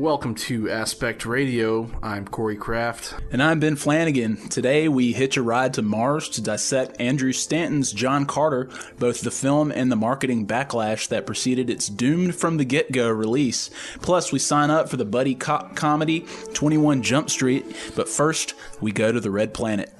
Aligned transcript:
Welcome 0.00 0.34
to 0.36 0.70
Aspect 0.70 1.26
Radio. 1.26 1.90
I'm 2.02 2.26
Corey 2.26 2.56
Kraft. 2.56 3.16
And 3.30 3.42
I'm 3.42 3.60
Ben 3.60 3.76
Flanagan. 3.76 4.48
Today 4.48 4.88
we 4.88 5.12
hitch 5.12 5.36
a 5.36 5.42
ride 5.42 5.74
to 5.74 5.82
Mars 5.82 6.30
to 6.30 6.40
dissect 6.40 6.98
Andrew 6.98 7.32
Stanton's 7.32 7.92
John 7.92 8.24
Carter, 8.24 8.70
both 8.98 9.20
the 9.20 9.30
film 9.30 9.70
and 9.70 9.92
the 9.92 9.96
marketing 9.96 10.46
backlash 10.46 11.06
that 11.08 11.26
preceded 11.26 11.68
its 11.68 11.90
doomed 11.90 12.34
from 12.34 12.56
the 12.56 12.64
get 12.64 12.92
go 12.92 13.10
release. 13.10 13.68
Plus, 14.00 14.32
we 14.32 14.38
sign 14.38 14.70
up 14.70 14.88
for 14.88 14.96
the 14.96 15.04
buddy 15.04 15.34
cop 15.34 15.76
comedy 15.76 16.24
21 16.54 17.02
Jump 17.02 17.28
Street. 17.28 17.66
But 17.94 18.08
first, 18.08 18.54
we 18.80 18.92
go 18.92 19.12
to 19.12 19.20
the 19.20 19.30
Red 19.30 19.52
Planet. 19.52 19.92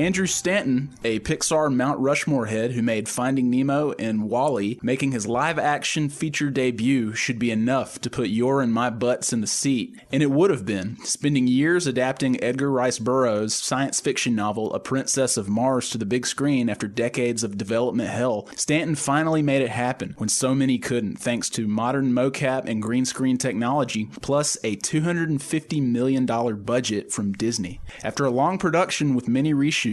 Andrew 0.00 0.24
Stanton, 0.24 0.88
a 1.04 1.20
Pixar 1.20 1.70
Mount 1.70 2.00
Rushmore 2.00 2.46
head 2.46 2.72
who 2.72 2.80
made 2.80 3.06
Finding 3.06 3.50
Nemo 3.50 3.92
and 3.98 4.30
WALL-E, 4.30 4.78
making 4.82 5.12
his 5.12 5.26
live 5.26 5.58
action 5.58 6.08
feature 6.08 6.48
debut 6.48 7.12
should 7.12 7.38
be 7.38 7.50
enough 7.50 8.00
to 8.00 8.08
put 8.08 8.30
your 8.30 8.62
and 8.62 8.72
my 8.72 8.88
butts 8.88 9.30
in 9.30 9.42
the 9.42 9.46
seat. 9.46 9.94
And 10.10 10.22
it 10.22 10.30
would 10.30 10.48
have 10.48 10.64
been. 10.64 10.96
Spending 11.04 11.46
years 11.46 11.86
adapting 11.86 12.42
Edgar 12.42 12.70
Rice 12.70 12.98
Burroughs' 12.98 13.52
science 13.52 14.00
fiction 14.00 14.34
novel, 14.34 14.72
A 14.72 14.80
Princess 14.80 15.36
of 15.36 15.50
Mars, 15.50 15.90
to 15.90 15.98
the 15.98 16.06
big 16.06 16.26
screen 16.26 16.70
after 16.70 16.88
decades 16.88 17.44
of 17.44 17.58
development 17.58 18.08
hell, 18.08 18.48
Stanton 18.56 18.94
finally 18.94 19.42
made 19.42 19.60
it 19.60 19.68
happen 19.68 20.14
when 20.16 20.30
so 20.30 20.54
many 20.54 20.78
couldn't, 20.78 21.16
thanks 21.16 21.50
to 21.50 21.68
modern 21.68 22.10
mocap 22.10 22.64
and 22.64 22.80
green 22.80 23.04
screen 23.04 23.36
technology, 23.36 24.08
plus 24.22 24.56
a 24.64 24.76
$250 24.76 25.82
million 25.82 26.24
budget 26.24 27.12
from 27.12 27.34
Disney. 27.34 27.82
After 28.02 28.24
a 28.24 28.30
long 28.30 28.56
production 28.56 29.14
with 29.14 29.28
many 29.28 29.52
reshoots, 29.52 29.89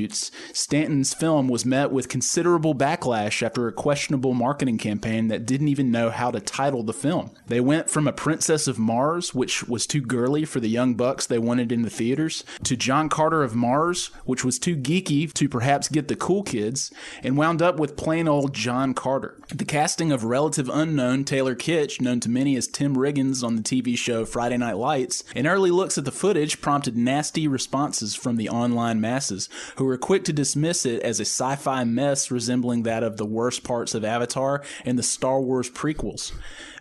Stanton's 0.54 1.14
film 1.14 1.48
was 1.48 1.66
met 1.66 1.92
with 1.92 2.10
considerable 2.10 2.76
backlash 2.76 3.42
after 3.42 3.68
a 3.68 3.74
questionable 3.74 4.34
marketing 4.34 4.78
campaign 4.78 5.28
that 5.28 5.46
didn't 5.46 5.68
even 5.68 5.92
know 5.92 6.10
how 6.10 6.32
to 6.32 6.40
title 6.40 6.84
the 6.84 6.94
film. 6.94 7.32
They 7.48 7.60
went 7.60 7.90
from 7.90 8.08
A 8.08 8.14
Princess 8.14 8.68
of 8.68 8.78
Mars, 8.78 9.34
which 9.34 9.68
was 9.68 9.88
too 9.88 10.02
girly 10.02 10.46
for 10.46 10.60
the 10.60 10.70
young 10.70 10.96
bucks 10.96 11.26
they 11.26 11.40
wanted 11.40 11.72
in 11.72 11.82
the 11.82 11.90
theaters, 11.90 12.44
to 12.64 12.76
John 12.76 13.10
Carter 13.10 13.44
of 13.44 13.56
Mars, 13.56 14.08
which 14.26 14.44
was 14.44 14.60
too 14.60 14.76
geeky 14.76 15.32
to 15.34 15.50
perhaps 15.50 15.88
get 15.88 16.08
the 16.08 16.16
cool 16.16 16.44
kids, 16.44 16.92
and 17.24 17.38
wound 17.38 17.62
up 17.62 17.80
with 17.80 17.98
plain 17.98 18.28
old 18.28 18.54
John 18.54 18.94
Carter. 18.94 19.40
The 19.50 19.66
casting 19.66 20.12
of 20.12 20.24
relative 20.24 20.70
unknown 20.70 21.24
Taylor 21.24 21.56
Kitsch, 21.56 22.02
known 22.02 22.20
to 22.22 22.30
many 22.30 22.56
as 22.56 22.68
Tim 22.68 22.96
Riggins 22.96 23.44
on 23.44 23.56
the 23.56 23.62
TV 23.62 23.98
show 23.98 24.26
Friday 24.26 24.58
Night 24.58 24.78
Lights, 24.78 25.24
and 25.36 25.48
early 25.48 25.72
looks 25.72 25.98
at 25.98 26.06
the 26.06 26.12
footage 26.12 26.62
prompted 26.62 26.98
nasty 26.98 27.48
responses 27.48 28.16
from 28.16 28.36
the 28.36 28.50
online 28.50 29.00
masses, 29.00 29.50
who 29.78 29.87
were 29.88 29.98
quick 29.98 30.24
to 30.26 30.34
dismiss 30.34 30.86
it 30.86 31.02
as 31.02 31.20
a 31.20 31.26
sci 31.26 31.56
fi 31.56 31.84
mess 31.84 32.30
resembling 32.30 32.84
that 32.84 33.04
of 33.04 33.18
the 33.18 33.26
worst 33.26 33.64
parts 33.64 33.96
of 33.96 34.04
Avatar 34.04 34.62
and 34.86 34.98
the 34.98 35.04
Star 35.04 35.42
Wars 35.42 35.70
prequels. 35.70 36.32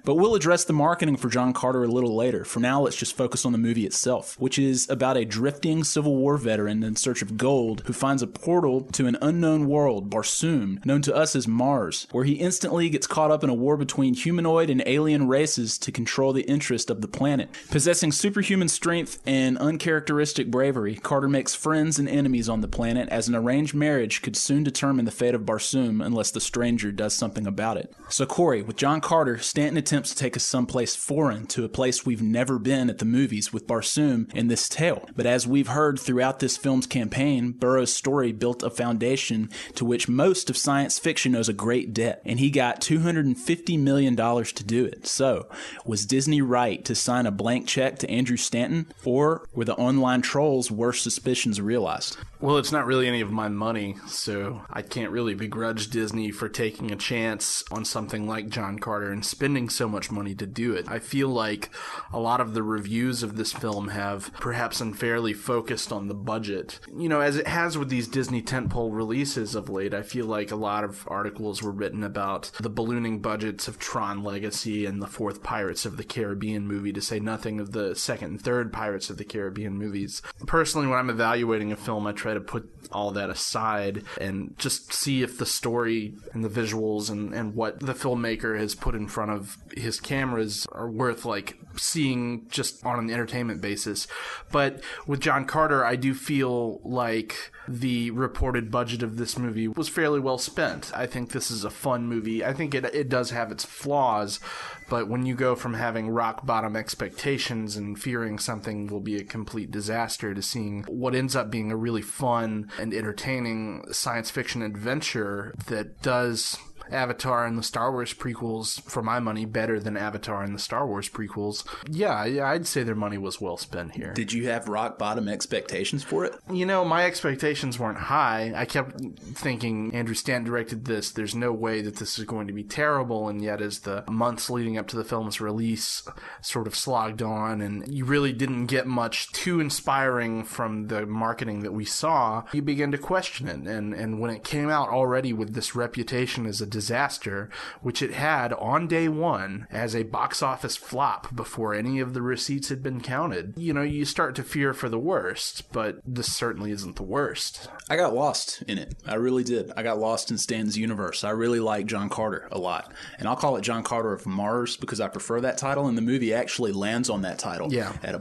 But 0.06 0.14
we'll 0.14 0.36
address 0.36 0.62
the 0.62 0.72
marketing 0.72 1.16
for 1.16 1.28
John 1.28 1.52
Carter 1.52 1.82
a 1.82 1.88
little 1.88 2.14
later. 2.14 2.44
For 2.44 2.60
now, 2.60 2.82
let's 2.82 2.94
just 2.94 3.16
focus 3.16 3.44
on 3.44 3.50
the 3.50 3.58
movie 3.58 3.84
itself, 3.84 4.36
which 4.38 4.56
is 4.56 4.88
about 4.88 5.16
a 5.16 5.24
drifting 5.24 5.82
Civil 5.82 6.14
War 6.14 6.36
veteran 6.36 6.84
in 6.84 6.94
search 6.94 7.22
of 7.22 7.36
gold 7.36 7.82
who 7.86 7.92
finds 7.92 8.22
a 8.22 8.28
portal 8.28 8.82
to 8.92 9.08
an 9.08 9.18
unknown 9.20 9.66
world, 9.66 10.08
Barsoom, 10.08 10.84
known 10.86 11.02
to 11.02 11.14
us 11.14 11.34
as 11.34 11.48
Mars, 11.48 12.06
where 12.12 12.22
he 12.22 12.34
instantly 12.34 12.88
gets 12.88 13.08
caught 13.08 13.32
up 13.32 13.42
in 13.42 13.50
a 13.50 13.54
war 13.54 13.76
between 13.76 14.14
humanoid 14.14 14.70
and 14.70 14.80
alien 14.86 15.26
races 15.26 15.76
to 15.78 15.90
control 15.90 16.32
the 16.32 16.42
interest 16.42 16.88
of 16.88 17.00
the 17.00 17.08
planet. 17.08 17.50
Possessing 17.72 18.12
superhuman 18.12 18.68
strength 18.68 19.20
and 19.26 19.58
uncharacteristic 19.58 20.52
bravery, 20.52 20.94
Carter 20.94 21.28
makes 21.28 21.56
friends 21.56 21.98
and 21.98 22.08
enemies 22.08 22.48
on 22.48 22.60
the 22.60 22.68
planet 22.68 23.08
as 23.08 23.26
an 23.26 23.34
arranged 23.34 23.74
marriage 23.74 24.22
could 24.22 24.36
soon 24.36 24.62
determine 24.62 25.04
the 25.04 25.10
fate 25.10 25.34
of 25.34 25.42
Barsoom 25.42 26.00
unless 26.00 26.30
the 26.30 26.40
stranger 26.40 26.92
does 26.92 27.12
something 27.12 27.44
about 27.44 27.76
it. 27.76 27.92
So, 28.08 28.24
Corey, 28.24 28.62
with 28.62 28.76
John 28.76 29.00
Carter, 29.00 29.38
Stanton 29.38 29.76
attempts 29.76 29.95
to 30.04 30.14
take 30.14 30.36
us 30.36 30.44
someplace 30.44 30.94
foreign 30.94 31.46
to 31.46 31.64
a 31.64 31.68
place 31.68 32.04
we've 32.04 32.22
never 32.22 32.58
been 32.58 32.90
at 32.90 32.98
the 32.98 33.04
movies 33.04 33.52
with 33.52 33.66
Barsoom 33.66 34.32
in 34.34 34.48
this 34.48 34.68
tale. 34.68 35.08
But 35.14 35.26
as 35.26 35.46
we've 35.46 35.68
heard 35.68 35.98
throughout 35.98 36.40
this 36.40 36.56
film's 36.56 36.86
campaign, 36.86 37.52
Burroughs' 37.52 37.92
story 37.92 38.32
built 38.32 38.62
a 38.62 38.70
foundation 38.70 39.50
to 39.74 39.84
which 39.84 40.08
most 40.08 40.50
of 40.50 40.56
science 40.56 40.98
fiction 40.98 41.34
owes 41.34 41.48
a 41.48 41.52
great 41.52 41.94
debt, 41.94 42.22
and 42.24 42.38
he 42.40 42.50
got 42.50 42.80
$250 42.80 43.78
million 43.78 44.16
to 44.16 44.64
do 44.64 44.84
it. 44.84 45.06
So, 45.06 45.48
was 45.84 46.06
Disney 46.06 46.42
right 46.42 46.84
to 46.84 46.94
sign 46.94 47.26
a 47.26 47.30
blank 47.30 47.66
check 47.66 47.98
to 47.98 48.10
Andrew 48.10 48.36
Stanton, 48.36 48.86
or 49.04 49.46
were 49.54 49.64
the 49.64 49.74
online 49.76 50.22
trolls' 50.22 50.70
worst 50.70 51.02
suspicions 51.02 51.60
realized? 51.60 52.16
Well, 52.38 52.58
it's 52.58 52.72
not 52.72 52.84
really 52.84 53.08
any 53.08 53.22
of 53.22 53.30
my 53.30 53.48
money, 53.48 53.96
so 54.06 54.62
I 54.68 54.82
can't 54.82 55.10
really 55.10 55.34
begrudge 55.34 55.88
Disney 55.88 56.30
for 56.30 56.50
taking 56.50 56.90
a 56.90 56.96
chance 56.96 57.64
on 57.70 57.86
something 57.86 58.28
like 58.28 58.50
John 58.50 58.78
Carter 58.78 59.10
and 59.10 59.24
spending 59.24 59.70
so 59.70 59.88
much 59.88 60.10
money 60.10 60.34
to 60.34 60.46
do 60.46 60.74
it. 60.74 60.86
I 60.86 60.98
feel 60.98 61.28
like 61.28 61.70
a 62.12 62.20
lot 62.20 62.42
of 62.42 62.52
the 62.52 62.62
reviews 62.62 63.22
of 63.22 63.36
this 63.36 63.54
film 63.54 63.88
have 63.88 64.30
perhaps 64.34 64.82
unfairly 64.82 65.32
focused 65.32 65.90
on 65.90 66.08
the 66.08 66.14
budget. 66.14 66.78
You 66.94 67.08
know, 67.08 67.20
as 67.20 67.36
it 67.36 67.46
has 67.46 67.78
with 67.78 67.88
these 67.88 68.06
Disney 68.06 68.42
tentpole 68.42 68.94
releases 68.94 69.54
of 69.54 69.70
late, 69.70 69.94
I 69.94 70.02
feel 70.02 70.26
like 70.26 70.50
a 70.50 70.56
lot 70.56 70.84
of 70.84 71.08
articles 71.08 71.62
were 71.62 71.72
written 71.72 72.04
about 72.04 72.50
the 72.60 72.70
ballooning 72.70 73.20
budgets 73.20 73.66
of 73.66 73.78
Tron 73.78 74.22
Legacy 74.22 74.84
and 74.84 75.00
the 75.00 75.06
fourth 75.06 75.42
Pirates 75.42 75.86
of 75.86 75.96
the 75.96 76.04
Caribbean 76.04 76.66
movie, 76.66 76.92
to 76.92 77.00
say 77.00 77.18
nothing 77.18 77.60
of 77.60 77.72
the 77.72 77.94
second 77.94 78.26
and 78.26 78.42
third 78.42 78.74
Pirates 78.74 79.08
of 79.08 79.16
the 79.16 79.24
Caribbean 79.24 79.78
movies. 79.78 80.20
Personally, 80.46 80.86
when 80.86 80.98
I'm 80.98 81.08
evaluating 81.08 81.72
a 81.72 81.76
film, 81.76 82.06
I 82.06 82.12
try 82.12 82.25
to 82.34 82.40
put 82.40 82.68
all 82.92 83.10
that 83.12 83.30
aside 83.30 84.04
and 84.20 84.56
just 84.58 84.92
see 84.92 85.22
if 85.22 85.38
the 85.38 85.46
story 85.46 86.14
and 86.32 86.44
the 86.44 86.48
visuals 86.48 87.10
and, 87.10 87.34
and 87.34 87.54
what 87.54 87.80
the 87.80 87.94
filmmaker 87.94 88.58
has 88.58 88.74
put 88.74 88.94
in 88.94 89.08
front 89.08 89.30
of 89.30 89.56
his 89.76 90.00
cameras 90.00 90.66
are 90.72 90.90
worth 90.90 91.24
like 91.24 91.58
seeing 91.76 92.46
just 92.48 92.84
on 92.84 92.98
an 92.98 93.10
entertainment 93.10 93.60
basis. 93.60 94.06
But 94.50 94.82
with 95.06 95.20
John 95.20 95.44
Carter, 95.44 95.84
I 95.84 95.96
do 95.96 96.14
feel 96.14 96.80
like 96.82 97.52
the 97.68 98.10
reported 98.12 98.70
budget 98.70 99.02
of 99.02 99.16
this 99.16 99.36
movie 99.38 99.68
was 99.68 99.88
fairly 99.88 100.20
well 100.20 100.38
spent. 100.38 100.92
I 100.94 101.06
think 101.06 101.32
this 101.32 101.50
is 101.50 101.64
a 101.64 101.70
fun 101.70 102.06
movie. 102.06 102.44
I 102.44 102.52
think 102.52 102.74
it 102.74 102.84
it 102.84 103.08
does 103.08 103.30
have 103.30 103.50
its 103.50 103.64
flaws, 103.64 104.40
but 104.88 105.08
when 105.08 105.26
you 105.26 105.34
go 105.34 105.54
from 105.54 105.74
having 105.74 106.08
rock 106.08 106.46
bottom 106.46 106.76
expectations 106.76 107.76
and 107.76 107.98
fearing 108.00 108.38
something 108.38 108.86
will 108.86 109.00
be 109.00 109.16
a 109.16 109.24
complete 109.24 109.70
disaster 109.70 110.34
to 110.34 110.42
seeing 110.42 110.84
what 110.84 111.14
ends 111.14 111.34
up 111.34 111.50
being 111.50 111.72
a 111.72 111.76
really 111.76 112.02
fun 112.02 112.70
and 112.78 112.94
entertaining 112.94 113.84
science 113.92 114.30
fiction 114.30 114.62
adventure 114.62 115.54
that 115.66 116.02
does 116.02 116.58
Avatar 116.90 117.46
and 117.46 117.58
the 117.58 117.62
Star 117.62 117.92
Wars 117.92 118.14
prequels, 118.14 118.82
for 118.82 119.02
my 119.02 119.20
money, 119.20 119.44
better 119.44 119.80
than 119.80 119.96
Avatar 119.96 120.42
and 120.42 120.54
the 120.54 120.58
Star 120.58 120.86
Wars 120.86 121.08
prequels. 121.08 121.64
Yeah, 121.90 122.24
yeah, 122.24 122.48
I'd 122.48 122.66
say 122.66 122.82
their 122.82 122.94
money 122.94 123.18
was 123.18 123.40
well 123.40 123.56
spent 123.56 123.96
here. 123.96 124.12
Did 124.12 124.32
you 124.32 124.48
have 124.48 124.68
rock 124.68 124.98
bottom 124.98 125.28
expectations 125.28 126.02
for 126.02 126.24
it? 126.24 126.34
You 126.50 126.66
know, 126.66 126.84
my 126.84 127.04
expectations 127.04 127.78
weren't 127.78 127.98
high. 127.98 128.52
I 128.54 128.64
kept 128.64 129.00
thinking 129.34 129.94
Andrew 129.94 130.14
Stanton 130.14 130.44
directed 130.44 130.84
this. 130.84 131.10
There's 131.10 131.34
no 131.34 131.52
way 131.52 131.82
that 131.82 131.96
this 131.96 132.18
is 132.18 132.24
going 132.24 132.46
to 132.46 132.52
be 132.52 132.62
terrible. 132.64 133.28
And 133.28 133.42
yet, 133.42 133.60
as 133.60 133.80
the 133.80 134.04
months 134.08 134.50
leading 134.50 134.78
up 134.78 134.86
to 134.88 134.96
the 134.96 135.04
film's 135.04 135.40
release 135.40 136.02
sort 136.40 136.66
of 136.66 136.74
slogged 136.74 137.22
on, 137.22 137.60
and 137.60 137.86
you 137.92 138.04
really 138.04 138.32
didn't 138.32 138.66
get 138.66 138.86
much 138.86 139.32
too 139.32 139.60
inspiring 139.60 140.44
from 140.44 140.88
the 140.88 141.06
marketing 141.06 141.60
that 141.60 141.72
we 141.72 141.84
saw, 141.84 142.44
you 142.52 142.62
begin 142.62 142.92
to 142.92 142.98
question 142.98 143.48
it. 143.48 143.56
And 143.56 143.94
and 143.94 144.20
when 144.20 144.30
it 144.30 144.44
came 144.44 144.68
out 144.68 144.88
already 144.88 145.32
with 145.32 145.54
this 145.54 145.74
reputation 145.74 146.46
as 146.46 146.60
a 146.60 146.66
disaster, 146.76 147.48
which 147.80 148.02
it 148.02 148.12
had 148.12 148.52
on 148.52 148.86
day 148.86 149.08
one 149.08 149.66
as 149.70 149.96
a 149.96 150.02
box 150.02 150.42
office 150.42 150.76
flop 150.76 151.34
before 151.34 151.74
any 151.74 151.98
of 152.00 152.12
the 152.14 152.20
receipts 152.20 152.68
had 152.68 152.82
been 152.82 153.00
counted, 153.00 153.54
you 153.56 153.72
know, 153.72 153.82
you 153.82 154.04
start 154.04 154.34
to 154.36 154.42
fear 154.42 154.74
for 154.74 154.88
the 154.90 154.98
worst, 154.98 155.72
but 155.72 156.00
this 156.06 156.30
certainly 156.32 156.70
isn't 156.70 156.96
the 156.96 157.02
worst. 157.02 157.68
I 157.88 157.96
got 157.96 158.14
lost 158.14 158.62
in 158.68 158.76
it. 158.76 158.94
I 159.06 159.14
really 159.14 159.42
did. 159.42 159.72
I 159.76 159.82
got 159.82 159.98
lost 159.98 160.30
in 160.30 160.36
Stan's 160.38 160.76
universe. 160.76 161.24
I 161.24 161.30
really 161.30 161.60
like 161.60 161.86
John 161.86 162.10
Carter 162.10 162.46
a 162.52 162.58
lot. 162.58 162.92
And 163.18 163.26
I'll 163.26 163.36
call 163.36 163.56
it 163.56 163.62
John 163.62 163.82
Carter 163.82 164.12
of 164.12 164.26
Mars 164.26 164.76
because 164.76 165.00
I 165.00 165.08
prefer 165.08 165.40
that 165.40 165.56
title. 165.56 165.86
And 165.86 165.96
the 165.96 166.02
movie 166.02 166.34
actually 166.34 166.72
lands 166.72 167.08
on 167.08 167.22
that 167.22 167.38
title 167.38 167.72
Yeah. 167.72 167.92
at 168.02 168.14
a. 168.14 168.20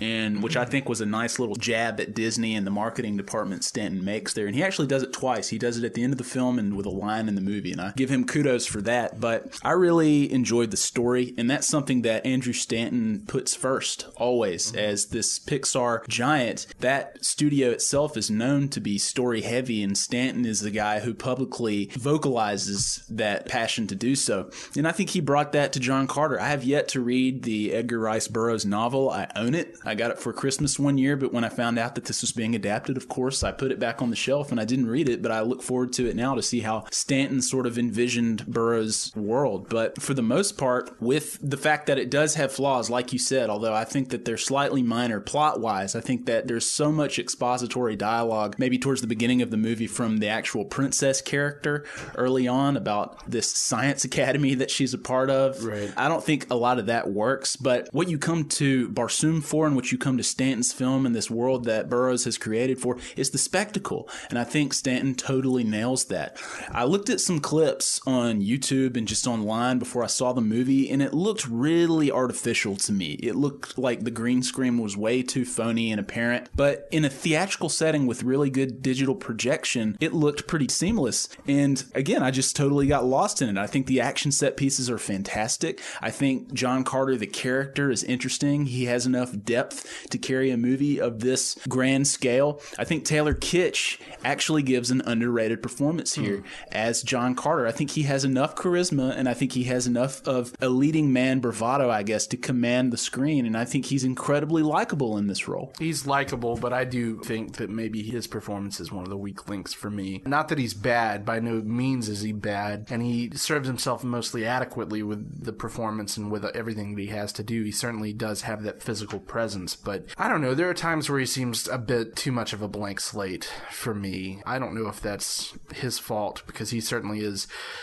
And 0.00 0.42
which 0.42 0.56
I 0.56 0.64
think 0.64 0.88
was 0.88 1.00
a 1.00 1.06
nice 1.06 1.38
little 1.38 1.54
jab 1.54 2.00
at 2.00 2.14
Disney 2.14 2.56
and 2.56 2.66
the 2.66 2.70
marketing 2.70 3.16
department 3.16 3.64
Stanton 3.64 4.04
makes 4.04 4.34
there. 4.34 4.46
And 4.46 4.56
he 4.56 4.62
actually 4.62 4.88
does 4.88 5.04
it 5.04 5.12
twice. 5.12 5.48
He 5.48 5.58
does 5.58 5.78
it 5.78 5.84
at 5.84 5.94
the 5.94 6.02
end 6.02 6.12
of 6.12 6.18
the 6.18 6.24
film 6.24 6.58
and 6.58 6.76
with 6.76 6.84
a 6.84 6.90
line 6.90 7.28
in 7.28 7.36
the 7.36 7.40
movie. 7.40 7.69
And 7.72 7.80
I 7.80 7.92
give 7.96 8.10
him 8.10 8.24
kudos 8.24 8.66
for 8.66 8.80
that. 8.82 9.20
But 9.20 9.58
I 9.62 9.72
really 9.72 10.32
enjoyed 10.32 10.70
the 10.70 10.76
story. 10.76 11.34
And 11.36 11.50
that's 11.50 11.66
something 11.66 12.02
that 12.02 12.26
Andrew 12.26 12.52
Stanton 12.52 13.24
puts 13.26 13.54
first 13.54 14.08
always 14.16 14.68
mm-hmm. 14.68 14.78
as 14.78 15.06
this 15.06 15.38
Pixar 15.38 16.06
giant. 16.08 16.66
That 16.80 17.24
studio 17.24 17.70
itself 17.70 18.16
is 18.16 18.30
known 18.30 18.68
to 18.68 18.80
be 18.80 18.98
story 18.98 19.42
heavy, 19.42 19.82
and 19.82 19.96
Stanton 19.96 20.44
is 20.44 20.60
the 20.60 20.70
guy 20.70 21.00
who 21.00 21.14
publicly 21.14 21.90
vocalizes 21.94 23.04
that 23.08 23.46
passion 23.46 23.86
to 23.88 23.94
do 23.94 24.14
so. 24.14 24.50
And 24.76 24.86
I 24.86 24.92
think 24.92 25.10
he 25.10 25.20
brought 25.20 25.52
that 25.52 25.72
to 25.72 25.80
John 25.80 26.06
Carter. 26.06 26.40
I 26.40 26.48
have 26.48 26.64
yet 26.64 26.88
to 26.88 27.00
read 27.00 27.42
the 27.42 27.72
Edgar 27.72 27.98
Rice 27.98 28.28
Burroughs 28.28 28.64
novel. 28.64 29.10
I 29.10 29.28
own 29.36 29.54
it. 29.54 29.76
I 29.84 29.94
got 29.94 30.10
it 30.10 30.18
for 30.18 30.32
Christmas 30.32 30.78
one 30.78 30.98
year, 30.98 31.16
but 31.16 31.32
when 31.32 31.44
I 31.44 31.48
found 31.48 31.78
out 31.78 31.94
that 31.94 32.04
this 32.04 32.20
was 32.20 32.32
being 32.32 32.54
adapted, 32.54 32.96
of 32.96 33.08
course, 33.08 33.42
I 33.42 33.52
put 33.52 33.72
it 33.72 33.78
back 33.78 34.02
on 34.02 34.10
the 34.10 34.16
shelf 34.16 34.50
and 34.50 34.60
I 34.60 34.64
didn't 34.64 34.88
read 34.88 35.08
it, 35.08 35.22
but 35.22 35.32
I 35.32 35.40
look 35.40 35.62
forward 35.62 35.92
to 35.94 36.08
it 36.08 36.16
now 36.16 36.34
to 36.34 36.42
see 36.42 36.60
how 36.60 36.84
Stanton 36.90 37.42
sort 37.42 37.59
of 37.66 37.78
envisioned 37.78 38.46
Burroughs' 38.46 39.12
world. 39.14 39.68
But 39.68 40.00
for 40.00 40.14
the 40.14 40.22
most 40.22 40.58
part, 40.58 40.94
with 41.00 41.38
the 41.42 41.56
fact 41.56 41.86
that 41.86 41.98
it 41.98 42.10
does 42.10 42.34
have 42.34 42.52
flaws, 42.52 42.90
like 42.90 43.12
you 43.12 43.18
said, 43.18 43.50
although 43.50 43.74
I 43.74 43.84
think 43.84 44.10
that 44.10 44.24
they're 44.24 44.36
slightly 44.36 44.82
minor 44.82 45.20
plot 45.20 45.60
wise, 45.60 45.94
I 45.94 46.00
think 46.00 46.26
that 46.26 46.48
there's 46.48 46.68
so 46.70 46.92
much 46.92 47.18
expository 47.18 47.96
dialogue, 47.96 48.56
maybe 48.58 48.78
towards 48.78 49.00
the 49.00 49.06
beginning 49.06 49.42
of 49.42 49.50
the 49.50 49.56
movie 49.56 49.86
from 49.86 50.18
the 50.18 50.28
actual 50.28 50.64
princess 50.64 51.20
character 51.20 51.84
early 52.14 52.48
on 52.48 52.76
about 52.76 53.28
this 53.30 53.50
science 53.50 54.04
academy 54.04 54.54
that 54.60 54.70
she's 54.70 54.94
a 54.94 54.98
part 54.98 55.30
of. 55.30 55.64
Right. 55.64 55.92
I 55.96 56.08
don't 56.08 56.24
think 56.24 56.50
a 56.50 56.56
lot 56.56 56.78
of 56.78 56.86
that 56.86 57.10
works, 57.10 57.56
but 57.56 57.88
what 57.92 58.08
you 58.08 58.18
come 58.18 58.44
to 58.44 58.88
Barsoom 58.88 59.42
for 59.42 59.66
and 59.66 59.76
what 59.76 59.92
you 59.92 59.98
come 59.98 60.16
to 60.16 60.22
Stanton's 60.22 60.72
film 60.72 61.06
and 61.06 61.14
this 61.14 61.30
world 61.30 61.64
that 61.64 61.88
Burroughs 61.88 62.24
has 62.24 62.38
created 62.38 62.78
for 62.78 62.96
is 63.16 63.30
the 63.30 63.38
spectacle. 63.38 64.08
And 64.28 64.38
I 64.38 64.44
think 64.44 64.72
Stanton 64.72 65.14
totally 65.14 65.64
nails 65.64 66.06
that. 66.06 66.40
I 66.70 66.84
looked 66.84 67.10
at 67.10 67.20
some 67.20 67.40
clips 67.50 68.00
on 68.06 68.40
YouTube 68.40 68.96
and 68.96 69.08
just 69.08 69.26
online 69.26 69.80
before 69.80 70.04
I 70.04 70.06
saw 70.06 70.32
the 70.32 70.40
movie, 70.40 70.88
and 70.88 71.02
it 71.02 71.12
looked 71.12 71.48
really 71.48 72.08
artificial 72.08 72.76
to 72.76 72.92
me. 72.92 73.14
It 73.14 73.34
looked 73.34 73.76
like 73.76 74.04
the 74.04 74.12
green 74.12 74.44
screen 74.44 74.78
was 74.78 74.96
way 74.96 75.24
too 75.24 75.44
phony 75.44 75.90
and 75.90 75.98
apparent, 75.98 76.48
but 76.54 76.86
in 76.92 77.04
a 77.04 77.10
theatrical 77.10 77.68
setting 77.68 78.06
with 78.06 78.22
really 78.22 78.50
good 78.50 78.82
digital 78.82 79.16
projection, 79.16 79.96
it 79.98 80.12
looked 80.12 80.46
pretty 80.46 80.68
seamless. 80.68 81.28
And 81.44 81.82
again, 81.92 82.22
I 82.22 82.30
just 82.30 82.54
totally 82.54 82.86
got 82.86 83.04
lost 83.04 83.42
in 83.42 83.48
it. 83.48 83.58
I 83.58 83.66
think 83.66 83.88
the 83.88 84.00
action 84.00 84.30
set 84.30 84.56
pieces 84.56 84.88
are 84.88 84.96
fantastic. 84.96 85.82
I 86.00 86.12
think 86.12 86.54
John 86.54 86.84
Carter, 86.84 87.16
the 87.16 87.26
character, 87.26 87.90
is 87.90 88.04
interesting. 88.04 88.66
He 88.66 88.84
has 88.84 89.06
enough 89.06 89.34
depth 89.42 90.08
to 90.10 90.18
carry 90.18 90.52
a 90.52 90.56
movie 90.56 91.00
of 91.00 91.18
this 91.18 91.58
grand 91.68 92.06
scale. 92.06 92.60
I 92.78 92.84
think 92.84 93.04
Taylor 93.04 93.34
Kitsch 93.34 93.98
actually 94.22 94.62
gives 94.62 94.92
an 94.92 95.02
underrated 95.04 95.60
performance 95.60 96.14
here 96.14 96.36
hmm. 96.36 96.46
as 96.70 97.02
John 97.02 97.34
Carter. 97.40 97.66
I 97.66 97.72
think 97.72 97.92
he 97.92 98.02
has 98.02 98.22
enough 98.22 98.54
charisma 98.54 99.16
and 99.16 99.26
I 99.26 99.32
think 99.32 99.52
he 99.52 99.64
has 99.64 99.86
enough 99.86 100.20
of 100.28 100.52
a 100.60 100.68
leading 100.68 101.10
man 101.10 101.40
bravado, 101.40 101.88
I 101.88 102.02
guess, 102.02 102.26
to 102.28 102.36
command 102.36 102.92
the 102.92 102.98
screen. 102.98 103.46
And 103.46 103.56
I 103.56 103.64
think 103.64 103.86
he's 103.86 104.04
incredibly 104.04 104.62
likable 104.62 105.16
in 105.16 105.26
this 105.26 105.48
role. 105.48 105.72
He's 105.78 106.06
likable, 106.06 106.56
but 106.56 106.74
I 106.74 106.84
do 106.84 107.18
think 107.20 107.56
that 107.56 107.70
maybe 107.70 108.02
his 108.02 108.26
performance 108.26 108.78
is 108.78 108.92
one 108.92 109.04
of 109.04 109.08
the 109.08 109.16
weak 109.16 109.48
links 109.48 109.72
for 109.72 109.88
me. 109.88 110.20
Not 110.26 110.48
that 110.48 110.58
he's 110.58 110.74
bad, 110.74 111.24
by 111.24 111.40
no 111.40 111.62
means 111.62 112.10
is 112.10 112.20
he 112.20 112.32
bad, 112.32 112.86
and 112.90 113.02
he 113.02 113.30
serves 113.34 113.66
himself 113.66 114.04
mostly 114.04 114.44
adequately 114.44 115.02
with 115.02 115.42
the 115.42 115.54
performance 115.54 116.18
and 116.18 116.30
with 116.30 116.44
everything 116.44 116.94
that 116.94 117.00
he 117.00 117.08
has 117.08 117.32
to 117.32 117.42
do. 117.42 117.62
He 117.62 117.72
certainly 117.72 118.12
does 118.12 118.42
have 118.42 118.64
that 118.64 118.82
physical 118.82 119.18
presence, 119.18 119.76
but 119.76 120.04
I 120.18 120.28
don't 120.28 120.42
know. 120.42 120.54
There 120.54 120.68
are 120.68 120.74
times 120.74 121.08
where 121.08 121.18
he 121.18 121.24
seems 121.24 121.66
a 121.68 121.78
bit 121.78 122.16
too 122.16 122.32
much 122.32 122.52
of 122.52 122.60
a 122.60 122.68
blank 122.68 123.00
slate 123.00 123.50
for 123.70 123.94
me. 123.94 124.42
I 124.44 124.58
don't 124.58 124.74
know 124.74 124.88
if 124.88 125.00
that's 125.00 125.54
his 125.72 125.98
fault 125.98 126.42
because 126.46 126.68
he 126.68 126.82
certainly 126.82 127.20
is 127.20 127.29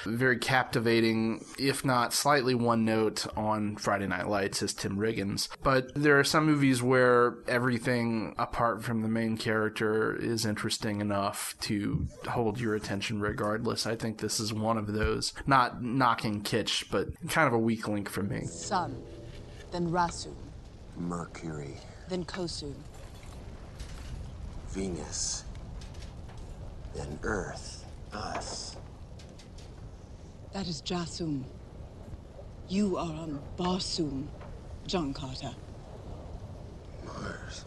very 0.06 0.38
captivating, 0.38 1.44
if 1.58 1.84
not 1.86 2.14
slightly 2.14 2.56
one 2.56 2.86
note 2.86 3.26
on 3.36 3.76
Friday 3.78 4.08
Night 4.08 4.28
Lights 4.28 4.62
as 4.62 4.74
Tim 4.74 4.98
Riggins. 4.98 5.50
But 5.64 5.94
there 5.96 6.20
are 6.20 6.24
some 6.24 6.46
movies 6.46 6.82
where 6.82 7.36
everything 7.48 8.36
apart 8.38 8.84
from 8.84 9.02
the 9.02 9.08
main 9.08 9.38
character 9.38 10.16
is 10.16 10.46
interesting 10.46 11.02
enough 11.02 11.56
to 11.62 12.08
hold 12.30 12.60
your 12.60 12.76
attention 12.76 13.20
regardless. 13.22 13.86
I 13.86 13.96
think 13.96 14.20
this 14.20 14.40
is 14.40 14.54
one 14.54 14.78
of 14.78 14.94
those. 14.94 15.34
Not 15.46 15.84
knocking 15.84 16.42
Kitsch, 16.42 16.86
but 16.92 17.08
kind 17.30 17.48
of 17.48 17.54
a 17.54 17.60
weak 17.60 17.88
link 17.88 18.10
for 18.10 18.24
me. 18.24 18.46
Sun, 18.46 19.02
then 19.72 19.90
Rasu, 19.92 20.34
Mercury, 20.98 21.76
then 22.10 22.26
Kosu. 22.26 22.74
Venus, 24.70 25.44
then 26.94 27.18
Earth, 27.24 27.86
us. 28.14 28.76
That 30.54 30.68
is 30.68 30.82
Jasoom. 30.82 31.46
You 32.68 32.98
are 32.98 33.14
on 33.14 33.44
Barsoom, 33.58 34.30
John 34.88 35.14
Carter. 35.14 35.56
Mars. 37.04 37.66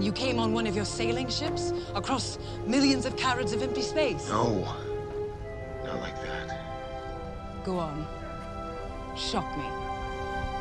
And 0.00 0.06
you 0.06 0.12
came 0.12 0.38
on 0.38 0.54
one 0.54 0.66
of 0.66 0.74
your 0.74 0.86
sailing 0.86 1.28
ships 1.28 1.74
across 1.94 2.38
millions 2.66 3.04
of 3.04 3.18
carats 3.18 3.52
of 3.52 3.62
empty 3.62 3.82
space. 3.82 4.30
No. 4.30 4.64
Not 5.84 6.00
like 6.00 6.14
that. 6.22 7.64
Go 7.66 7.78
on. 7.78 8.06
Shock 9.14 9.54
me. 9.58 9.64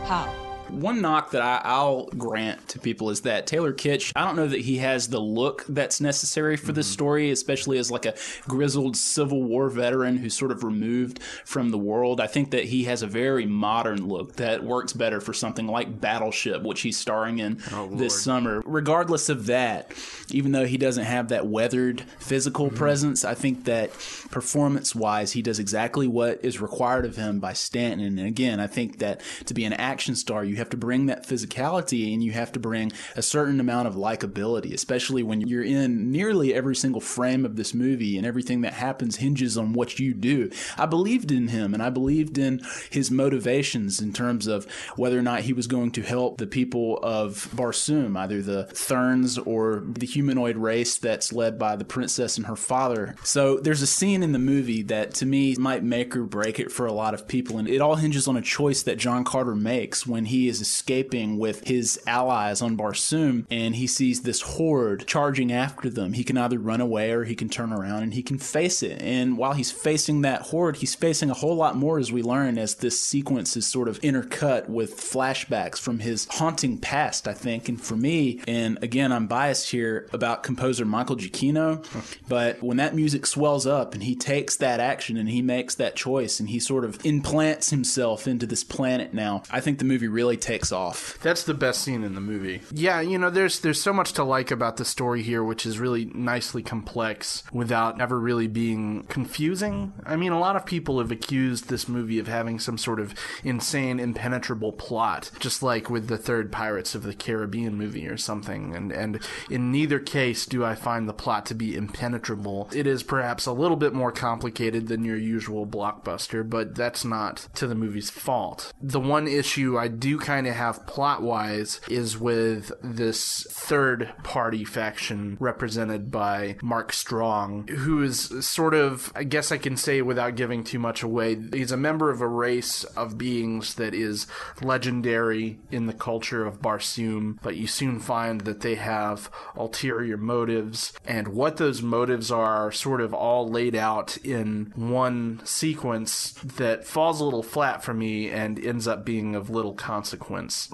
How? 0.03 0.48
One 0.69 1.01
knock 1.01 1.31
that 1.31 1.41
I, 1.41 1.61
I'll 1.63 2.05
grant 2.07 2.67
to 2.69 2.79
people 2.79 3.09
is 3.09 3.21
that 3.21 3.47
Taylor 3.47 3.73
Kitsch, 3.73 4.11
I 4.15 4.25
don't 4.25 4.35
know 4.35 4.47
that 4.47 4.61
he 4.61 4.77
has 4.77 5.07
the 5.07 5.19
look 5.19 5.65
that's 5.67 5.99
necessary 5.99 6.57
for 6.57 6.71
this 6.71 6.87
mm-hmm. 6.87 6.93
story, 6.93 7.31
especially 7.31 7.77
as 7.77 7.91
like 7.91 8.05
a 8.05 8.15
grizzled 8.47 8.95
Civil 8.95 9.43
War 9.43 9.69
veteran 9.69 10.17
who's 10.17 10.35
sort 10.35 10.51
of 10.51 10.63
removed 10.63 11.21
from 11.45 11.71
the 11.71 11.77
world. 11.77 12.21
I 12.21 12.27
think 12.27 12.51
that 12.51 12.65
he 12.65 12.83
has 12.85 13.01
a 13.01 13.07
very 13.07 13.45
modern 13.45 14.07
look 14.07 14.35
that 14.35 14.63
works 14.63 14.93
better 14.93 15.19
for 15.19 15.33
something 15.33 15.67
like 15.67 15.99
Battleship, 15.99 16.63
which 16.63 16.81
he's 16.81 16.97
starring 16.97 17.39
in 17.39 17.61
oh, 17.71 17.89
this 17.91 18.21
summer. 18.21 18.61
Regardless 18.65 19.29
of 19.29 19.47
that, 19.47 19.91
even 20.31 20.51
though 20.51 20.65
he 20.65 20.77
doesn't 20.77 21.05
have 21.05 21.29
that 21.29 21.47
weathered 21.47 22.01
physical 22.19 22.67
mm-hmm. 22.67 22.77
presence, 22.77 23.25
I 23.25 23.33
think 23.33 23.65
that 23.65 23.91
performance 24.29 24.93
wise, 24.93 25.31
he 25.31 25.41
does 25.41 25.59
exactly 25.59 26.07
what 26.07 26.43
is 26.43 26.61
required 26.61 27.05
of 27.05 27.15
him 27.15 27.39
by 27.39 27.53
Stanton. 27.53 28.19
And 28.19 28.27
again, 28.27 28.59
I 28.59 28.67
think 28.67 28.99
that 28.99 29.21
to 29.45 29.53
be 29.53 29.65
an 29.65 29.73
action 29.73 30.15
star, 30.15 30.43
you 30.43 30.55
have 30.59 30.69
to 30.69 30.77
bring 30.77 31.07
that 31.07 31.27
physicality 31.27 32.13
and 32.13 32.23
you 32.23 32.31
have 32.31 32.51
to 32.53 32.59
bring 32.59 32.91
a 33.15 33.21
certain 33.21 33.59
amount 33.59 33.87
of 33.87 33.95
likability, 33.95 34.73
especially 34.73 35.23
when 35.23 35.41
you're 35.41 35.63
in 35.63 36.11
nearly 36.11 36.53
every 36.53 36.75
single 36.75 37.01
frame 37.01 37.45
of 37.45 37.55
this 37.55 37.73
movie 37.73 38.17
and 38.17 38.25
everything 38.25 38.61
that 38.61 38.73
happens 38.73 39.17
hinges 39.17 39.57
on 39.57 39.73
what 39.73 39.99
you 39.99 40.13
do. 40.13 40.49
I 40.77 40.85
believed 40.85 41.31
in 41.31 41.49
him 41.49 41.73
and 41.73 41.81
I 41.81 41.89
believed 41.89 42.37
in 42.37 42.61
his 42.89 43.09
motivations 43.09 43.99
in 43.99 44.13
terms 44.13 44.47
of 44.47 44.65
whether 44.95 45.17
or 45.17 45.23
not 45.23 45.41
he 45.41 45.53
was 45.53 45.67
going 45.67 45.91
to 45.91 46.01
help 46.01 46.37
the 46.37 46.47
people 46.47 46.99
of 47.01 47.49
Barsoom, 47.53 48.17
either 48.17 48.41
the 48.41 48.65
Therns 48.65 49.37
or 49.37 49.83
the 49.85 50.05
humanoid 50.05 50.57
race 50.57 50.97
that's 50.97 51.33
led 51.33 51.57
by 51.57 51.75
the 51.75 51.85
princess 51.85 52.37
and 52.37 52.45
her 52.45 52.55
father. 52.55 53.15
So 53.23 53.57
there's 53.57 53.81
a 53.81 53.87
scene 53.87 54.23
in 54.23 54.31
the 54.31 54.39
movie 54.39 54.83
that 54.83 55.13
to 55.15 55.25
me 55.25 55.55
might 55.55 55.83
make 55.83 56.15
or 56.15 56.23
break 56.23 56.59
it 56.59 56.71
for 56.71 56.85
a 56.85 56.93
lot 56.93 57.13
of 57.13 57.27
people, 57.27 57.57
and 57.57 57.67
it 57.67 57.81
all 57.81 57.95
hinges 57.95 58.27
on 58.27 58.37
a 58.37 58.41
choice 58.41 58.83
that 58.83 58.97
John 58.97 59.23
Carter 59.23 59.55
makes 59.55 60.05
when 60.05 60.25
he 60.25 60.48
is 60.49 60.61
escaping 60.61 61.37
with 61.37 61.67
his 61.67 61.99
allies 62.05 62.61
on 62.61 62.75
Barsoom 62.75 63.45
and 63.49 63.75
he 63.75 63.87
sees 63.87 64.21
this 64.21 64.41
horde 64.41 65.05
charging 65.07 65.51
after 65.51 65.89
them. 65.89 66.13
He 66.13 66.23
can 66.23 66.37
either 66.37 66.59
run 66.59 66.81
away 66.81 67.11
or 67.11 67.23
he 67.23 67.35
can 67.35 67.49
turn 67.49 67.71
around 67.71 68.03
and 68.03 68.13
he 68.13 68.23
can 68.23 68.37
face 68.37 68.83
it. 68.83 69.01
And 69.01 69.37
while 69.37 69.53
he's 69.53 69.71
facing 69.71 70.21
that 70.21 70.43
horde, 70.43 70.77
he's 70.77 70.95
facing 70.95 71.29
a 71.29 71.35
whole 71.35 71.55
lot 71.55 71.75
more 71.75 71.99
as 71.99 72.11
we 72.11 72.21
learn 72.21 72.57
as 72.57 72.75
this 72.75 72.99
sequence 72.99 73.55
is 73.55 73.65
sort 73.65 73.87
of 73.87 73.99
intercut 74.01 74.67
with 74.67 74.97
flashbacks 74.97 75.79
from 75.79 75.99
his 75.99 76.27
haunting 76.31 76.77
past, 76.77 77.27
I 77.27 77.33
think. 77.33 77.69
And 77.69 77.81
for 77.81 77.95
me, 77.95 78.41
and 78.47 78.81
again, 78.83 79.11
I'm 79.11 79.27
biased 79.27 79.71
here 79.71 80.07
about 80.13 80.43
composer 80.43 80.85
Michael 80.85 81.15
Giacchino, 81.15 81.85
but 82.27 82.61
when 82.61 82.77
that 82.77 82.95
music 82.95 83.25
swells 83.25 83.65
up 83.65 83.93
and 83.93 84.03
he 84.03 84.15
takes 84.15 84.57
that 84.57 84.79
action 84.79 85.17
and 85.17 85.29
he 85.29 85.41
makes 85.41 85.75
that 85.75 85.95
choice 85.95 86.39
and 86.39 86.49
he 86.49 86.59
sort 86.59 86.85
of 86.85 87.03
implants 87.05 87.69
himself 87.69 88.27
into 88.27 88.45
this 88.45 88.63
planet 88.63 89.13
now, 89.13 89.43
I 89.51 89.59
think 89.59 89.79
the 89.79 89.85
movie 89.85 90.07
really 90.07 90.37
takes 90.41 90.71
off. 90.71 91.17
That's 91.21 91.43
the 91.43 91.53
best 91.53 91.81
scene 91.81 92.03
in 92.03 92.15
the 92.15 92.21
movie. 92.21 92.61
Yeah, 92.71 93.01
you 93.01 93.17
know, 93.17 93.29
there's 93.29 93.59
there's 93.59 93.81
so 93.81 93.93
much 93.93 94.13
to 94.13 94.23
like 94.23 94.51
about 94.51 94.77
the 94.77 94.85
story 94.85 95.21
here, 95.21 95.43
which 95.43 95.65
is 95.65 95.79
really 95.79 96.05
nicely 96.05 96.63
complex 96.63 97.43
without 97.51 98.01
ever 98.01 98.19
really 98.19 98.47
being 98.47 99.03
confusing. 99.03 99.93
I 100.05 100.15
mean, 100.15 100.31
a 100.31 100.39
lot 100.39 100.55
of 100.55 100.65
people 100.65 100.99
have 100.99 101.11
accused 101.11 101.69
this 101.69 101.87
movie 101.87 102.19
of 102.19 102.27
having 102.27 102.59
some 102.59 102.77
sort 102.77 102.99
of 102.99 103.13
insane, 103.43 103.99
impenetrable 103.99 104.71
plot, 104.71 105.31
just 105.39 105.63
like 105.63 105.89
with 105.89 106.07
the 106.07 106.17
third 106.17 106.51
Pirates 106.51 106.95
of 106.95 107.03
the 107.03 107.13
Caribbean 107.13 107.75
movie 107.75 108.07
or 108.07 108.17
something. 108.17 108.75
And 108.75 108.91
and 108.91 109.19
in 109.49 109.71
neither 109.71 109.99
case 109.99 110.45
do 110.45 110.63
I 110.63 110.75
find 110.75 111.07
the 111.07 111.13
plot 111.13 111.45
to 111.47 111.55
be 111.55 111.75
impenetrable. 111.75 112.69
It 112.73 112.87
is 112.87 113.03
perhaps 113.03 113.45
a 113.45 113.53
little 113.53 113.77
bit 113.77 113.93
more 113.93 114.11
complicated 114.11 114.87
than 114.87 115.03
your 115.03 115.17
usual 115.17 115.65
blockbuster, 115.65 116.47
but 116.47 116.75
that's 116.75 117.05
not 117.05 117.47
to 117.55 117.67
the 117.67 117.75
movie's 117.75 118.09
fault. 118.09 118.73
The 118.81 118.99
one 118.99 119.27
issue 119.27 119.77
I 119.77 119.87
do 119.87 120.17
kind 120.29 120.45
of 120.45 120.53
have 120.53 120.85
plot 120.85 121.23
wise 121.23 121.81
is 121.89 122.15
with 122.15 122.71
this 122.83 123.47
third 123.49 124.13
party 124.21 124.63
faction 124.63 125.35
represented 125.39 126.11
by 126.11 126.55
Mark 126.61 126.93
Strong, 126.93 127.67
who 127.69 128.03
is 128.03 128.45
sort 128.45 128.75
of, 128.75 129.11
I 129.15 129.23
guess 129.23 129.51
I 129.51 129.57
can 129.57 129.75
say 129.75 130.03
without 130.03 130.35
giving 130.35 130.63
too 130.63 130.77
much 130.77 131.01
away, 131.01 131.35
he's 131.51 131.71
a 131.71 131.77
member 131.77 132.11
of 132.11 132.21
a 132.21 132.27
race 132.27 132.83
of 132.83 133.17
beings 133.17 133.73
that 133.73 133.95
is 133.95 134.27
legendary 134.61 135.57
in 135.71 135.87
the 135.87 135.93
culture 135.93 136.45
of 136.45 136.61
Barsoom, 136.61 137.39
but 137.41 137.55
you 137.55 137.65
soon 137.65 137.99
find 137.99 138.41
that 138.41 138.61
they 138.61 138.75
have 138.75 139.31
ulterior 139.55 140.15
motives, 140.15 140.93
and 141.05 141.29
what 141.29 141.57
those 141.57 141.81
motives 141.81 142.29
are 142.29 142.65
are 142.69 142.71
sort 142.71 143.01
of 143.01 143.15
all 143.15 143.49
laid 143.49 143.75
out 143.75 144.15
in 144.17 144.71
one 144.75 145.41
sequence 145.43 146.33
that 146.33 146.85
falls 146.85 147.19
a 147.19 147.23
little 147.23 147.41
flat 147.41 147.83
for 147.83 147.95
me 147.95 148.29
and 148.29 148.63
ends 148.63 148.87
up 148.87 149.03
being 149.03 149.33
of 149.33 149.49
little 149.49 149.73
consequence 149.73 150.08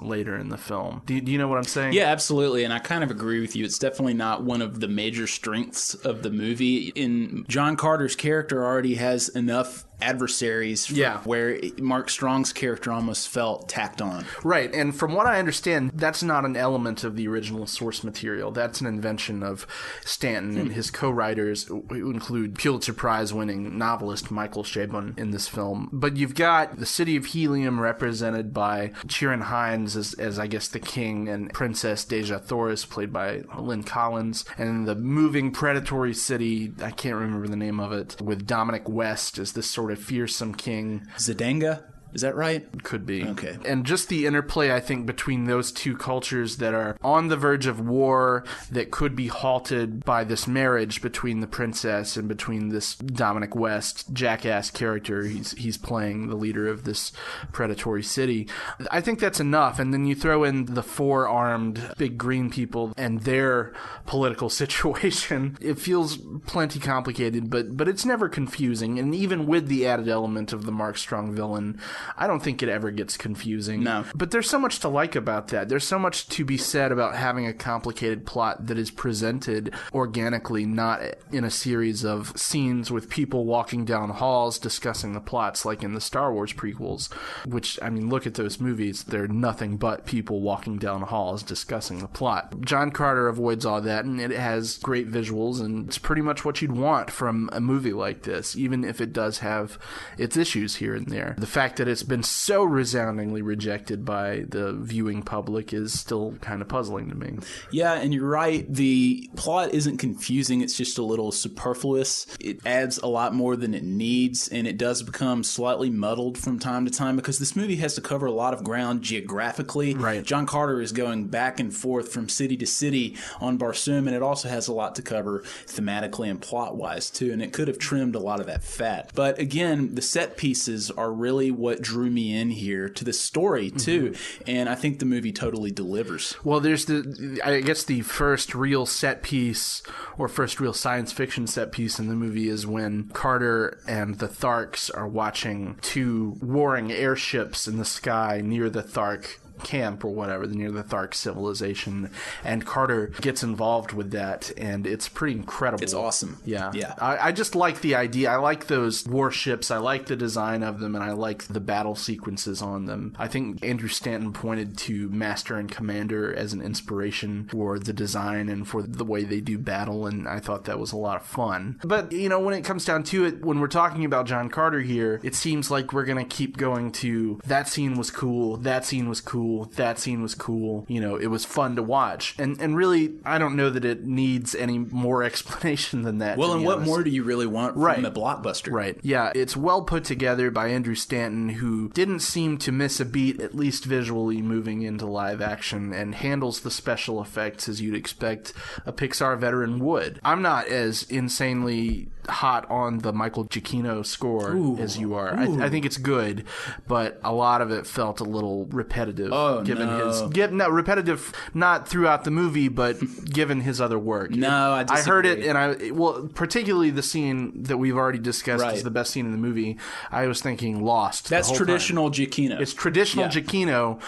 later 0.00 0.36
in 0.36 0.48
the 0.48 0.58
film. 0.58 1.02
Do 1.06 1.14
you, 1.14 1.20
do 1.20 1.32
you 1.32 1.38
know 1.38 1.48
what 1.48 1.58
I'm 1.58 1.64
saying? 1.64 1.92
Yeah, 1.92 2.04
absolutely. 2.04 2.64
And 2.64 2.72
I 2.72 2.78
kind 2.78 3.04
of 3.04 3.10
agree 3.10 3.40
with 3.40 3.56
you. 3.56 3.64
It's 3.64 3.78
definitely 3.78 4.14
not 4.14 4.42
one 4.42 4.62
of 4.62 4.80
the 4.80 4.88
major 4.88 5.26
strengths 5.26 5.94
of 5.94 6.22
the 6.22 6.30
movie. 6.30 6.92
In 6.94 7.44
John 7.48 7.76
Carter's 7.76 8.16
character 8.16 8.64
already 8.64 8.96
has 8.96 9.28
enough 9.30 9.84
adversaries 10.00 10.90
Yeah. 10.90 11.18
where 11.24 11.58
Mark 11.78 12.10
Strong's 12.10 12.52
character 12.52 12.92
almost 12.92 13.28
felt 13.28 13.68
tacked 13.68 14.02
on. 14.02 14.24
Right, 14.42 14.72
and 14.74 14.94
from 14.94 15.14
what 15.14 15.26
I 15.26 15.38
understand, 15.38 15.92
that's 15.94 16.22
not 16.22 16.44
an 16.44 16.56
element 16.56 17.04
of 17.04 17.16
the 17.16 17.28
original 17.28 17.66
source 17.66 18.04
material. 18.04 18.50
That's 18.50 18.80
an 18.80 18.86
invention 18.86 19.42
of 19.42 19.66
Stanton 20.04 20.56
and 20.56 20.68
hmm. 20.68 20.74
his 20.74 20.90
co-writers, 20.90 21.64
who 21.64 22.10
include 22.10 22.56
Pulitzer 22.56 22.92
Prize-winning 22.92 23.78
novelist 23.78 24.30
Michael 24.30 24.64
Chabon 24.64 25.18
in 25.18 25.30
this 25.30 25.48
film. 25.48 25.88
But 25.92 26.16
you've 26.16 26.34
got 26.34 26.78
the 26.78 26.86
city 26.86 27.16
of 27.16 27.26
Helium 27.26 27.80
represented 27.80 28.52
by 28.52 28.92
Ciarán 29.06 29.42
Hinds 29.42 29.96
as, 29.96 30.14
as 30.14 30.38
I 30.38 30.46
guess 30.46 30.68
the 30.68 30.80
king, 30.80 31.28
and 31.28 31.52
Princess 31.52 32.04
Dejah 32.04 32.42
Thoris 32.42 32.84
played 32.84 33.12
by 33.12 33.42
Lynn 33.58 33.82
Collins, 33.82 34.44
and 34.58 34.86
the 34.86 34.94
moving 34.94 35.50
predatory 35.50 36.14
city. 36.14 36.72
I 36.82 36.90
can't 36.90 37.16
remember 37.16 37.48
the 37.48 37.56
name 37.56 37.80
of 37.80 37.92
it, 37.92 38.20
with 38.20 38.46
Dominic 38.46 38.88
West 38.88 39.38
as 39.38 39.52
this 39.52 39.68
sort 39.68 39.85
of 39.90 39.98
fearsome 39.98 40.54
king. 40.54 41.06
Zodanga, 41.16 41.82
is 42.16 42.22
that 42.22 42.34
right? 42.34 42.82
Could 42.82 43.04
be. 43.04 43.24
Okay. 43.24 43.58
And 43.66 43.84
just 43.84 44.08
the 44.08 44.24
interplay, 44.24 44.72
I 44.72 44.80
think, 44.80 45.04
between 45.04 45.44
those 45.44 45.70
two 45.70 45.94
cultures 45.98 46.56
that 46.56 46.72
are 46.72 46.96
on 47.02 47.28
the 47.28 47.36
verge 47.36 47.66
of 47.66 47.78
war 47.78 48.42
that 48.70 48.90
could 48.90 49.14
be 49.14 49.26
halted 49.26 50.02
by 50.02 50.24
this 50.24 50.46
marriage 50.46 51.02
between 51.02 51.40
the 51.40 51.46
princess 51.46 52.16
and 52.16 52.26
between 52.26 52.70
this 52.70 52.94
Dominic 52.94 53.54
West 53.54 54.14
jackass 54.14 54.70
character. 54.70 55.24
He's 55.24 55.52
he's 55.52 55.76
playing 55.76 56.28
the 56.28 56.36
leader 56.36 56.66
of 56.66 56.84
this 56.84 57.12
predatory 57.52 58.02
city. 58.02 58.48
I 58.90 59.02
think 59.02 59.20
that's 59.20 59.38
enough. 59.38 59.78
And 59.78 59.92
then 59.92 60.06
you 60.06 60.14
throw 60.14 60.42
in 60.42 60.64
the 60.64 60.82
four 60.82 61.28
armed 61.28 61.96
big 61.98 62.16
green 62.16 62.48
people 62.48 62.94
and 62.96 63.20
their 63.24 63.74
political 64.06 64.48
situation. 64.62 65.58
It 65.60 65.78
feels 65.78 66.16
plenty 66.46 66.80
complicated, 66.80 67.50
but 67.50 67.76
but 67.76 67.88
it's 67.88 68.06
never 68.06 68.30
confusing. 68.30 68.98
And 68.98 69.14
even 69.14 69.46
with 69.46 69.68
the 69.68 69.86
added 69.86 70.08
element 70.08 70.54
of 70.54 70.64
the 70.64 70.72
Mark 70.72 70.96
Strong 70.96 71.34
villain, 71.34 71.78
I 72.16 72.26
don't 72.26 72.40
think 72.40 72.62
it 72.62 72.68
ever 72.68 72.90
gets 72.90 73.16
confusing. 73.16 73.82
No. 73.82 74.04
But 74.14 74.30
there's 74.30 74.48
so 74.48 74.58
much 74.58 74.80
to 74.80 74.88
like 74.88 75.16
about 75.16 75.48
that. 75.48 75.68
There's 75.68 75.86
so 75.86 75.98
much 75.98 76.28
to 76.30 76.44
be 76.44 76.56
said 76.56 76.92
about 76.92 77.16
having 77.16 77.46
a 77.46 77.52
complicated 77.52 78.26
plot 78.26 78.66
that 78.66 78.78
is 78.78 78.90
presented 78.90 79.74
organically, 79.92 80.66
not 80.66 81.00
in 81.32 81.44
a 81.44 81.50
series 81.50 82.04
of 82.04 82.36
scenes 82.38 82.90
with 82.90 83.08
people 83.08 83.44
walking 83.44 83.84
down 83.84 84.10
halls 84.10 84.58
discussing 84.58 85.12
the 85.12 85.20
plots 85.20 85.64
like 85.64 85.82
in 85.82 85.94
the 85.94 86.00
Star 86.00 86.32
Wars 86.32 86.52
prequels, 86.52 87.12
which, 87.44 87.78
I 87.82 87.90
mean, 87.90 88.08
look 88.08 88.26
at 88.26 88.34
those 88.34 88.60
movies. 88.60 89.04
They're 89.04 89.28
nothing 89.28 89.76
but 89.76 90.06
people 90.06 90.40
walking 90.40 90.78
down 90.78 91.02
halls 91.02 91.42
discussing 91.42 91.98
the 91.98 92.08
plot. 92.08 92.60
John 92.60 92.90
Carter 92.90 93.28
avoids 93.28 93.64
all 93.64 93.80
that, 93.80 94.04
and 94.04 94.20
it 94.20 94.32
has 94.32 94.78
great 94.78 95.10
visuals, 95.10 95.60
and 95.60 95.86
it's 95.88 95.98
pretty 95.98 96.22
much 96.22 96.44
what 96.44 96.60
you'd 96.62 96.72
want 96.72 97.10
from 97.10 97.48
a 97.52 97.60
movie 97.60 97.92
like 97.92 98.22
this, 98.22 98.56
even 98.56 98.84
if 98.84 99.00
it 99.00 99.12
does 99.12 99.38
have 99.38 99.78
its 100.18 100.36
issues 100.36 100.76
here 100.76 100.94
and 100.94 101.06
there. 101.08 101.34
The 101.38 101.46
fact 101.46 101.76
that 101.76 101.85
it's 101.88 102.02
been 102.02 102.22
so 102.22 102.62
resoundingly 102.62 103.42
rejected 103.42 104.04
by 104.04 104.44
the 104.48 104.72
viewing 104.72 105.22
public 105.22 105.72
is 105.72 105.98
still 105.98 106.36
kind 106.40 106.62
of 106.62 106.68
puzzling 106.68 107.08
to 107.08 107.14
me. 107.14 107.38
Yeah, 107.70 107.94
and 107.94 108.12
you're 108.14 108.28
right. 108.28 108.66
The 108.72 109.30
plot 109.36 109.72
isn't 109.74 109.98
confusing, 109.98 110.60
it's 110.60 110.76
just 110.76 110.98
a 110.98 111.02
little 111.02 111.32
superfluous. 111.32 112.26
It 112.40 112.64
adds 112.66 112.98
a 112.98 113.06
lot 113.06 113.34
more 113.34 113.56
than 113.56 113.74
it 113.74 113.84
needs, 113.84 114.48
and 114.48 114.66
it 114.66 114.78
does 114.78 115.02
become 115.02 115.42
slightly 115.42 115.90
muddled 115.90 116.38
from 116.38 116.58
time 116.58 116.84
to 116.84 116.90
time 116.90 117.16
because 117.16 117.38
this 117.38 117.56
movie 117.56 117.76
has 117.76 117.94
to 117.94 118.00
cover 118.00 118.26
a 118.26 118.32
lot 118.32 118.54
of 118.54 118.64
ground 118.64 119.02
geographically. 119.02 119.94
Right. 119.94 120.24
John 120.24 120.46
Carter 120.46 120.80
is 120.80 120.92
going 120.92 121.26
back 121.28 121.60
and 121.60 121.74
forth 121.74 122.12
from 122.12 122.28
city 122.28 122.56
to 122.58 122.66
city 122.66 123.16
on 123.40 123.58
Barsoom, 123.58 124.06
and 124.06 124.14
it 124.14 124.22
also 124.22 124.48
has 124.48 124.68
a 124.68 124.72
lot 124.72 124.94
to 124.96 125.02
cover 125.02 125.42
thematically 125.66 126.30
and 126.30 126.40
plot 126.40 126.76
wise, 126.76 127.10
too, 127.10 127.32
and 127.32 127.42
it 127.42 127.52
could 127.52 127.68
have 127.68 127.78
trimmed 127.78 128.14
a 128.14 128.20
lot 128.20 128.40
of 128.40 128.46
that 128.46 128.62
fat. 128.62 129.10
But 129.14 129.38
again, 129.38 129.94
the 129.94 130.02
set 130.02 130.36
pieces 130.36 130.90
are 130.90 131.12
really 131.12 131.50
what 131.50 131.75
drew 131.82 132.10
me 132.10 132.36
in 132.36 132.50
here 132.50 132.88
to 132.88 133.04
the 133.04 133.12
story, 133.12 133.68
mm-hmm. 133.68 133.78
too, 133.78 134.14
and 134.46 134.68
I 134.68 134.74
think 134.74 134.98
the 134.98 135.04
movie 135.04 135.32
totally 135.32 135.70
delivers. 135.70 136.36
Well, 136.44 136.60
there's 136.60 136.86
the, 136.86 137.40
I 137.44 137.60
guess 137.60 137.84
the 137.84 138.02
first 138.02 138.54
real 138.54 138.86
set 138.86 139.22
piece 139.22 139.82
or 140.18 140.28
first 140.28 140.60
real 140.60 140.72
science 140.72 141.12
fiction 141.12 141.46
set 141.46 141.72
piece 141.72 141.98
in 141.98 142.08
the 142.08 142.14
movie 142.14 142.48
is 142.48 142.66
when 142.66 143.08
Carter 143.10 143.80
and 143.86 144.18
the 144.18 144.28
Tharks 144.28 144.90
are 144.96 145.08
watching 145.08 145.78
two 145.82 146.36
warring 146.40 146.92
airships 146.92 147.66
in 147.66 147.76
the 147.76 147.84
sky 147.84 148.40
near 148.42 148.70
the 148.70 148.82
Thark 148.82 149.38
camp 149.62 150.04
or 150.04 150.08
whatever 150.08 150.46
near 150.46 150.70
the 150.70 150.82
Thark 150.82 151.14
civilization 151.14 152.10
and 152.44 152.66
Carter 152.66 153.08
gets 153.20 153.42
involved 153.42 153.92
with 153.92 154.10
that 154.12 154.52
and 154.56 154.86
it's 154.86 155.08
pretty 155.08 155.36
incredible. 155.36 155.82
It's 155.82 155.94
awesome. 155.94 156.40
Yeah. 156.44 156.70
Yeah. 156.74 156.94
I, 156.98 157.28
I 157.28 157.32
just 157.32 157.54
like 157.54 157.80
the 157.80 157.94
idea. 157.94 158.30
I 158.30 158.36
like 158.36 158.66
those 158.66 159.06
warships. 159.06 159.70
I 159.70 159.78
like 159.78 160.06
the 160.06 160.16
design 160.16 160.62
of 160.62 160.80
them 160.80 160.94
and 160.94 161.04
I 161.04 161.12
like 161.12 161.44
the 161.44 161.60
battle 161.60 161.94
sequences 161.94 162.62
on 162.62 162.86
them. 162.86 163.14
I 163.18 163.28
think 163.28 163.64
Andrew 163.64 163.88
Stanton 163.88 164.32
pointed 164.32 164.76
to 164.78 165.08
Master 165.10 165.56
and 165.56 165.70
Commander 165.70 166.34
as 166.34 166.52
an 166.52 166.62
inspiration 166.62 167.48
for 167.50 167.78
the 167.78 167.92
design 167.92 168.48
and 168.48 168.66
for 168.66 168.82
the 168.82 169.04
way 169.04 169.24
they 169.24 169.40
do 169.40 169.58
battle 169.58 170.06
and 170.06 170.28
I 170.28 170.40
thought 170.40 170.64
that 170.64 170.78
was 170.78 170.92
a 170.92 170.96
lot 170.96 171.16
of 171.16 171.26
fun. 171.26 171.78
But, 171.82 172.12
you 172.12 172.28
know, 172.28 172.40
when 172.40 172.54
it 172.54 172.64
comes 172.64 172.84
down 172.84 173.04
to 173.04 173.24
it, 173.24 173.44
when 173.44 173.60
we're 173.60 173.68
talking 173.68 174.04
about 174.04 174.26
John 174.26 174.48
Carter 174.48 174.80
here, 174.80 175.20
it 175.22 175.34
seems 175.34 175.70
like 175.70 175.92
we're 175.92 176.04
going 176.04 176.24
to 176.24 176.36
keep 176.36 176.56
going 176.56 176.92
to 176.92 177.40
that 177.46 177.68
scene 177.68 177.96
was 177.96 178.10
cool, 178.10 178.56
that 178.58 178.84
scene 178.84 179.08
was 179.08 179.20
cool, 179.46 179.64
that 179.76 179.98
scene 179.98 180.22
was 180.22 180.34
cool. 180.34 180.84
You 180.88 181.00
know, 181.00 181.16
it 181.16 181.26
was 181.26 181.44
fun 181.44 181.76
to 181.76 181.82
watch. 181.82 182.34
And 182.38 182.60
and 182.60 182.76
really, 182.76 183.14
I 183.24 183.38
don't 183.38 183.56
know 183.56 183.70
that 183.70 183.84
it 183.84 184.04
needs 184.04 184.54
any 184.54 184.78
more 184.78 185.22
explanation 185.30 186.02
than 186.02 186.18
that. 186.18 186.38
Well, 186.38 186.52
and 186.52 186.64
what 186.64 186.76
honest. 186.76 186.88
more 186.88 187.02
do 187.02 187.10
you 187.10 187.22
really 187.22 187.46
want 187.46 187.76
right. 187.76 187.96
from 187.96 188.04
a 188.04 188.10
blockbuster? 188.10 188.72
Right. 188.72 188.98
Yeah, 189.02 189.32
it's 189.34 189.56
well 189.56 189.82
put 189.82 190.04
together 190.04 190.50
by 190.50 190.68
Andrew 190.68 190.94
Stanton, 190.94 191.48
who 191.50 191.90
didn't 191.90 192.20
seem 192.20 192.58
to 192.58 192.72
miss 192.72 193.00
a 193.00 193.04
beat, 193.04 193.40
at 193.40 193.54
least 193.54 193.84
visually, 193.84 194.42
moving 194.42 194.82
into 194.82 195.06
live 195.06 195.40
action, 195.40 195.92
and 195.92 196.14
handles 196.14 196.60
the 196.60 196.70
special 196.70 197.20
effects 197.20 197.68
as 197.68 197.80
you'd 197.80 197.94
expect 197.94 198.52
a 198.84 198.92
Pixar 198.92 199.38
veteran 199.38 199.78
would. 199.78 200.20
I'm 200.24 200.42
not 200.42 200.68
as 200.68 201.04
insanely 201.04 202.08
hot 202.28 202.68
on 202.70 202.98
the 202.98 203.12
Michael 203.12 203.46
Giacchino 203.46 204.04
score 204.04 204.80
as 204.80 204.98
you 204.98 205.14
are. 205.14 205.36
I, 205.36 205.66
I 205.66 205.68
think 205.68 205.84
it's 205.84 205.96
good, 205.96 206.44
but 206.86 207.20
a 207.22 207.32
lot 207.32 207.60
of 207.60 207.70
it 207.70 207.86
felt 207.86 208.20
a 208.20 208.24
little 208.24 208.66
repetitive. 208.66 209.32
Oh, 209.36 209.62
given 209.62 209.86
no. 209.88 210.06
his 210.08 210.22
give 210.32 210.52
no 210.52 210.68
repetitive 210.68 211.32
not 211.54 211.86
throughout 211.88 212.24
the 212.24 212.30
movie, 212.30 212.68
but 212.68 212.96
given 213.24 213.60
his 213.60 213.80
other 213.80 213.98
work. 213.98 214.30
No, 214.30 214.48
I 214.72 214.84
I 214.88 215.00
heard 215.02 215.26
it, 215.26 215.44
and 215.44 215.56
I 215.58 215.90
well, 215.92 216.28
particularly 216.34 216.90
the 216.90 217.02
scene 217.02 217.62
that 217.64 217.76
we've 217.76 217.96
already 217.96 218.18
discussed 218.18 218.62
Right. 218.62 218.74
is 218.76 218.82
the 218.82 218.90
best 218.90 219.10
scene 219.12 219.26
in 219.26 219.32
the 219.32 219.38
movie. 219.38 219.76
I 220.10 220.26
was 220.26 220.40
thinking 220.40 220.82
Lost. 220.84 221.28
That's 221.28 221.48
whole 221.48 221.56
time. 221.58 221.66
traditional 221.66 222.10
Giacchino. 222.10 222.60
It's 222.60 222.72
traditional 222.74 223.26
Yeah. 223.26 223.30
Giacchino, 223.32 224.00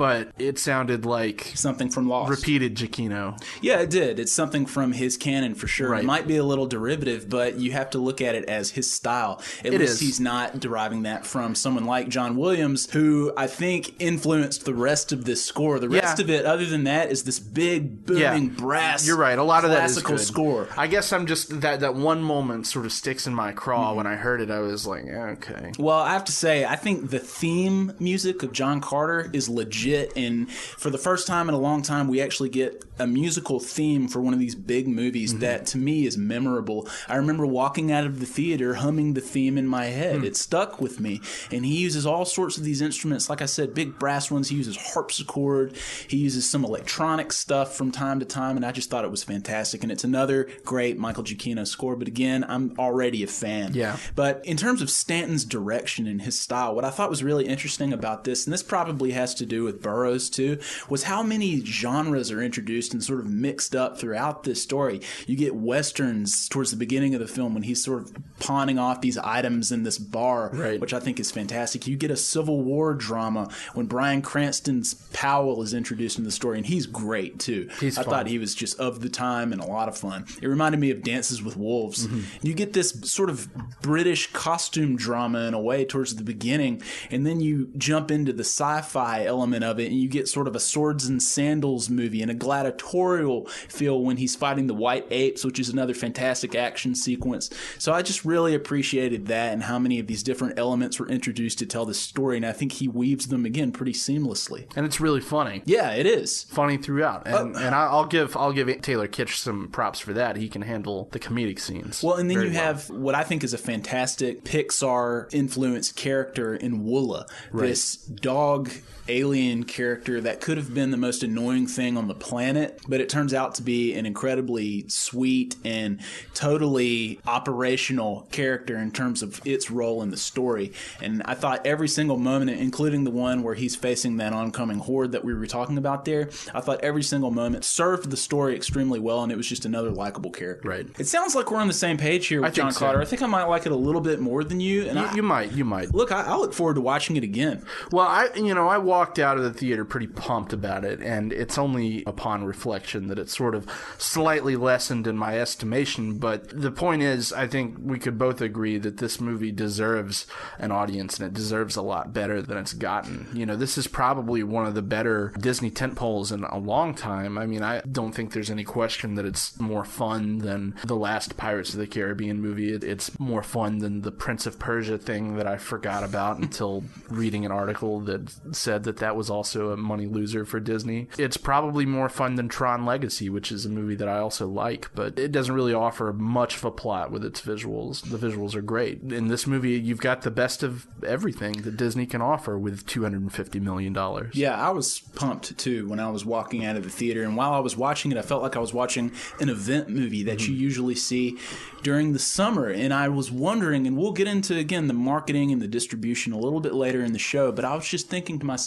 but 0.00 0.28
it 0.38 0.58
sounded 0.58 1.04
like 1.04 1.52
something 1.56 1.90
from 1.90 2.08
Lost. 2.08 2.30
repeated 2.30 2.74
Giacchino. 2.74 3.38
Yeah, 3.60 3.80
it 3.80 3.90
did. 3.90 4.18
It's 4.18 4.32
something 4.32 4.64
from 4.64 4.92
his 4.92 5.18
canon 5.18 5.54
for 5.54 5.66
sure. 5.66 5.90
Right. 5.90 6.02
It 6.02 6.06
might 6.06 6.26
be 6.26 6.38
a 6.38 6.42
little 6.42 6.64
derivative, 6.66 7.28
but 7.28 7.56
you 7.58 7.72
have 7.72 7.90
to 7.90 7.98
look 7.98 8.22
at 8.22 8.34
it 8.34 8.46
as 8.48 8.70
his 8.70 8.90
style. 8.90 9.42
At 9.60 9.74
It 9.74 9.78
least 9.78 9.92
is. 9.92 10.00
he's 10.00 10.18
not 10.18 10.58
deriving 10.58 11.02
that 11.02 11.26
from 11.26 11.54
someone 11.54 11.84
like 11.84 12.08
John 12.08 12.36
Williams, 12.36 12.90
who 12.90 13.34
I 13.36 13.46
think 13.46 14.00
influenced 14.00 14.64
the 14.64 14.72
rest 14.72 15.12
of 15.12 15.26
this 15.26 15.44
score. 15.44 15.78
The 15.78 15.90
rest 15.90 16.18
Yeah. 16.18 16.24
of 16.24 16.30
it, 16.30 16.46
other 16.46 16.64
than 16.64 16.84
that, 16.84 17.10
is 17.12 17.24
this 17.24 17.38
big 17.38 18.06
booming 18.06 18.48
brass. 18.48 19.06
You're 19.06 19.18
right. 19.18 19.38
A 19.38 19.42
lot 19.42 19.66
of 19.66 19.70
that 19.70 19.84
is 19.90 19.92
classical 20.00 20.16
good. 20.16 20.24
score. 20.24 20.68
I 20.78 20.86
guess 20.86 21.12
I'm 21.12 21.26
just 21.26 21.60
that 21.60 21.80
that 21.80 21.94
one 21.94 22.22
moment 22.22 22.66
sort 22.66 22.86
of 22.86 22.92
sticks 22.92 23.26
in 23.26 23.34
my 23.34 23.52
craw. 23.52 23.88
Mm-hmm. 23.88 23.96
When 23.98 24.06
I 24.06 24.16
heard 24.16 24.40
it, 24.40 24.50
I 24.50 24.60
was 24.60 24.86
like, 24.86 25.04
okay. 25.04 25.72
Well, 25.78 25.98
I 25.98 26.14
have 26.14 26.24
to 26.24 26.32
say, 26.32 26.64
I 26.64 26.76
think 26.76 27.10
the 27.10 27.18
theme 27.18 27.92
music 28.00 28.42
of 28.42 28.52
John 28.52 28.80
Carter 28.80 29.28
is 29.34 29.46
legit. 29.50 29.89
And 30.16 30.50
for 30.50 30.90
the 30.90 30.98
first 30.98 31.26
time 31.26 31.48
in 31.48 31.54
a 31.54 31.58
long 31.58 31.82
time, 31.82 32.08
we 32.08 32.20
actually 32.20 32.48
get 32.48 32.84
a 32.98 33.06
musical 33.06 33.60
theme 33.60 34.08
for 34.08 34.20
one 34.20 34.34
of 34.34 34.40
these 34.40 34.54
big 34.54 34.86
movies 34.88 35.30
Mm-hmm. 35.30 35.40
that 35.40 35.66
to 35.66 35.78
me 35.78 36.06
is 36.06 36.16
memorable. 36.16 36.88
I 37.08 37.16
remember 37.16 37.46
walking 37.46 37.92
out 37.92 38.04
of 38.04 38.20
the 38.20 38.26
theater 38.26 38.74
humming 38.74 39.14
the 39.14 39.20
theme 39.20 39.58
in 39.58 39.66
my 39.66 39.86
head. 39.86 40.20
Hmm. 40.20 40.24
It 40.24 40.36
stuck 40.36 40.80
with 40.80 40.98
me. 41.00 41.20
And 41.50 41.64
he 41.64 41.76
uses 41.78 42.06
all 42.06 42.24
sorts 42.24 42.56
of 42.56 42.64
these 42.64 42.80
instruments. 42.80 43.28
Like 43.28 43.42
I 43.42 43.46
said, 43.46 43.74
big 43.74 43.98
brass 43.98 44.30
ones. 44.30 44.48
He 44.48 44.56
uses 44.56 44.76
harpsichord. 44.76 45.76
He 46.08 46.16
uses 46.18 46.48
some 46.48 46.64
electronic 46.64 47.32
stuff 47.32 47.74
from 47.74 47.90
time 47.90 48.20
to 48.20 48.26
time. 48.26 48.56
And 48.56 48.64
I 48.64 48.72
just 48.72 48.90
thought 48.90 49.04
it 49.04 49.10
was 49.10 49.22
fantastic. 49.24 49.82
And 49.82 49.90
it's 49.92 50.04
another 50.04 50.48
great 50.64 50.98
Michael 50.98 51.24
Giacchino 51.24 51.66
score. 51.66 51.96
But 51.96 52.08
again, 52.08 52.44
I'm 52.48 52.74
already 52.78 53.22
a 53.22 53.26
fan. 53.26 53.74
Yeah. 53.74 53.96
But 54.14 54.44
in 54.44 54.56
terms 54.56 54.82
of 54.82 54.90
Stanton's 54.90 55.44
direction 55.44 56.06
and 56.06 56.22
his 56.22 56.38
style, 56.38 56.74
what 56.74 56.84
I 56.84 56.90
thought 56.90 57.10
was 57.10 57.22
really 57.22 57.46
interesting 57.46 57.92
about 57.92 58.24
this, 58.24 58.46
and 58.46 58.52
this 58.52 58.62
probably 58.62 59.12
has 59.12 59.34
to 59.34 59.46
do 59.46 59.64
with 59.64 59.79
Burroughs 59.82 60.30
too, 60.30 60.58
was 60.88 61.04
how 61.04 61.22
many 61.22 61.64
genres 61.64 62.30
are 62.30 62.42
introduced 62.42 62.92
and 62.92 63.02
sort 63.02 63.20
of 63.20 63.26
mixed 63.26 63.74
up 63.74 63.98
throughout 63.98 64.44
this 64.44 64.62
story. 64.62 65.00
You 65.26 65.36
get 65.36 65.54
westerns 65.54 66.48
towards 66.48 66.70
the 66.70 66.76
beginning 66.76 67.14
of 67.14 67.20
the 67.20 67.26
film 67.28 67.54
when 67.54 67.62
he's 67.62 67.82
sort 67.82 68.02
of 68.02 68.12
pawning 68.38 68.78
off 68.78 69.00
these 69.00 69.18
items 69.18 69.70
in 69.72 69.82
this 69.82 69.98
bar, 69.98 70.50
Right. 70.52 70.80
which 70.80 70.92
I 70.94 71.00
think 71.00 71.20
is 71.20 71.30
fantastic. 71.30 71.86
You 71.86 71.96
get 71.96 72.10
a 72.10 72.16
Civil 72.16 72.62
War 72.62 72.94
drama 72.94 73.50
when 73.74 73.86
Bryan 73.86 74.22
Cranston's 74.22 74.94
Powell 75.12 75.62
is 75.62 75.74
introduced 75.74 76.18
in 76.18 76.24
the 76.24 76.30
story, 76.30 76.58
and 76.58 76.66
he's 76.66 76.86
great 76.86 77.38
too. 77.38 77.68
He's 77.80 77.98
I 77.98 78.02
fun. 78.02 78.10
thought 78.12 78.26
he 78.26 78.38
was 78.38 78.54
just 78.54 78.78
of 78.80 79.00
the 79.00 79.08
time 79.08 79.52
and 79.52 79.60
a 79.60 79.66
lot 79.66 79.88
of 79.88 79.96
fun. 79.98 80.24
It 80.40 80.46
reminded 80.46 80.80
me 80.80 80.90
of 80.90 81.02
Dances 81.02 81.42
with 81.42 81.56
Wolves. 81.56 82.06
Mm-hmm. 82.06 82.46
You 82.46 82.54
get 82.54 82.72
this 82.72 82.90
sort 83.04 83.30
of 83.30 83.48
British 83.82 84.32
costume 84.32 84.96
drama 84.96 85.40
in 85.46 85.54
a 85.54 85.60
way 85.60 85.84
towards 85.84 86.16
the 86.16 86.22
beginning, 86.24 86.82
and 87.10 87.26
then 87.26 87.40
you 87.40 87.70
jump 87.76 88.10
into 88.10 88.32
the 88.32 88.44
sci-fi 88.44 89.24
element 89.24 89.64
of 89.64 89.69
it, 89.78 89.86
and 89.86 89.96
you 90.00 90.08
get 90.08 90.28
sort 90.28 90.48
of 90.48 90.56
a 90.56 90.60
swords 90.60 91.06
and 91.06 91.22
sandals 91.22 91.88
movie 91.90 92.22
and 92.22 92.30
a 92.30 92.34
gladiatorial 92.34 93.46
feel 93.68 94.02
when 94.02 94.16
he's 94.16 94.34
fighting 94.34 94.66
the 94.66 94.74
white 94.74 95.06
apes, 95.10 95.44
which 95.44 95.58
is 95.58 95.68
another 95.68 95.94
fantastic 95.94 96.54
action 96.54 96.94
sequence. 96.94 97.50
So 97.78 97.92
I 97.92 98.02
just 98.02 98.24
really 98.24 98.54
appreciated 98.54 99.26
that 99.26 99.52
and 99.52 99.64
how 99.64 99.78
many 99.78 99.98
of 99.98 100.06
these 100.06 100.22
different 100.22 100.58
elements 100.58 100.98
were 100.98 101.08
introduced 101.08 101.58
to 101.60 101.66
tell 101.66 101.84
the 101.84 101.94
story, 101.94 102.36
and 102.36 102.46
I 102.46 102.52
think 102.52 102.72
he 102.72 102.88
weaves 102.88 103.28
them 103.28 103.44
again 103.44 103.72
pretty 103.72 103.92
seamlessly. 103.92 104.66
And 104.76 104.86
it's 104.86 105.00
really 105.00 105.20
funny. 105.20 105.62
Yeah, 105.64 105.90
it 105.92 106.06
is. 106.06 106.44
Funny 106.44 106.76
throughout, 106.76 107.26
and, 107.26 107.56
Oh. 107.56 107.58
and 107.58 107.74
I'll 107.74 108.06
give 108.06 108.36
I'll 108.36 108.52
give 108.52 108.68
Taylor 108.82 109.08
Kitsch 109.08 109.36
some 109.36 109.68
props 109.68 110.00
for 110.00 110.12
that. 110.14 110.36
He 110.36 110.48
can 110.48 110.62
handle 110.62 111.08
the 111.12 111.18
comedic 111.18 111.60
scenes. 111.60 112.02
Well, 112.02 112.16
and 112.16 112.30
then 112.30 112.42
you 112.42 112.50
have 112.50 112.88
what 112.90 113.14
I 113.14 113.22
think 113.22 113.44
is 113.44 113.52
a 113.52 113.58
fantastic 113.58 114.44
Pixar 114.44 115.32
influenced 115.32 115.96
character 115.96 116.54
in 116.54 116.84
Woola, 116.84 117.28
this 117.52 117.96
dog 117.96 118.70
alien 119.08 119.64
character 119.64 120.20
that 120.20 120.40
could 120.40 120.56
have 120.56 120.74
been 120.74 120.90
the 120.90 120.96
most 120.96 121.22
annoying 121.22 121.66
thing 121.66 121.96
on 121.96 122.08
the 122.08 122.14
planet, 122.14 122.80
but 122.88 123.00
it 123.00 123.08
turns 123.08 123.34
out 123.34 123.54
to 123.56 123.62
be 123.62 123.94
an 123.94 124.06
incredibly 124.06 124.88
sweet 124.88 125.56
and 125.64 126.00
totally 126.34 127.20
operational 127.26 128.28
character 128.30 128.76
in 128.76 128.90
terms 128.90 129.22
of 129.22 129.40
its 129.44 129.70
role 129.70 130.02
in 130.02 130.10
the 130.10 130.16
story. 130.16 130.72
And 131.00 131.22
I 131.24 131.34
thought 131.34 131.66
every 131.66 131.88
single 131.88 132.16
moment, 132.16 132.50
including 132.50 133.04
the 133.04 133.10
one 133.10 133.42
where 133.42 133.54
he's 133.54 133.76
facing 133.76 134.18
that 134.18 134.32
oncoming 134.32 134.78
horde 134.78 135.12
that 135.12 135.24
we 135.24 135.34
were 135.34 135.46
talking 135.46 135.78
about 135.78 136.04
there, 136.04 136.30
I 136.54 136.60
thought 136.60 136.82
every 136.82 137.02
single 137.02 137.30
moment 137.30 137.64
served 137.64 138.10
the 138.10 138.16
story 138.16 138.56
extremely 138.56 139.00
well, 139.00 139.22
and 139.22 139.32
it 139.32 139.36
was 139.36 139.48
just 139.48 139.64
another 139.64 139.90
likable 139.90 140.30
character. 140.30 140.68
Right. 140.68 140.86
It 140.98 141.06
sounds 141.06 141.34
like 141.34 141.50
we're 141.50 141.58
on 141.58 141.68
the 141.68 141.74
same 141.74 141.96
page 141.96 142.26
here 142.26 142.42
with 142.42 142.54
John 142.54 142.72
so. 142.72 142.80
Carter. 142.80 143.00
I 143.00 143.04
think 143.04 143.22
I 143.22 143.26
might 143.26 143.44
like 143.44 143.66
it 143.66 143.72
a 143.72 143.76
little 143.76 144.00
bit 144.00 144.20
more 144.20 144.44
than 144.44 144.60
you. 144.60 144.86
And 144.86 144.98
you, 144.98 145.04
I, 145.04 145.14
you 145.14 145.22
might 145.22 145.52
you 145.52 145.64
might. 145.64 145.94
look, 145.94 146.12
I, 146.12 146.22
I 146.22 146.36
look 146.36 146.52
forward 146.52 146.74
to 146.74 146.80
watching 146.80 147.16
it 147.16 147.24
again. 147.24 147.64
Well, 147.90 148.06
I 148.06 148.28
you 148.36 148.54
know 148.54 148.68
I 148.68 148.78
walked 149.00 149.18
out 149.18 149.38
of 149.38 149.42
the 149.42 149.52
theater 149.52 149.82
pretty 149.82 150.06
pumped 150.06 150.52
about 150.52 150.84
it, 150.84 151.00
and 151.00 151.32
it's 151.32 151.56
only 151.56 152.04
upon 152.06 152.44
reflection 152.44 153.08
that 153.08 153.18
it's 153.18 153.34
sort 153.34 153.54
of 153.54 153.66
slightly 153.96 154.56
lessened 154.56 155.06
in 155.06 155.16
my 155.16 155.40
estimation. 155.40 156.18
But 156.18 156.50
the 156.50 156.70
point 156.70 157.00
is, 157.00 157.32
I 157.32 157.46
think 157.46 157.78
we 157.80 157.98
could 157.98 158.18
both 158.18 158.42
agree 158.42 158.76
that 158.76 158.98
this 158.98 159.18
movie 159.18 159.52
deserves 159.52 160.26
an 160.58 160.70
audience, 160.70 161.18
and 161.18 161.26
it 161.26 161.32
deserves 161.32 161.76
a 161.76 161.82
lot 161.82 162.12
better 162.12 162.42
than 162.42 162.58
it's 162.58 162.74
gotten. 162.74 163.26
You 163.32 163.46
know, 163.46 163.56
this 163.56 163.78
is 163.78 163.86
probably 163.86 164.42
one 164.42 164.66
of 164.66 164.74
the 164.74 164.82
better 164.82 165.32
Disney 165.40 165.70
tentpoles 165.70 166.30
in 166.30 166.44
a 166.44 166.58
long 166.58 166.94
time. 166.94 167.38
I 167.38 167.46
mean, 167.46 167.62
I 167.62 167.80
don't 167.90 168.12
think 168.12 168.34
there's 168.34 168.50
any 168.50 168.64
question 168.64 169.14
that 169.14 169.24
it's 169.24 169.58
more 169.58 169.86
fun 169.86 170.40
than 170.40 170.74
the 170.84 170.94
last 170.94 171.38
Pirates 171.38 171.72
of 171.72 171.80
the 171.80 171.86
Caribbean 171.86 172.42
movie. 172.42 172.74
It's 172.74 173.18
more 173.18 173.42
fun 173.42 173.78
than 173.78 174.02
the 174.02 174.12
Prince 174.12 174.44
of 174.44 174.58
Persia 174.58 174.98
thing 174.98 175.36
that 175.36 175.46
I 175.46 175.56
forgot 175.56 176.04
about 176.04 176.36
until 176.42 176.84
reading 177.08 177.46
an 177.46 177.50
article 177.52 178.00
that 178.00 178.30
said 178.52 178.79
that 178.84 178.98
that 178.98 179.16
was 179.16 179.30
also 179.30 179.70
a 179.70 179.76
money 179.76 180.06
loser 180.06 180.44
for 180.44 180.60
Disney. 180.60 181.08
It's 181.18 181.36
probably 181.36 181.86
more 181.86 182.08
fun 182.08 182.34
than 182.34 182.48
Tron 182.48 182.84
Legacy, 182.84 183.28
which 183.28 183.52
is 183.52 183.66
a 183.66 183.68
movie 183.68 183.94
that 183.96 184.08
I 184.08 184.18
also 184.18 184.46
like, 184.46 184.90
but 184.94 185.18
it 185.18 185.32
doesn't 185.32 185.54
really 185.54 185.74
offer 185.74 186.12
much 186.12 186.56
of 186.56 186.64
a 186.64 186.70
plot 186.70 187.10
with 187.10 187.24
its 187.24 187.40
visuals. 187.40 188.08
The 188.08 188.18
visuals 188.18 188.54
are 188.54 188.62
great. 188.62 189.02
In 189.02 189.28
this 189.28 189.46
movie, 189.46 189.78
you've 189.78 190.00
got 190.00 190.22
the 190.22 190.30
best 190.30 190.62
of 190.62 190.86
everything 191.06 191.62
that 191.62 191.76
Disney 191.76 192.06
can 192.06 192.22
offer 192.22 192.58
with 192.58 192.86
$250 192.86 193.60
million. 193.60 193.94
Yeah, 194.32 194.54
I 194.54 194.70
was 194.70 195.00
pumped 195.14 195.56
too 195.58 195.88
when 195.88 196.00
I 196.00 196.10
was 196.10 196.24
walking 196.24 196.64
out 196.64 196.76
of 196.76 196.84
the 196.84 196.90
theater. 196.90 197.22
And 197.22 197.36
while 197.36 197.52
I 197.52 197.58
was 197.58 197.76
watching 197.76 198.12
it, 198.12 198.18
I 198.18 198.22
felt 198.22 198.42
like 198.42 198.56
I 198.56 198.60
was 198.60 198.74
watching 198.74 199.12
an 199.40 199.48
event 199.48 199.88
movie 199.88 200.22
that 200.24 200.46
you 200.46 200.54
mm-hmm. 200.54 200.62
usually 200.62 200.94
see 200.94 201.38
during 201.82 202.12
the 202.12 202.18
summer. 202.18 202.68
And 202.68 202.92
I 202.92 203.08
was 203.08 203.30
wondering, 203.30 203.86
and 203.86 203.96
we'll 203.96 204.12
get 204.12 204.28
into 204.28 204.56
again 204.56 204.86
the 204.86 204.94
marketing 204.94 205.52
and 205.52 205.60
the 205.60 205.68
distribution 205.68 206.32
a 206.32 206.38
little 206.38 206.60
bit 206.60 206.74
later 206.74 207.02
in 207.02 207.12
the 207.12 207.18
show, 207.18 207.52
but 207.52 207.64
I 207.64 207.74
was 207.74 207.86
just 207.86 208.08
thinking 208.08 208.38
to 208.38 208.46
myself, 208.46 208.60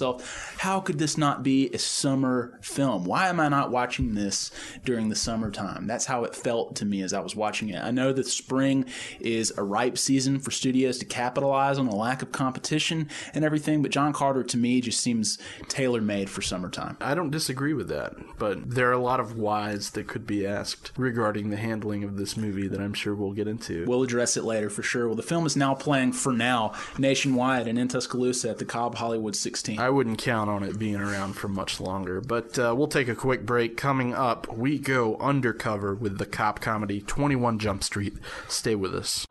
how 0.58 0.80
could 0.80 1.00
this 1.00 1.18
not 1.18 1.44
be 1.44 1.70
a 1.74 1.80
summer 1.80 2.58
film? 2.62 3.06
Why 3.06 3.30
am 3.30 3.40
I 3.40 3.50
not 3.50 3.72
watching 3.72 4.16
this 4.16 4.52
during 4.86 5.10
the 5.10 5.16
summertime? 5.16 5.88
That's 5.88 6.06
how 6.06 6.24
it 6.24 6.36
felt 6.36 6.76
to 6.78 6.86
me 6.86 7.02
as 7.02 7.14
I 7.14 7.20
was 7.20 7.36
watching 7.36 7.70
it. 7.70 7.84
I 7.84 7.92
know 7.92 8.14
that 8.14 8.28
spring 8.28 8.86
is 9.20 9.54
a 9.58 9.64
ripe 9.64 9.98
season 9.98 10.40
for 10.40 10.52
studios 10.52 10.98
to 11.00 11.06
capitalize 11.06 11.78
on 11.78 11.88
the 11.88 11.96
lack 11.96 12.22
of 12.22 12.32
competition 12.32 13.10
and 13.34 13.44
everything, 13.44 13.82
but 13.82 13.92
John 13.92 14.14
Carter 14.14 14.44
to 14.44 14.58
me 14.58 14.82
just 14.82 15.00
seems 15.00 15.38
tailor 15.68 16.02
made 16.02 16.30
for 16.30 16.42
summertime. 16.42 16.98
I 17.02 17.16
don't 17.16 17.32
disagree 17.32 17.74
with 17.74 17.90
that, 17.90 18.14
but 18.38 18.70
there 18.70 18.90
are 18.90 18.94
a 18.94 19.00
lot 19.00 19.20
of 19.20 19.38
whys 19.38 19.92
that 19.92 20.08
could 20.08 20.28
be 20.28 20.46
asked 20.46 20.92
regarding 20.98 21.50
the 21.50 21.58
handling 21.58 22.04
of 22.04 22.18
this 22.18 22.38
movie 22.38 22.68
that 22.68 22.80
I'm 22.80 22.94
sure 22.94 23.16
we'll 23.16 23.34
get 23.34 23.48
into. 23.48 23.86
We'll 23.86 24.04
address 24.04 24.38
it 24.38 24.44
later 24.44 24.70
for 24.70 24.84
sure. 24.84 25.08
Well, 25.08 25.16
the 25.16 25.24
film 25.24 25.46
is 25.46 25.56
now 25.56 25.74
playing 25.74 26.14
for 26.14 26.34
now 26.34 26.74
nationwide 26.98 27.68
and 27.68 27.78
in 27.78 27.88
Tuscaloosa 27.88 28.50
at 28.50 28.58
the 28.58 28.66
Cobb 28.66 28.96
Hollywood 28.96 29.36
16. 29.36 29.80
I 29.80 29.90
wouldn't 29.94 30.18
count 30.18 30.50
on 30.50 30.64
it 30.64 30.78
being 30.78 30.98
around 30.98 31.34
for 31.34 31.48
much 31.48 31.80
longer, 31.80 32.20
but 32.20 32.60
uh, 32.60 32.74
we'll 32.76 32.88
take 32.88 33.08
a 33.08 33.16
quick 33.16 33.46
break. 33.46 33.78
Coming 33.78 34.14
up, 34.14 34.52
we 34.52 34.78
go 34.78 35.16
undercover 35.18 35.96
with 35.96 36.18
the 36.18 36.26
cop 36.26 36.60
comedy 36.60 37.02
21 37.02 37.60
Jump 37.60 37.84
Street. 37.84 38.18
Stay 38.48 38.76
with 38.76 38.94
us. 38.94 39.26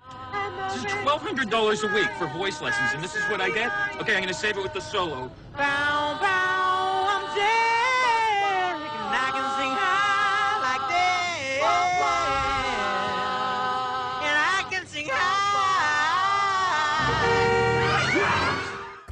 This 0.69 0.85
is 0.85 0.93
twelve 1.03 1.21
hundred 1.21 1.51
dollars 1.51 1.83
a 1.83 1.89
week 1.89 2.09
for 2.19 2.27
voice 2.29 2.63
lessons, 2.63 2.91
and 2.95 3.05
this 3.05 3.15
is 3.15 3.23
what 3.25 3.43
I 3.43 3.51
get. 3.51 3.71
Okay, 4.01 4.15
I'm 4.15 4.23
gonna 4.23 4.33
save 4.33 4.57
it 4.57 4.63
with 4.63 4.73
the 4.73 4.81
solo. 4.81 5.31
Bow, 5.55 6.19
bow, 6.21 6.43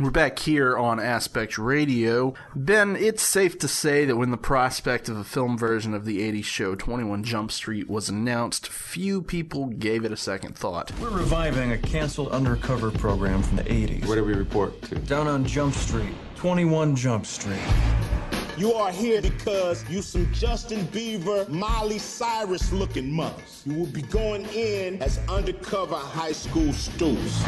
We're 0.00 0.10
back 0.10 0.38
here 0.38 0.78
on 0.78 0.98
Aspect 0.98 1.58
Radio. 1.58 2.32
Ben, 2.54 2.96
it's 2.96 3.22
safe 3.22 3.58
to 3.58 3.68
say 3.68 4.06
that 4.06 4.16
when 4.16 4.30
the 4.30 4.38
prospect 4.38 5.10
of 5.10 5.18
a 5.18 5.24
film 5.24 5.58
version 5.58 5.92
of 5.92 6.06
the 6.06 6.20
80s 6.20 6.44
show 6.44 6.74
21 6.74 7.22
Jump 7.22 7.52
Street 7.52 7.86
was 7.86 8.08
announced, 8.08 8.66
few 8.66 9.20
people 9.20 9.66
gave 9.66 10.06
it 10.06 10.10
a 10.10 10.16
second 10.16 10.56
thought. 10.56 10.90
We're 11.00 11.10
reviving 11.10 11.72
a 11.72 11.78
canceled 11.78 12.30
undercover 12.30 12.90
program 12.90 13.42
from 13.42 13.58
the 13.58 13.64
80s. 13.64 14.06
Where 14.06 14.16
do 14.16 14.24
we 14.24 14.32
report 14.32 14.80
to? 14.84 14.94
Down 14.94 15.26
on 15.26 15.44
Jump 15.44 15.74
Street. 15.74 16.14
21 16.36 16.96
Jump 16.96 17.26
Street. 17.26 17.60
You 18.56 18.72
are 18.72 18.90
here 18.90 19.20
because 19.20 19.86
you 19.90 20.00
some 20.00 20.32
Justin 20.32 20.80
Bieber, 20.86 21.46
Miley 21.50 21.98
Cyrus 21.98 22.72
looking 22.72 23.12
mothers. 23.12 23.62
You 23.66 23.74
will 23.74 23.86
be 23.86 24.02
going 24.02 24.46
in 24.46 25.02
as 25.02 25.20
undercover 25.28 25.96
high 25.96 26.32
school 26.32 26.72
students. 26.72 27.44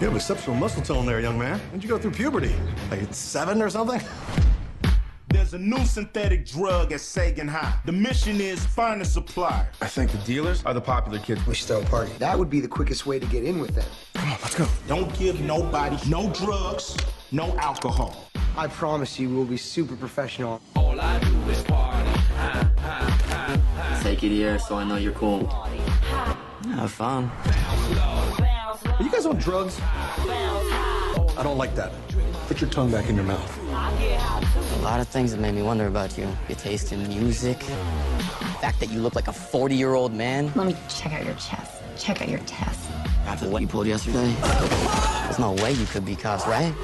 You 0.00 0.08
have 0.08 0.16
exceptional 0.16 0.56
muscle 0.56 0.82
tone 0.82 1.06
there, 1.06 1.20
young 1.20 1.38
man. 1.38 1.58
When'd 1.70 1.82
you 1.82 1.88
go 1.88 1.98
through 1.98 2.10
puberty? 2.10 2.54
Like 2.90 3.00
it's 3.02 3.16
seven 3.16 3.62
or 3.62 3.70
something? 3.70 4.02
There's 5.28 5.54
a 5.54 5.58
new 5.58 5.84
synthetic 5.84 6.46
drug 6.46 6.92
at 6.92 7.00
Sagan 7.00 7.48
High. 7.48 7.74
The 7.86 7.92
mission 7.92 8.40
is 8.40 8.64
find 8.64 9.02
a 9.02 9.04
supplier. 9.04 9.68
I 9.80 9.86
think 9.86 10.10
the 10.10 10.18
dealers 10.18 10.64
are 10.64 10.74
the 10.74 10.80
popular 10.80 11.18
kids. 11.18 11.46
We 11.46 11.54
should 11.54 11.68
throw 11.68 11.80
a 11.80 11.84
party. 11.86 12.12
That 12.18 12.38
would 12.38 12.48
be 12.48 12.60
the 12.60 12.68
quickest 12.68 13.04
way 13.04 13.18
to 13.18 13.26
get 13.26 13.44
in 13.44 13.58
with 13.58 13.74
them. 13.74 13.84
Come 14.14 14.30
on, 14.30 14.38
let's 14.42 14.54
go. 14.54 14.66
Don't 14.86 15.12
give 15.18 15.40
nobody 15.40 15.96
no 16.08 16.30
drugs, 16.30 16.96
no 17.32 17.56
alcohol. 17.56 18.30
I 18.56 18.68
promise 18.68 19.18
you 19.18 19.28
we'll 19.28 19.44
be 19.44 19.56
super 19.56 19.96
professional. 19.96 20.60
All 20.76 21.00
I 21.00 21.18
do 21.18 21.50
is 21.50 21.62
party. 21.64 22.10
Take 24.02 24.22
it 24.22 24.30
here 24.30 24.58
so 24.58 24.76
I 24.76 24.84
know 24.84 24.96
you're 24.96 25.12
cool. 25.12 25.48
Have 26.66 26.92
fun. 26.92 27.30
Are 28.86 29.02
you 29.02 29.10
guys 29.10 29.26
on 29.26 29.36
drugs? 29.38 29.78
I 29.82 31.40
don't 31.42 31.58
like 31.58 31.74
that. 31.74 31.92
Put 32.46 32.60
your 32.60 32.70
tongue 32.70 32.90
back 32.90 33.08
in 33.08 33.16
your 33.16 33.24
mouth. 33.24 33.58
A 33.68 34.82
lot 34.82 35.00
of 35.00 35.08
things 35.08 35.32
have 35.32 35.40
made 35.40 35.54
me 35.54 35.62
wonder 35.62 35.86
about 35.86 36.16
you. 36.16 36.28
Your 36.48 36.58
taste 36.58 36.92
in 36.92 37.08
music, 37.08 37.58
the 37.58 38.58
fact 38.60 38.78
that 38.80 38.90
you 38.90 39.00
look 39.00 39.14
like 39.14 39.28
a 39.28 39.32
40 39.32 39.74
year 39.74 39.94
old 39.94 40.12
man. 40.12 40.52
Let 40.54 40.66
me 40.66 40.76
check 40.88 41.12
out 41.12 41.24
your 41.24 41.34
chest. 41.34 41.82
Check 41.98 42.22
out 42.22 42.28
your 42.28 42.40
test. 42.40 42.90
After 43.26 43.48
what 43.48 43.62
you 43.62 43.68
pulled 43.68 43.86
yesterday, 43.86 44.32
there's 45.24 45.38
no 45.38 45.52
way 45.52 45.72
you 45.72 45.86
could 45.86 46.04
be 46.04 46.14
cops, 46.14 46.46
right? 46.46 46.74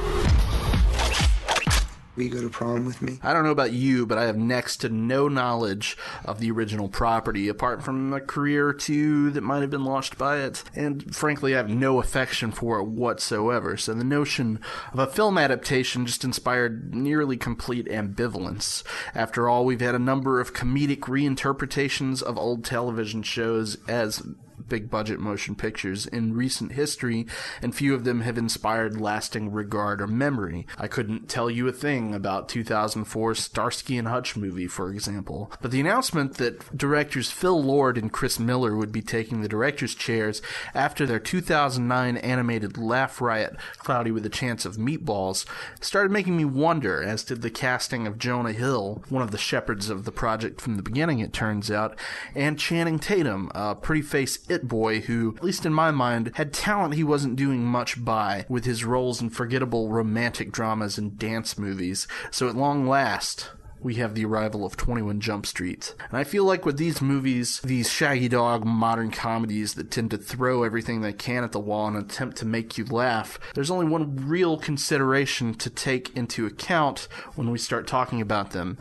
Will 2.21 2.27
you 2.27 2.33
go 2.33 2.43
to 2.43 2.51
prom 2.51 2.85
with 2.85 3.01
me? 3.01 3.19
I 3.23 3.33
don't 3.33 3.45
know 3.45 3.51
about 3.51 3.73
you, 3.73 4.05
but 4.05 4.19
I 4.19 4.25
have 4.25 4.37
next 4.37 4.77
to 4.83 4.91
no 4.91 5.27
knowledge 5.27 5.97
of 6.23 6.39
the 6.39 6.51
original 6.51 6.91
property, 6.91 7.49
apart 7.49 7.83
from 7.83 8.13
a 8.13 8.21
career 8.21 8.69
or 8.69 8.75
two 8.75 9.31
that 9.31 9.41
might 9.41 9.63
have 9.63 9.71
been 9.71 9.87
launched 9.87 10.19
by 10.19 10.41
it. 10.41 10.63
And 10.75 11.17
frankly, 11.17 11.55
I 11.55 11.57
have 11.57 11.71
no 11.71 11.99
affection 11.99 12.53
for 12.53 12.79
it 12.79 12.85
whatsoever. 12.85 13.79
So 13.79 13.95
the 13.95 14.05
notion 14.05 14.61
of 14.93 14.99
a 14.99 15.07
film 15.07 15.39
adaptation 15.39 16.05
just 16.05 16.23
inspired 16.23 16.95
nearly 16.95 17.39
complete 17.39 17.87
ambivalence. 17.87 18.83
After 19.15 19.49
all, 19.49 19.65
we've 19.65 19.81
had 19.81 19.95
a 19.95 19.99
number 19.99 20.41
of 20.41 20.53
comedic 20.53 21.05
reinterpretations 21.05 22.23
of 22.23 22.37
old 22.37 22.67
television 22.67 23.23
shows 23.23 23.79
as 23.89 24.23
big 24.71 24.89
budget 24.89 25.21
motion 25.21 25.55
pictures 25.55 26.07
in 26.07 26.35
recent 26.35 26.73
history, 26.73 27.27
and 27.61 27.75
few 27.75 27.93
of 27.93 28.05
them 28.05 28.23
have 28.23 28.39
inspired 28.39 28.99
lasting 28.99 29.53
regard 29.53 30.01
or 30.01 30.07
memory. 30.07 30.67
I 30.79 30.89
couldn't 30.89 31.29
tell 31.29 31.51
you 31.51 31.69
a 31.69 31.73
thing 31.73 32.15
about 32.15 32.49
2004's 32.49 33.41
Starsky 33.41 33.99
and 33.99 34.09
Hutch 34.09 34.37
movie, 34.37 34.67
for 34.67 34.91
example. 34.91 35.53
But 35.61 35.73
the 35.73 35.81
announcement 35.81 36.35
that 36.39 36.77
directors 36.77 37.31
Phil 37.31 37.63
Lord 37.63 37.99
and 37.99 38.11
Chris 38.11 38.39
Miller 38.39 38.77
would 38.77 38.93
be 38.93 39.03
taking 39.03 39.43
the 39.43 39.49
director's 39.49 39.95
chairs 39.95 40.41
after 40.73 41.05
their 41.05 41.19
2009 41.19 42.17
animated 42.17 42.79
Laugh 42.79 43.21
Riot, 43.21 43.57
Cloudy 43.79 44.13
with 44.13 44.25
a 44.25 44.31
Chance 44.31 44.65
of 44.65 44.77
Meatballs, 44.77 45.45
started 45.81 46.13
making 46.13 46.37
me 46.37 46.45
wonder, 46.45 47.03
as 47.03 47.25
did 47.25 47.43
the 47.43 47.51
casting 47.51 48.07
of 48.07 48.19
Jonah 48.19 48.53
Hill, 48.53 49.03
one 49.09 49.23
of 49.23 49.33
the 49.33 49.39
shepherds 49.39 49.91
of 49.91 50.05
the 50.05 50.13
project 50.13 50.61
from 50.61 50.77
the 50.77 50.83
beginning, 50.83 51.19
it 51.19 51.33
turns 51.33 51.71
out, 51.71 51.99
and 52.35 52.59
Channing 52.59 53.01
Tatum, 53.01 53.51
a 53.55 53.75
pretty 53.75 54.03
face 54.03 54.39
it 54.49 54.60
boy 54.69 55.01
who, 55.01 55.35
at 55.37 55.45
least 55.45 55.67
in 55.67 55.73
my 55.73 55.91
mind, 55.91 56.33
had 56.35 56.53
talent 56.53 56.95
he 56.95 57.05
wasn't 57.05 57.37
doing 57.37 57.65
much 57.65 58.03
by 58.05 58.47
with 58.49 58.65
his 58.65 58.85
roles 58.85 59.21
in 59.21 59.31
forgettable 59.31 59.89
romantic 59.89 60.53
dramas 60.53 60.99
and 60.99 61.19
dance 61.19 61.59
movies. 61.59 62.07
So 62.31 62.49
at 62.49 62.57
long 62.57 62.87
last, 62.87 63.51
we 63.83 63.95
have 63.95 64.15
the 64.15 64.25
arrival 64.25 64.65
of 64.65 64.77
21 64.77 65.21
Jump 65.21 65.47
Street. 65.47 65.95
And 66.11 66.19
I 66.19 66.25
feel 66.25 66.45
like 66.45 66.67
with 66.67 66.77
these 66.77 67.01
movies, 67.01 67.61
these 67.61 67.91
Shaggy 67.91 68.29
Dog 68.29 68.65
modern 68.65 69.11
comedies 69.11 69.75
that 69.75 69.91
tend 69.91 70.11
to 70.11 70.19
throw 70.19 70.63
everything 70.63 71.01
they 71.01 71.13
can 71.13 71.45
at 71.45 71.53
the 71.53 71.61
wall 71.61 71.89
and 71.89 71.97
attempt 71.97 72.37
to 72.39 72.47
make 72.47 72.77
you 72.77 72.85
laugh, 72.85 73.39
there's 73.55 73.71
only 73.71 73.87
one 73.87 74.29
real 74.29 74.59
consideration 74.59 75.55
to 75.55 75.71
take 75.71 76.15
into 76.17 76.47
account 76.47 77.09
when 77.37 77.51
we 77.51 77.59
start 77.59 77.87
talking 77.87 78.21
about 78.21 78.51
them. 78.51 78.79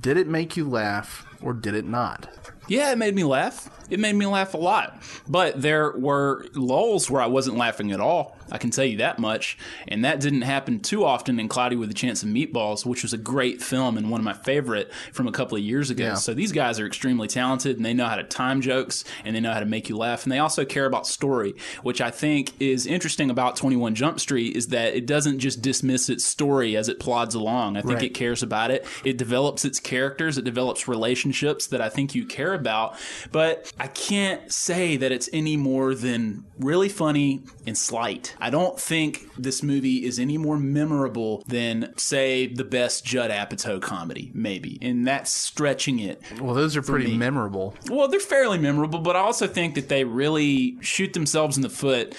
Did 0.00 0.16
it 0.16 0.26
make 0.26 0.56
you 0.56 0.68
laugh 0.68 1.26
or 1.42 1.52
did 1.52 1.74
it 1.74 1.86
not? 1.86 2.28
Yeah, 2.68 2.92
it 2.92 2.98
made 2.98 3.14
me 3.14 3.24
laugh. 3.24 3.70
It 3.90 4.00
made 4.00 4.14
me 4.14 4.24
laugh 4.24 4.54
a 4.54 4.56
lot. 4.56 5.02
But 5.28 5.60
there 5.60 5.92
were 5.92 6.46
lulls 6.54 7.10
where 7.10 7.20
I 7.20 7.26
wasn't 7.26 7.58
laughing 7.58 7.92
at 7.92 8.00
all. 8.00 8.38
I 8.50 8.56
can 8.56 8.70
tell 8.70 8.84
you 8.84 8.96
that 8.98 9.18
much. 9.18 9.58
And 9.88 10.04
that 10.06 10.20
didn't 10.20 10.42
happen 10.42 10.80
too 10.80 11.04
often 11.04 11.38
in 11.38 11.48
Cloudy 11.48 11.76
with 11.76 11.90
a 11.90 11.94
Chance 11.94 12.22
of 12.22 12.30
Meatballs, 12.30 12.86
which 12.86 13.02
was 13.02 13.12
a 13.12 13.18
great 13.18 13.62
film 13.62 13.98
and 13.98 14.10
one 14.10 14.20
of 14.20 14.24
my 14.24 14.32
favorite 14.32 14.90
from 15.12 15.28
a 15.28 15.32
couple 15.32 15.58
of 15.58 15.62
years 15.62 15.90
ago. 15.90 16.04
Yeah. 16.04 16.14
So 16.14 16.32
these 16.32 16.52
guys 16.52 16.80
are 16.80 16.86
extremely 16.86 17.28
talented 17.28 17.76
and 17.76 17.84
they 17.84 17.92
know 17.92 18.06
how 18.06 18.16
to 18.16 18.24
time 18.24 18.62
jokes 18.62 19.04
and 19.24 19.36
they 19.36 19.40
know 19.40 19.52
how 19.52 19.60
to 19.60 19.66
make 19.66 19.90
you 19.90 19.96
laugh. 19.98 20.22
And 20.24 20.32
they 20.32 20.38
also 20.38 20.64
care 20.64 20.86
about 20.86 21.06
story, 21.06 21.54
which 21.82 22.00
I 22.00 22.10
think 22.10 22.52
is 22.60 22.86
interesting 22.86 23.28
about 23.28 23.56
21 23.56 23.94
Jump 23.94 24.18
Street 24.18 24.56
is 24.56 24.68
that 24.68 24.94
it 24.94 25.04
doesn't 25.06 25.40
just 25.40 25.60
dismiss 25.60 26.08
its 26.08 26.24
story 26.24 26.74
as 26.74 26.88
it 26.88 26.98
plods 27.00 27.34
along. 27.34 27.76
I 27.76 27.82
think 27.82 27.94
Right. 27.96 28.04
it 28.04 28.14
cares 28.14 28.42
about 28.42 28.70
it. 28.70 28.86
It 29.04 29.18
develops 29.18 29.64
its 29.66 29.78
characters, 29.78 30.38
it 30.38 30.44
develops 30.44 30.88
relationships 30.88 31.66
that 31.66 31.82
I 31.82 31.90
think 31.90 32.14
you 32.14 32.24
care 32.24 32.53
about. 32.54 32.96
But 33.32 33.72
I 33.78 33.88
can't 33.88 34.52
say 34.52 34.96
that 34.96 35.12
it's 35.12 35.28
any 35.32 35.56
more 35.56 35.94
than 35.94 36.44
really 36.58 36.88
funny 36.88 37.42
and 37.66 37.76
slight. 37.76 38.34
I 38.40 38.50
don't 38.50 38.78
think 38.78 39.28
this 39.36 39.62
movie 39.62 40.04
is 40.04 40.18
any 40.18 40.38
more 40.38 40.56
memorable 40.58 41.42
than, 41.46 41.92
say, 41.96 42.46
the 42.46 42.64
best 42.64 43.04
Judd 43.04 43.30
Apatow 43.30 43.80
comedy, 43.80 44.30
maybe. 44.34 44.78
And 44.80 45.06
that's 45.06 45.32
stretching 45.32 45.98
it. 45.98 46.22
Well, 46.40 46.54
those 46.54 46.76
are 46.76 46.82
pretty 46.82 47.08
me. 47.08 47.16
memorable. 47.16 47.74
Well, 47.90 48.08
they're 48.08 48.20
fairly 48.20 48.58
memorable, 48.58 49.00
but 49.00 49.16
I 49.16 49.20
also 49.20 49.46
think 49.46 49.74
that 49.74 49.88
they 49.88 50.04
really 50.04 50.76
shoot 50.80 51.12
themselves 51.12 51.56
in 51.56 51.62
the 51.62 51.70
foot 51.70 52.14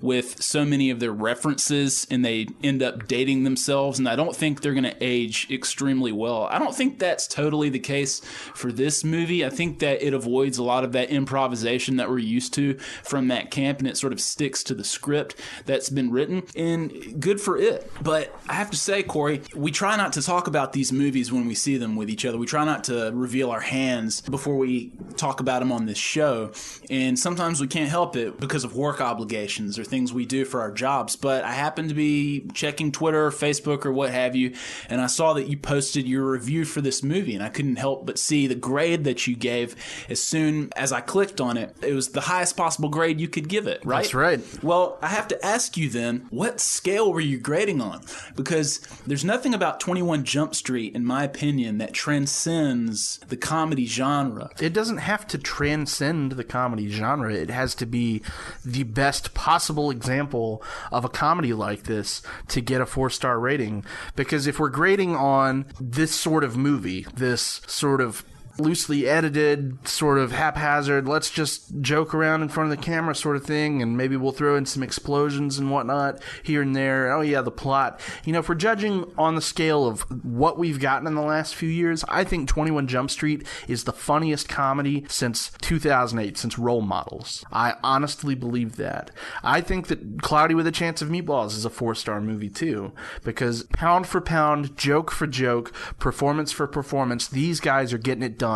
with 0.00 0.42
so 0.42 0.64
many 0.64 0.90
of 0.90 1.00
their 1.00 1.12
references 1.12 2.06
and 2.10 2.24
they 2.24 2.46
end 2.62 2.82
up 2.82 3.06
dating 3.06 3.44
themselves 3.44 3.98
and 3.98 4.08
I 4.08 4.16
don't 4.16 4.34
think 4.34 4.60
they're 4.60 4.72
going 4.74 4.84
to 4.84 4.96
age 5.00 5.46
extremely 5.50 6.12
well. 6.12 6.44
I 6.44 6.58
don't 6.58 6.74
think 6.74 6.98
that's 6.98 7.26
totally 7.26 7.68
the 7.68 7.78
case 7.78 8.20
for 8.54 8.72
this 8.72 9.04
movie. 9.04 9.44
I 9.44 9.50
think 9.50 9.78
that 9.80 10.02
it 10.02 10.14
avoids 10.14 10.58
a 10.58 10.62
lot 10.62 10.84
of 10.84 10.92
that 10.92 11.10
improvisation 11.10 11.96
that 11.96 12.08
we're 12.08 12.18
used 12.18 12.54
to 12.54 12.74
from 13.02 13.28
that 13.28 13.50
camp 13.50 13.78
and 13.78 13.88
it 13.88 13.96
sort 13.96 14.12
of 14.12 14.20
sticks 14.20 14.62
to 14.64 14.74
the 14.74 14.84
script 14.84 15.36
that's 15.66 15.90
been 15.90 16.10
written 16.10 16.42
and 16.56 17.20
good 17.20 17.40
for 17.40 17.58
it. 17.58 17.90
But 18.02 18.34
I 18.48 18.54
have 18.54 18.70
to 18.70 18.76
say, 18.76 19.02
Corey, 19.02 19.42
we 19.54 19.70
try 19.70 19.96
not 19.96 20.12
to 20.14 20.22
talk 20.22 20.46
about 20.46 20.72
these 20.72 20.92
movies 20.92 21.32
when 21.32 21.46
we 21.46 21.54
see 21.54 21.76
them 21.76 21.96
with 21.96 22.08
each 22.08 22.24
other. 22.24 22.38
We 22.38 22.46
try 22.46 22.64
not 22.64 22.84
to 22.84 23.10
reveal 23.12 23.50
our 23.50 23.60
hands 23.60 24.20
before 24.22 24.56
we 24.56 24.92
talk 25.16 25.40
about 25.40 25.60
them 25.60 25.72
on 25.72 25.86
this 25.86 25.98
show. 25.98 26.52
And 26.88 27.18
sometimes 27.18 27.60
we 27.60 27.66
can't 27.66 27.90
help 27.90 28.16
it 28.16 28.40
because 28.40 28.64
of 28.64 28.76
work 28.76 29.00
obligations 29.00 29.78
or 29.78 29.84
things 29.90 30.12
we 30.12 30.24
do 30.24 30.44
for 30.44 30.60
our 30.60 30.70
jobs. 30.70 31.16
But 31.16 31.44
I 31.44 31.52
happened 31.52 31.90
to 31.90 31.94
be 31.94 32.48
checking 32.54 32.92
Twitter 32.92 33.26
or 33.26 33.30
Facebook 33.30 33.84
or 33.84 33.92
what 33.92 34.10
have 34.10 34.34
you, 34.36 34.54
and 34.88 35.00
I 35.00 35.06
saw 35.06 35.34
that 35.34 35.48
you 35.48 35.56
posted 35.56 36.08
your 36.08 36.30
review 36.30 36.64
for 36.64 36.80
this 36.80 37.02
movie, 37.02 37.34
and 37.34 37.42
I 37.42 37.48
couldn't 37.48 37.76
help 37.76 38.06
but 38.06 38.18
see 38.18 38.46
the 38.46 38.54
grade 38.54 39.04
that 39.04 39.26
you 39.26 39.36
gave 39.36 39.76
as 40.08 40.22
soon 40.22 40.70
as 40.76 40.92
I 40.92 41.00
clicked 41.00 41.40
on 41.40 41.56
it. 41.56 41.76
It 41.82 41.94
was 41.94 42.08
the 42.08 42.22
highest 42.22 42.56
possible 42.56 42.88
grade 42.88 43.20
you 43.20 43.28
could 43.28 43.48
give 43.48 43.66
it, 43.66 43.84
right? 43.84 44.02
That's 44.02 44.14
right. 44.14 44.40
Well, 44.62 44.98
I 45.02 45.08
have 45.08 45.28
to 45.28 45.46
ask 45.46 45.76
you 45.76 45.88
then, 45.88 46.26
what 46.30 46.60
scale 46.60 47.12
were 47.12 47.20
you 47.20 47.38
grading 47.38 47.80
on? 47.80 48.02
Because 48.36 48.78
there's 49.06 49.24
nothing 49.24 49.54
about 49.54 49.80
21 49.80 50.24
Jump 50.24 50.54
Street, 50.54 50.94
in 50.94 51.04
my 51.04 51.24
opinion, 51.24 51.78
that 51.78 51.92
transcends 51.92 53.18
the 53.28 53.36
comedy 53.36 53.86
genre. 53.86 54.50
It 54.60 54.72
doesn't 54.72 54.98
have 54.98 55.26
to 55.28 55.38
transcend 55.38 56.32
the 56.32 56.44
comedy 56.44 56.88
genre. 56.88 57.32
It 57.34 57.50
has 57.50 57.74
to 57.76 57.86
be 57.86 58.22
the 58.64 58.84
best 58.84 59.34
possible 59.34 59.79
example 59.88 60.62
of 60.92 61.04
a 61.04 61.08
comedy 61.08 61.54
like 61.54 61.84
this 61.84 62.20
to 62.48 62.60
get 62.60 62.82
a 62.82 62.86
four 62.86 63.08
star 63.08 63.40
rating. 63.40 63.84
Because 64.16 64.46
if 64.46 64.58
we're 64.58 64.68
grading 64.68 65.16
on 65.16 65.64
this 65.80 66.14
sort 66.14 66.44
of 66.44 66.58
movie, 66.58 67.06
this 67.14 67.62
sort 67.66 68.02
of 68.02 68.24
loosely 68.60 69.08
edited, 69.08 69.86
sort 69.86 70.18
of 70.18 70.32
haphazard, 70.32 71.08
let's 71.08 71.30
just 71.30 71.80
joke 71.80 72.14
around 72.14 72.42
in 72.42 72.48
front 72.48 72.70
of 72.70 72.78
the 72.78 72.84
camera 72.84 73.14
sort 73.14 73.36
of 73.36 73.44
thing, 73.44 73.82
and 73.82 73.96
maybe 73.96 74.16
we'll 74.16 74.32
throw 74.32 74.56
in 74.56 74.66
some 74.66 74.82
explosions 74.82 75.58
and 75.58 75.70
whatnot 75.70 76.22
here 76.42 76.62
and 76.62 76.76
there. 76.76 77.12
Oh, 77.12 77.20
yeah, 77.20 77.40
the 77.40 77.50
plot. 77.50 78.00
You 78.24 78.32
know, 78.32 78.40
if 78.40 78.48
we're 78.48 78.54
judging 78.54 79.10
on 79.16 79.34
the 79.34 79.40
scale 79.40 79.86
of 79.86 80.02
what 80.24 80.58
we've 80.58 80.80
gotten 80.80 81.06
in 81.06 81.14
the 81.14 81.22
last 81.22 81.54
few 81.54 81.68
years, 81.68 82.04
I 82.08 82.24
think 82.24 82.48
21 82.48 82.86
Jump 82.86 83.10
Street 83.10 83.46
is 83.66 83.84
the 83.84 83.92
funniest 83.92 84.48
comedy 84.48 85.04
since 85.08 85.52
2008, 85.62 86.36
since 86.36 86.58
Role 86.58 86.82
Models. 86.82 87.44
I 87.52 87.74
honestly 87.82 88.34
believe 88.34 88.76
that. 88.76 89.10
I 89.42 89.60
think 89.60 89.86
that 89.88 90.22
Cloudy 90.22 90.54
with 90.54 90.66
a 90.66 90.72
Chance 90.72 91.02
of 91.02 91.08
Meatballs 91.08 91.56
is 91.56 91.64
a 91.64 91.70
four 91.70 91.94
star 91.94 92.20
movie 92.20 92.50
too, 92.50 92.92
because 93.24 93.64
pound 93.72 94.06
for 94.06 94.20
pound, 94.20 94.76
joke 94.76 95.10
for 95.10 95.26
joke, 95.26 95.72
performance 95.98 96.52
for 96.52 96.66
performance, 96.66 97.26
these 97.26 97.60
guys 97.60 97.92
are 97.92 97.98
getting 97.98 98.22
it 98.22 98.38
done 98.38 98.49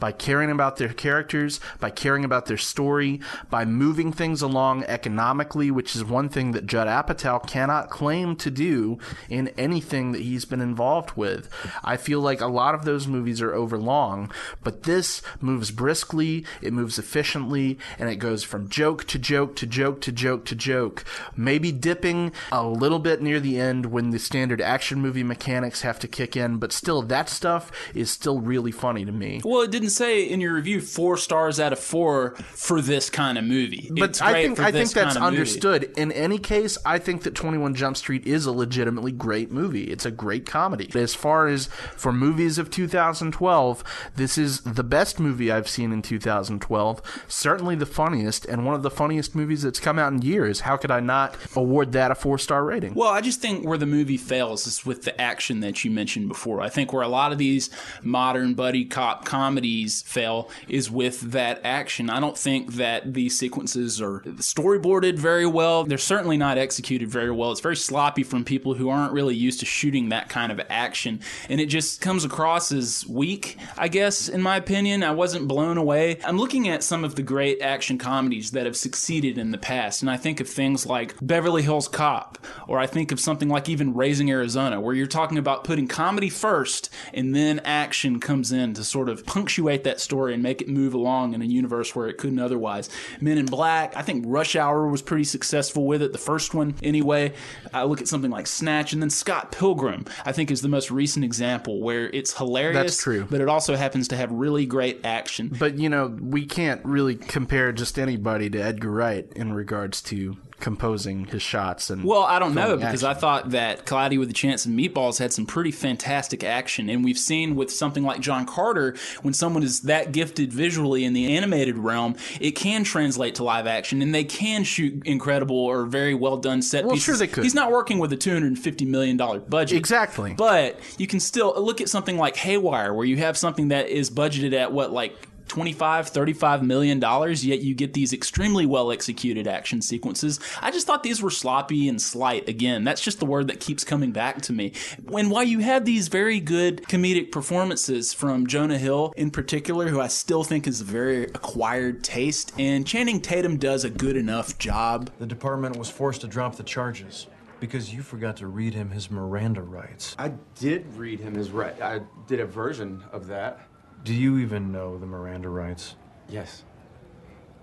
by 0.00 0.12
caring 0.12 0.50
about 0.50 0.76
their 0.76 0.92
characters, 0.92 1.60
by 1.80 1.90
caring 1.90 2.24
about 2.24 2.46
their 2.46 2.56
story, 2.56 3.20
by 3.50 3.64
moving 3.64 4.12
things 4.12 4.42
along 4.42 4.84
economically, 4.84 5.70
which 5.70 5.94
is 5.94 6.04
one 6.04 6.28
thing 6.28 6.52
that 6.52 6.66
Judd 6.66 6.88
Apatow 6.88 7.46
cannot 7.46 7.90
claim 7.90 8.36
to 8.36 8.50
do 8.50 8.98
in 9.28 9.48
anything 9.56 10.12
that 10.12 10.22
he's 10.22 10.44
been 10.44 10.60
involved 10.60 11.16
with. 11.16 11.48
I 11.84 11.96
feel 11.96 12.20
like 12.20 12.40
a 12.40 12.46
lot 12.46 12.74
of 12.74 12.84
those 12.84 13.06
movies 13.06 13.40
are 13.40 13.54
overlong, 13.54 14.30
but 14.62 14.82
this 14.82 15.22
moves 15.40 15.70
briskly, 15.70 16.44
it 16.60 16.72
moves 16.72 16.98
efficiently, 16.98 17.78
and 17.98 18.08
it 18.10 18.16
goes 18.16 18.42
from 18.42 18.68
joke 18.68 19.04
to 19.06 19.18
joke 19.18 19.56
to 19.56 19.66
joke 19.66 20.00
to 20.02 20.12
joke 20.12 20.44
to 20.46 20.54
joke. 20.54 21.04
Maybe 21.36 21.72
dipping 21.72 22.32
a 22.50 22.66
little 22.66 22.98
bit 22.98 23.22
near 23.22 23.40
the 23.40 23.58
end 23.60 23.86
when 23.86 24.10
the 24.10 24.18
standard 24.18 24.60
action 24.60 25.00
movie 25.00 25.22
mechanics 25.22 25.82
have 25.82 25.98
to 26.00 26.08
kick 26.08 26.36
in, 26.36 26.58
but 26.58 26.72
still, 26.72 27.02
that 27.02 27.28
stuff 27.28 27.70
is 27.94 28.10
still 28.10 28.40
really 28.40 28.72
funny 28.72 29.04
to 29.04 29.12
me. 29.12 29.35
Well, 29.44 29.62
it 29.62 29.70
didn't 29.70 29.90
say 29.90 30.22
in 30.24 30.40
your 30.40 30.54
review 30.54 30.80
four 30.80 31.16
stars 31.16 31.60
out 31.60 31.72
of 31.72 31.78
four 31.78 32.34
for 32.36 32.80
this 32.80 33.10
kind 33.10 33.38
of 33.38 33.44
movie. 33.44 33.90
But 33.92 34.10
It's 34.10 34.20
I 34.22 34.42
think 34.42 34.58
I 34.58 34.72
think 34.72 34.90
that's 34.90 35.16
of 35.16 35.22
movie. 35.22 35.36
understood. 35.36 35.92
In 35.96 36.12
any 36.12 36.38
case, 36.38 36.78
I 36.84 36.98
think 36.98 37.22
that 37.22 37.34
Twenty 37.34 37.58
One 37.58 37.74
Jump 37.74 37.96
Street 37.96 38.26
is 38.26 38.46
a 38.46 38.52
legitimately 38.52 39.12
great 39.12 39.50
movie. 39.50 39.84
It's 39.84 40.04
a 40.06 40.10
great 40.10 40.46
comedy. 40.46 40.88
As 40.94 41.14
far 41.14 41.46
as 41.48 41.66
for 41.96 42.12
movies 42.12 42.58
of 42.58 42.70
2012, 42.70 43.84
this 44.16 44.38
is 44.38 44.60
the 44.62 44.84
best 44.84 45.18
movie 45.20 45.50
I've 45.50 45.68
seen 45.68 45.92
in 45.92 46.02
2012. 46.02 47.02
Certainly 47.28 47.76
the 47.76 47.86
funniest, 47.86 48.44
and 48.46 48.64
one 48.64 48.74
of 48.74 48.82
the 48.82 48.90
funniest 48.90 49.34
movies 49.34 49.62
that's 49.62 49.80
come 49.80 49.98
out 49.98 50.12
in 50.12 50.22
years. 50.22 50.60
How 50.60 50.76
could 50.76 50.90
I 50.90 51.00
not 51.00 51.36
award 51.54 51.92
that 51.92 52.10
a 52.10 52.14
four 52.14 52.38
star 52.38 52.64
rating? 52.64 52.94
Well, 52.94 53.10
I 53.10 53.20
just 53.20 53.40
think 53.40 53.66
where 53.66 53.78
the 53.78 53.86
movie 53.86 54.16
fails 54.16 54.66
is 54.66 54.84
with 54.84 55.02
the 55.02 55.18
action 55.20 55.60
that 55.60 55.84
you 55.84 55.90
mentioned 55.90 56.28
before. 56.28 56.60
I 56.60 56.68
think 56.68 56.92
where 56.92 57.02
a 57.02 57.08
lot 57.08 57.32
of 57.32 57.38
these 57.38 57.70
modern 58.02 58.54
buddy 58.54 58.84
cop 58.84 59.15
comedies 59.24 60.02
fail 60.02 60.50
is 60.68 60.90
with 60.90 61.20
that 61.32 61.60
action. 61.64 62.10
I 62.10 62.20
don't 62.20 62.36
think 62.36 62.74
that 62.74 63.14
these 63.14 63.38
sequences 63.38 64.00
are 64.00 64.20
storyboarded 64.20 65.18
very 65.18 65.46
well. 65.46 65.84
They're 65.84 65.98
certainly 65.98 66.36
not 66.36 66.58
executed 66.58 67.08
very 67.08 67.30
well. 67.30 67.52
It's 67.52 67.60
very 67.60 67.76
sloppy 67.76 68.22
from 68.22 68.44
people 68.44 68.74
who 68.74 68.88
aren't 68.88 69.12
really 69.12 69.34
used 69.34 69.60
to 69.60 69.66
shooting 69.66 70.08
that 70.10 70.28
kind 70.28 70.52
of 70.52 70.60
action. 70.68 71.20
And 71.48 71.60
it 71.60 71.66
just 71.66 72.00
comes 72.00 72.24
across 72.24 72.72
as 72.72 73.06
weak, 73.06 73.56
I 73.76 73.88
guess, 73.88 74.28
in 74.28 74.42
my 74.42 74.56
opinion. 74.56 75.02
I 75.02 75.12
wasn't 75.12 75.48
blown 75.48 75.78
away. 75.78 76.18
I'm 76.24 76.38
looking 76.38 76.68
at 76.68 76.82
some 76.82 77.04
of 77.04 77.14
the 77.14 77.22
great 77.22 77.60
action 77.60 77.98
comedies 77.98 78.50
that 78.52 78.66
have 78.66 78.76
succeeded 78.76 79.38
in 79.38 79.50
the 79.50 79.58
past, 79.58 80.02
and 80.02 80.10
I 80.10 80.16
think 80.16 80.40
of 80.40 80.48
things 80.48 80.86
like 80.86 81.14
Beverly 81.20 81.62
Hills 81.62 81.88
Cop, 81.88 82.38
or 82.68 82.78
I 82.78 82.86
think 82.86 83.12
of 83.12 83.20
something 83.20 83.48
like 83.48 83.68
even 83.68 83.94
Raising 83.94 84.30
Arizona, 84.30 84.80
where 84.80 84.94
you're 84.94 85.06
talking 85.06 85.38
about 85.38 85.64
putting 85.64 85.88
comedy 85.88 86.28
first 86.28 86.90
and 87.12 87.34
then 87.34 87.60
action 87.60 88.20
comes 88.20 88.52
in 88.52 88.74
to 88.74 88.84
sort 88.84 89.05
of 89.08 89.24
punctuate 89.26 89.84
that 89.84 90.00
story 90.00 90.34
and 90.34 90.42
make 90.42 90.60
it 90.60 90.68
move 90.68 90.94
along 90.94 91.34
in 91.34 91.42
a 91.42 91.44
universe 91.44 91.94
where 91.94 92.08
it 92.08 92.18
couldn't 92.18 92.38
otherwise. 92.38 92.88
Men 93.20 93.38
in 93.38 93.46
Black, 93.46 93.96
I 93.96 94.02
think 94.02 94.24
Rush 94.26 94.56
Hour 94.56 94.86
was 94.88 95.02
pretty 95.02 95.24
successful 95.24 95.86
with 95.86 96.02
it, 96.02 96.12
the 96.12 96.18
first 96.18 96.54
one 96.54 96.74
anyway. 96.82 97.32
I 97.72 97.84
look 97.84 98.00
at 98.00 98.08
something 98.08 98.30
like 98.30 98.46
Snatch, 98.46 98.92
and 98.92 99.02
then 99.02 99.10
Scott 99.10 99.52
Pilgrim, 99.52 100.04
I 100.24 100.32
think 100.32 100.50
is 100.50 100.62
the 100.62 100.68
most 100.68 100.90
recent 100.90 101.24
example 101.24 101.80
where 101.80 102.08
it's 102.10 102.36
hilarious, 102.36 102.82
That's 102.82 103.02
true. 103.02 103.26
but 103.30 103.40
it 103.40 103.48
also 103.48 103.76
happens 103.76 104.08
to 104.08 104.16
have 104.16 104.30
really 104.32 104.66
great 104.66 105.04
action. 105.04 105.54
But 105.58 105.78
you 105.78 105.88
know, 105.88 106.06
we 106.20 106.46
can't 106.46 106.84
really 106.84 107.16
compare 107.16 107.72
just 107.72 107.98
anybody 107.98 108.50
to 108.50 108.58
Edgar 108.58 108.90
Wright 108.90 109.26
in 109.36 109.52
regards 109.52 110.02
to 110.02 110.36
composing 110.58 111.26
his 111.26 111.42
shots 111.42 111.90
and 111.90 112.02
Well, 112.04 112.22
I 112.22 112.38
don't 112.38 112.54
know 112.54 112.76
because 112.76 113.04
action. 113.04 113.08
I 113.08 113.20
thought 113.20 113.50
that 113.50 113.84
Cloudy 113.84 114.16
with 114.18 114.30
a 114.30 114.32
Chance 114.32 114.64
of 114.66 114.72
Meatballs 114.72 115.18
had 115.18 115.32
some 115.32 115.44
pretty 115.46 115.70
fantastic 115.70 116.42
action, 116.42 116.88
and 116.88 117.04
we've 117.04 117.18
seen 117.18 117.56
with 117.56 117.70
something 117.70 118.02
like 118.04 118.20
John 118.20 118.46
Carter, 118.46 118.96
when 119.22 119.34
someone 119.34 119.62
is 119.62 119.82
that 119.82 120.12
gifted 120.12 120.52
visually 120.52 121.04
in 121.04 121.12
the 121.12 121.36
animated 121.36 121.76
realm, 121.76 122.16
it 122.40 122.52
can 122.52 122.84
translate 122.84 123.34
to 123.36 123.44
live 123.44 123.66
action, 123.66 124.00
and 124.02 124.14
they 124.14 124.24
can 124.24 124.64
shoot 124.64 125.06
incredible 125.06 125.56
or 125.58 125.84
very 125.84 126.14
well 126.14 126.36
done 126.38 126.62
set 126.62 126.84
Well, 126.84 126.94
pieces. 126.94 127.04
sure 127.04 127.16
they 127.16 127.26
could. 127.26 127.44
He's 127.44 127.54
not 127.54 127.70
working 127.70 127.98
with 127.98 128.12
a 128.12 128.16
two 128.16 128.32
hundred 128.32 128.48
and 128.48 128.58
fifty 128.58 128.84
million 128.86 129.16
dollar 129.16 129.40
budget, 129.40 129.76
exactly, 129.78 130.34
but 130.36 130.78
you 130.98 131.06
can 131.06 131.20
still 131.20 131.54
look 131.62 131.80
at 131.80 131.88
something 131.88 132.16
like 132.16 132.36
Haywire, 132.36 132.94
where 132.94 133.04
you 133.06 133.18
have 133.18 133.36
something 133.36 133.68
that 133.68 133.88
is 133.88 134.10
budgeted 134.10 134.52
at 134.54 134.72
what 134.72 134.92
like 134.92 135.28
25 135.48 136.08
35 136.08 136.62
million 136.62 137.00
dollars 137.00 137.44
yet 137.44 137.60
you 137.60 137.74
get 137.74 137.92
these 137.92 138.12
extremely 138.12 138.66
well 138.66 138.90
executed 138.90 139.46
action 139.46 139.80
sequences 139.80 140.40
i 140.60 140.70
just 140.70 140.86
thought 140.86 141.02
these 141.02 141.22
were 141.22 141.30
sloppy 141.30 141.88
and 141.88 142.00
slight 142.00 142.48
again 142.48 142.84
that's 142.84 143.00
just 143.00 143.18
the 143.18 143.26
word 143.26 143.48
that 143.48 143.60
keeps 143.60 143.84
coming 143.84 144.12
back 144.12 144.40
to 144.42 144.52
me 144.52 144.72
when 145.04 145.30
while 145.30 145.44
you 145.44 145.60
have 145.60 145.84
these 145.84 146.08
very 146.08 146.40
good 146.40 146.82
comedic 146.84 147.30
performances 147.30 148.12
from 148.12 148.46
jonah 148.46 148.78
hill 148.78 149.12
in 149.16 149.30
particular 149.30 149.88
who 149.88 150.00
i 150.00 150.08
still 150.08 150.44
think 150.44 150.66
is 150.66 150.80
a 150.80 150.84
very 150.84 151.24
acquired 151.24 152.02
taste 152.02 152.52
and 152.58 152.86
channing 152.86 153.20
tatum 153.20 153.56
does 153.56 153.84
a 153.84 153.90
good 153.90 154.16
enough 154.16 154.58
job 154.58 155.10
The 155.18 155.26
department 155.26 155.76
was 155.76 155.90
forced 155.90 156.20
to 156.22 156.26
drop 156.26 156.56
the 156.56 156.62
charges 156.62 157.26
because 157.60 157.92
you 157.92 158.02
forgot 158.02 158.36
to 158.38 158.46
read 158.46 158.74
him 158.74 158.90
his 158.90 159.10
Miranda 159.10 159.62
rights. 159.62 160.14
I 160.18 160.32
did 160.58 160.86
read 160.94 161.20
him 161.20 161.34
his 161.34 161.50
right. 161.50 161.80
I 161.80 162.00
did 162.26 162.40
a 162.40 162.46
version 162.46 163.02
of 163.12 163.26
that. 163.28 163.65
Do 164.06 164.14
you 164.14 164.38
even 164.38 164.70
know 164.70 164.96
the 164.98 165.04
Miranda 165.04 165.48
rights? 165.48 165.96
Yes. 166.28 166.62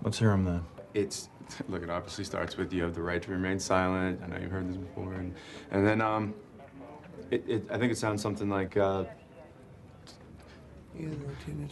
Let's 0.02 0.18
hear 0.18 0.28
them 0.28 0.44
then. 0.44 0.62
It's 0.92 1.30
look. 1.70 1.82
It 1.82 1.88
obviously 1.88 2.24
starts 2.24 2.58
with 2.58 2.70
you 2.70 2.82
have 2.82 2.94
the 2.94 3.00
right 3.00 3.22
to 3.22 3.30
remain 3.30 3.58
silent. 3.58 4.20
I 4.22 4.26
know 4.26 4.36
you've 4.36 4.50
heard 4.50 4.68
this 4.68 4.76
before, 4.76 5.14
and 5.14 5.34
and 5.70 5.86
then 5.86 6.02
um, 6.02 6.34
it, 7.30 7.48
it 7.48 7.66
I 7.70 7.78
think 7.78 7.92
it 7.92 7.96
sounds 7.96 8.20
something 8.20 8.50
like 8.50 8.76
uh. 8.76 9.04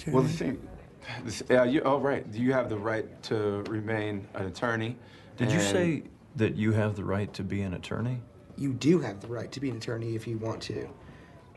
Well, 0.08 0.22
the 0.22 0.28
thing, 0.30 0.66
this, 1.24 1.42
yeah, 1.50 1.64
you. 1.64 1.82
Oh, 1.84 1.98
right. 1.98 2.30
Do 2.32 2.40
you 2.40 2.54
have 2.54 2.70
the 2.70 2.78
right 2.78 3.22
to 3.24 3.62
remain 3.68 4.26
an 4.34 4.46
attorney. 4.46 4.96
Did 5.36 5.52
you 5.52 5.60
say 5.60 6.04
that 6.36 6.56
you 6.56 6.72
have 6.72 6.96
the 6.96 7.04
right 7.04 7.30
to 7.34 7.42
be 7.42 7.60
an 7.60 7.74
attorney? 7.74 8.22
You 8.56 8.72
do 8.72 9.00
have 9.00 9.20
the 9.20 9.28
right 9.28 9.52
to 9.52 9.60
be 9.60 9.68
an 9.68 9.76
attorney 9.76 10.14
if 10.14 10.26
you 10.26 10.38
want 10.38 10.62
to. 10.62 10.88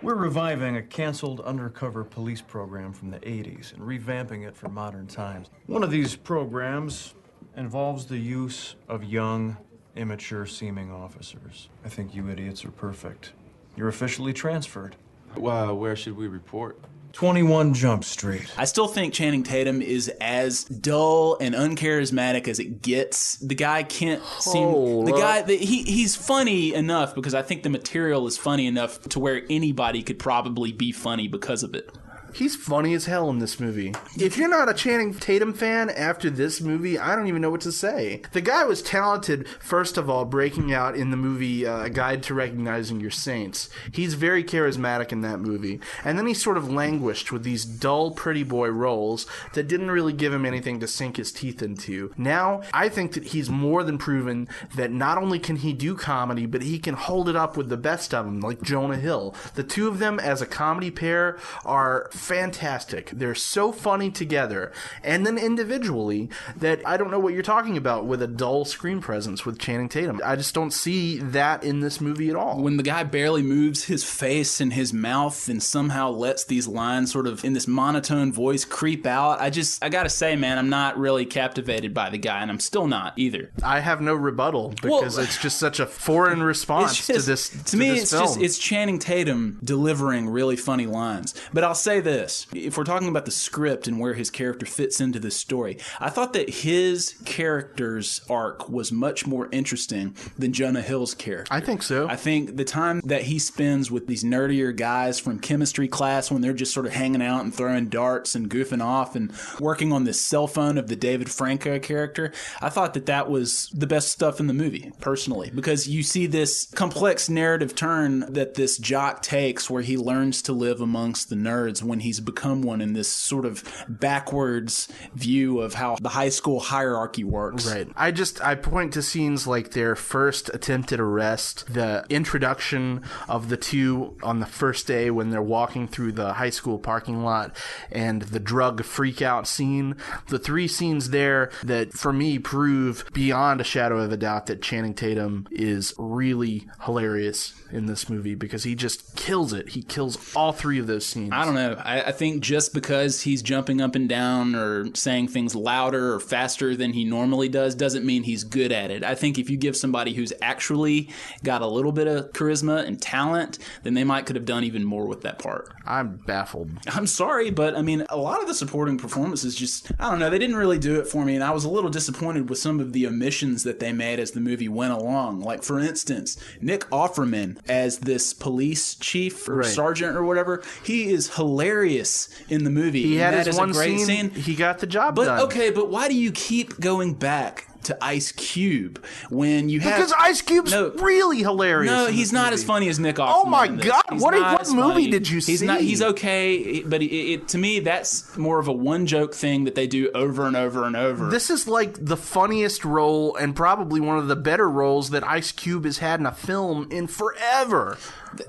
We're 0.01 0.15
reviving 0.15 0.75
a 0.75 0.81
canceled 0.81 1.39
undercover 1.41 2.03
police 2.03 2.41
program 2.41 2.91
from 2.93 3.09
the 3.11 3.19
80s 3.19 3.73
and 3.73 3.81
revamping 3.81 4.45
it 4.45 4.55
for 4.55 4.67
modern 4.69 5.07
times. 5.07 5.49
One 5.67 5.83
of 5.83 5.89
these 5.89 6.15
programs 6.15 7.15
involves 7.55 8.05
the 8.05 8.17
use 8.17 8.75
of 8.89 9.03
young, 9.03 9.57
immature 9.95 10.45
seeming 10.45 10.91
officers. 10.91 11.69
I 11.85 11.89
think 11.89 12.13
you 12.13 12.29
idiots 12.29 12.65
are 12.65 12.71
perfect. 12.71 13.31
You're 13.77 13.87
officially 13.87 14.33
transferred. 14.33 14.97
Well, 15.37 15.75
where 15.77 15.95
should 15.95 16.17
we 16.17 16.27
report? 16.27 16.79
21 17.15 17.73
Jump 17.73 18.03
Street. 18.03 18.45
I 18.57 18.65
still 18.65 18.87
think 18.87 19.13
Channing 19.13 19.43
Tatum 19.43 19.81
is 19.81 20.09
as 20.19 20.65
dull 20.65 21.37
and 21.39 21.55
uncharismatic 21.55 22.47
as 22.49 22.59
it 22.59 22.81
gets. 22.81 23.37
The 23.37 23.55
guy 23.55 23.83
can't 23.83 24.21
seem 24.41 24.67
Hold 24.67 25.07
the 25.07 25.13
up. 25.13 25.19
guy 25.19 25.41
the, 25.41 25.55
he 25.55 25.83
he's 25.83 26.15
funny 26.17 26.73
enough 26.73 27.15
because 27.15 27.33
I 27.33 27.41
think 27.41 27.63
the 27.63 27.69
material 27.69 28.27
is 28.27 28.37
funny 28.37 28.67
enough 28.67 29.01
to 29.09 29.19
where 29.19 29.43
anybody 29.49 30.03
could 30.03 30.19
probably 30.19 30.73
be 30.73 30.91
funny 30.91 31.29
because 31.29 31.63
of 31.63 31.73
it. 31.73 31.89
He's 32.35 32.57
funny 32.57 32.93
as 32.93 33.05
hell 33.05 33.29
in 33.29 33.39
this 33.39 33.61
movie. 33.61 33.93
If 34.17 34.37
you're 34.37 34.49
not 34.49 34.67
a 34.67 34.73
Channing 34.73 35.13
Tatum 35.13 35.53
fan 35.53 35.89
after 35.89 36.29
this 36.29 36.59
movie, 36.59 36.99
I 36.99 37.15
don't 37.15 37.27
even 37.27 37.41
know 37.41 37.49
what 37.49 37.61
to 37.61 37.71
say. 37.71 38.23
The 38.33 38.41
guy 38.41 38.65
was 38.65 38.81
talented, 38.81 39.47
first 39.47 39.97
of 39.97 40.09
all, 40.09 40.25
breaking 40.25 40.73
out 40.73 40.97
in 40.97 41.11
the 41.11 41.17
movie 41.17 41.65
uh, 41.65 41.83
A 41.83 41.89
Guide 41.89 42.23
to 42.23 42.33
Recognizing 42.33 42.99
Your 42.99 43.09
Saints. 43.09 43.69
He's 43.89 44.15
very 44.15 44.43
charismatic 44.43 45.13
in 45.13 45.21
that 45.21 45.39
movie. 45.39 45.79
And 46.03 46.19
then 46.19 46.27
he 46.27 46.33
sort 46.33 46.57
of 46.57 46.69
languished 46.69 47.31
with 47.31 47.43
these 47.43 47.63
dull, 47.63 48.11
pretty 48.11 48.43
boy 48.43 48.67
roles 48.67 49.25
that 49.53 49.69
didn't 49.69 49.91
really 49.91 50.11
give 50.11 50.33
him 50.33 50.45
anything 50.45 50.81
to 50.81 50.89
sink 50.89 51.15
his 51.15 51.31
teeth 51.31 51.63
into. 51.63 52.11
Now, 52.17 52.63
I 52.73 52.89
think 52.89 53.13
that 53.13 53.27
he's 53.27 53.49
more 53.49 53.81
than 53.81 53.97
proven 53.97 54.49
that 54.75 54.91
not 54.91 55.17
only 55.17 55.39
can 55.39 55.55
he 55.55 55.71
do 55.71 55.95
comedy, 55.95 56.45
but 56.47 56.63
he 56.63 56.79
can 56.79 56.95
hold 56.95 57.29
it 57.29 57.37
up 57.37 57.55
with 57.55 57.69
the 57.69 57.77
best 57.77 58.13
of 58.13 58.25
them, 58.25 58.41
like 58.41 58.61
Jonah 58.61 58.97
Hill. 58.97 59.33
The 59.53 59.63
two 59.63 59.87
of 59.87 59.99
them 59.99 60.19
as 60.19 60.41
a 60.41 60.45
comedy 60.45 60.91
pair 60.91 61.37
are 61.63 62.09
fantastic. 62.25 63.09
They're 63.11 63.35
so 63.35 63.71
funny 63.71 64.11
together, 64.11 64.71
and 65.03 65.25
then 65.25 65.37
individually 65.37 66.29
that 66.57 66.81
I 66.85 66.97
don't 66.97 67.11
know 67.11 67.19
what 67.19 67.33
you're 67.33 67.43
talking 67.43 67.77
about 67.77 68.05
with 68.05 68.21
a 68.21 68.27
dull 68.27 68.65
screen 68.65 69.01
presence 69.01 69.45
with 69.45 69.59
Channing 69.59 69.89
Tatum. 69.89 70.21
I 70.23 70.35
just 70.35 70.53
don't 70.53 70.71
see 70.71 71.17
that 71.19 71.63
in 71.63 71.79
this 71.79 72.01
movie 72.01 72.29
at 72.29 72.35
all. 72.35 72.61
When 72.61 72.77
the 72.77 72.83
guy 72.83 73.03
barely 73.03 73.41
moves 73.41 73.85
his 73.85 74.03
face 74.03 74.59
and 74.61 74.73
his 74.73 74.93
mouth 74.93 75.47
and 75.49 75.61
somehow 75.61 76.09
lets 76.11 76.43
these 76.43 76.67
lines 76.67 77.11
sort 77.11 77.27
of 77.27 77.43
in 77.45 77.53
this 77.53 77.67
monotone 77.67 78.31
voice 78.31 78.65
creep 78.65 79.05
out, 79.05 79.39
I 79.41 79.49
just, 79.49 79.83
I 79.83 79.89
gotta 79.89 80.09
say, 80.09 80.35
man, 80.35 80.57
I'm 80.57 80.69
not 80.69 80.97
really 80.97 81.25
captivated 81.25 81.93
by 81.93 82.09
the 82.09 82.17
guy, 82.17 82.41
and 82.41 82.51
I'm 82.51 82.59
still 82.59 82.87
not 82.87 83.13
either. 83.17 83.51
I 83.63 83.79
have 83.79 84.01
no 84.01 84.13
rebuttal 84.13 84.73
Well, 84.83 84.99
because 85.01 85.17
it's 85.17 85.37
just 85.41 85.57
such 85.59 85.79
a 85.79 85.85
foreign 85.85 86.43
response 86.53 86.95
just- 86.97 87.07
to 87.07 87.21
this. 87.21 87.49
To, 87.71 87.77
me, 87.77 87.89
this 87.91 88.01
it's 88.03 88.11
film. 88.11 88.23
just 88.25 88.41
it's 88.41 88.57
Channing 88.57 88.99
Tatum 88.99 89.59
delivering 89.63 90.29
really 90.29 90.55
funny 90.55 90.85
lines. 90.85 91.33
But 91.53 91.63
I'll 91.63 91.75
say 91.75 91.99
this: 91.99 92.14
if 92.53 92.77
we're 92.77 92.83
talking 92.83 93.07
about 93.07 93.25
the 93.25 93.31
script 93.31 93.87
and 93.87 93.99
where 93.99 94.13
his 94.13 94.29
character 94.29 94.65
fits 94.65 94.99
into 94.99 95.19
this 95.19 95.35
story, 95.35 95.77
I 95.99 96.09
thought 96.09 96.33
that 96.33 96.49
his 96.49 97.15
character's 97.25 98.21
arc 98.29 98.69
was 98.69 98.91
much 98.91 99.27
more 99.27 99.49
interesting 99.51 100.15
than 100.37 100.53
Jonah 100.53 100.81
Hill's 100.81 101.13
character. 101.13 101.53
I 101.53 101.59
think 101.59 101.83
so. 101.83 102.07
I 102.07 102.15
think 102.15 102.55
the 102.57 102.65
time 102.65 103.01
that 103.05 103.23
he 103.23 103.39
spends 103.39 103.91
with 103.91 104.07
these 104.07 104.23
nerdier 104.23 104.75
guys 104.75 105.19
from 105.19 105.39
chemistry 105.39 105.87
class 105.87 106.31
when 106.31 106.41
they're 106.41 106.53
just 106.53 106.73
sort 106.73 106.85
of 106.85 106.93
hanging 106.93 107.21
out 107.21 107.43
and 107.43 107.53
throwing 107.53 107.89
darts 107.89 108.35
and 108.35 108.49
goofing 108.49 108.83
off 108.83 109.15
and 109.15 109.31
working 109.59 109.91
on 109.91 110.03
this 110.03 110.19
cell 110.19 110.47
phone 110.47 110.77
of 110.77 110.87
the 110.87 110.95
David 110.95 111.29
Franco 111.29 111.79
character, 111.79 112.31
I 112.61 112.69
thought 112.69 112.93
that 112.93 113.05
that 113.07 113.29
was 113.29 113.69
the 113.73 113.87
best 113.87 114.09
stuff 114.09 114.39
in 114.39 114.47
the 114.47 114.53
movie, 114.53 114.91
personally, 114.99 115.51
because 115.53 115.87
you 115.87 116.03
see 116.03 116.27
this 116.27 116.65
complex 116.75 117.29
narrative 117.29 117.75
turn 117.75 118.21
that 118.31 118.55
this 118.55 118.77
jock 118.77 119.21
takes 119.21 119.69
where 119.69 119.81
he 119.81 119.97
learns 119.97 120.41
to 120.43 120.53
live 120.53 120.81
amongst 120.81 121.29
the 121.29 121.35
nerds 121.35 121.83
when 121.83 121.94
he's 122.01 122.19
become 122.19 122.61
one 122.61 122.81
in 122.81 122.93
this 122.93 123.07
sort 123.07 123.45
of 123.45 123.63
backwards 123.87 124.87
view 125.13 125.59
of 125.59 125.75
how 125.75 125.95
the 126.01 126.09
high 126.09 126.29
school 126.29 126.59
hierarchy 126.59 127.23
works. 127.23 127.71
Right. 127.71 127.87
I 127.95 128.11
just 128.11 128.41
I 128.41 128.55
point 128.55 128.93
to 128.93 129.01
scenes 129.01 129.47
like 129.47 129.71
their 129.71 129.95
first 129.95 130.49
attempted 130.53 130.99
arrest, 130.99 131.73
the 131.73 132.05
introduction 132.09 133.03
of 133.27 133.49
the 133.49 133.57
two 133.57 134.17
on 134.23 134.39
the 134.39 134.45
first 134.45 134.87
day 134.87 135.09
when 135.11 135.29
they're 135.29 135.41
walking 135.41 135.87
through 135.87 136.13
the 136.13 136.33
high 136.33 136.49
school 136.49 136.79
parking 136.79 137.23
lot, 137.23 137.55
and 137.91 138.23
the 138.23 138.39
drug 138.39 138.83
freak 138.83 139.21
out 139.21 139.47
scene. 139.47 139.95
The 140.27 140.39
three 140.39 140.67
scenes 140.67 141.09
there 141.09 141.51
that 141.63 141.93
for 141.93 142.13
me 142.13 142.39
prove 142.39 143.05
beyond 143.13 143.61
a 143.61 143.63
shadow 143.63 143.99
of 143.99 144.11
a 144.11 144.17
doubt 144.17 144.47
that 144.47 144.61
Channing 144.61 144.93
Tatum 144.93 145.47
is 145.51 145.93
really 145.97 146.67
hilarious 146.83 147.53
in 147.75 147.85
this 147.85 148.09
movie 148.09 148.35
because 148.35 148.63
he 148.63 148.73
just 148.73 149.15
kills 149.15 149.53
it. 149.53 149.69
He 149.69 149.83
kills 149.83 150.33
all 150.35 150.51
three 150.51 150.79
of 150.79 150.87
those 150.87 151.05
scenes. 151.05 151.31
I 151.31 151.45
don't 151.45 151.55
know. 151.55 151.75
I, 151.83 152.03
I 152.03 152.11
think 152.11 152.41
just 152.41 152.73
because 152.73 153.21
he's 153.21 153.41
jumping 153.41 153.81
up 153.81 153.95
and 153.95 154.07
down 154.09 154.55
or 154.55 154.93
saying 154.95 155.27
things 155.27 155.55
louder 155.55 156.13
or 156.13 156.19
faster 156.19 156.75
than 156.75 156.93
he 156.93 157.03
normally 157.03 157.49
does 157.49 157.75
doesn't 157.75 158.05
mean 158.05 158.23
he's 158.23 158.43
good 158.43 158.71
at 158.71 158.91
it. 158.91 159.03
I 159.03 159.15
think 159.15 159.37
if 159.37 159.49
you 159.49 159.57
give 159.57 159.75
somebody 159.75 160.13
who's 160.13 160.33
actually 160.41 161.09
got 161.43 161.61
a 161.61 161.67
little 161.67 161.91
bit 161.91 162.07
of 162.07 162.31
charisma 162.31 162.85
and 162.85 163.01
talent, 163.01 163.59
then 163.83 163.93
they 163.93 164.03
might 164.03 164.25
could 164.25 164.35
have 164.35 164.45
done 164.45 164.63
even 164.63 164.83
more 164.83 165.05
with 165.05 165.21
that 165.21 165.39
part. 165.39 165.73
I'm 165.85 166.17
baffled. 166.25 166.71
I'm 166.87 167.07
sorry, 167.07 167.51
but 167.51 167.75
I 167.75 167.81
mean, 167.81 168.05
a 168.09 168.17
lot 168.17 168.41
of 168.41 168.47
the 168.47 168.53
supporting 168.53 168.97
performances 168.97 169.55
just, 169.55 169.91
I 169.99 170.09
don't 170.09 170.19
know, 170.19 170.29
they 170.29 170.39
didn't 170.39 170.55
really 170.55 170.79
do 170.79 170.99
it 170.99 171.07
for 171.07 171.25
me. 171.25 171.35
And 171.35 171.43
I 171.43 171.51
was 171.51 171.65
a 171.65 171.69
little 171.69 171.89
disappointed 171.89 172.49
with 172.49 172.57
some 172.57 172.79
of 172.79 172.93
the 172.93 173.05
omissions 173.05 173.63
that 173.63 173.79
they 173.79 173.91
made 173.91 174.19
as 174.19 174.31
the 174.31 174.39
movie 174.39 174.69
went 174.69 174.93
along. 174.93 175.41
Like, 175.41 175.63
for 175.63 175.79
instance, 175.79 176.37
Nick 176.61 176.81
Offerman 176.89 177.57
as 177.67 177.99
this 177.99 178.33
police 178.33 178.95
chief 178.95 179.47
or 179.49 179.55
Right. 179.57 179.65
sergeant 179.67 180.15
or 180.15 180.23
whatever, 180.23 180.61
he 180.83 181.11
is 181.11 181.35
hilarious 181.35 182.29
in 182.49 182.63
the 182.63 182.69
movie. 182.69 183.03
He 183.03 183.15
had 183.15 183.33
his 183.33 183.47
is 183.47 183.55
a 183.57 183.59
one 183.59 183.71
great 183.71 183.99
scene, 183.99 184.29
He 184.31 184.55
got 184.55 184.79
the 184.79 184.87
job 184.87 185.15
But 185.15 185.25
done. 185.25 185.39
okay, 185.41 185.69
but 185.71 185.89
why 185.89 186.07
do 186.07 186.15
you 186.15 186.31
keep 186.31 186.79
going 186.79 187.13
back? 187.13 187.67
To 187.85 187.97
Ice 188.03 188.31
Cube 188.31 189.03
when 189.29 189.69
you 189.69 189.79
have 189.79 189.95
Because 189.97 190.13
Ice 190.19 190.41
Cube's 190.41 190.71
No. 190.71 190.89
really 190.95 191.39
hilarious. 191.39 191.91
no, 191.91 192.07
he's 192.07 192.33
not 192.33 192.45
movie. 192.45 192.53
as 192.55 192.63
funny 192.63 192.89
as 192.89 192.99
Nick 192.99 193.19
oh 193.19 193.23
Offerman. 193.23 193.41
Oh 193.45 193.49
my. 193.49 193.67
God, 193.67 194.03
what- 194.19 194.33
what 194.33 194.69
movie 194.69 194.93
funny. 194.93 195.09
did 195.11 195.29
you 195.29 195.39
he's 195.39 195.61
Not, 195.61 195.79
see? 195.79 195.85
he's 195.87 196.01
okay, 196.01 196.81
but 196.81 197.01
it, 197.01 197.13
it, 197.13 197.47
to 197.49 197.57
me, 197.57 197.79
that's 197.79 198.35
more 198.37 198.59
of 198.59 198.67
a 198.67 198.71
one 198.73 199.05
joke 199.05 199.33
thing 199.33 199.65
that 199.65 199.75
they 199.75 199.87
do 199.87 200.09
over 200.15 200.45
and 200.47 200.55
over 200.55 200.83
and 200.85 200.95
over. 200.95 201.29
This 201.29 201.49
is 201.49 201.67
like 201.67 202.03
the 202.03 202.17
funniest 202.17 202.83
role 202.85 203.35
and 203.35 203.55
probably 203.55 203.99
one 203.99 204.17
of 204.17 204.27
the 204.27 204.35
better 204.35 204.69
roles 204.69 205.11
that 205.11 205.23
Ice 205.27 205.51
Cube 205.51 205.85
has 205.85 205.99
had 205.99 206.19
in 206.19 206.25
a 206.25 206.31
film 206.31 206.87
in 206.91 207.07
forever. 207.07 207.97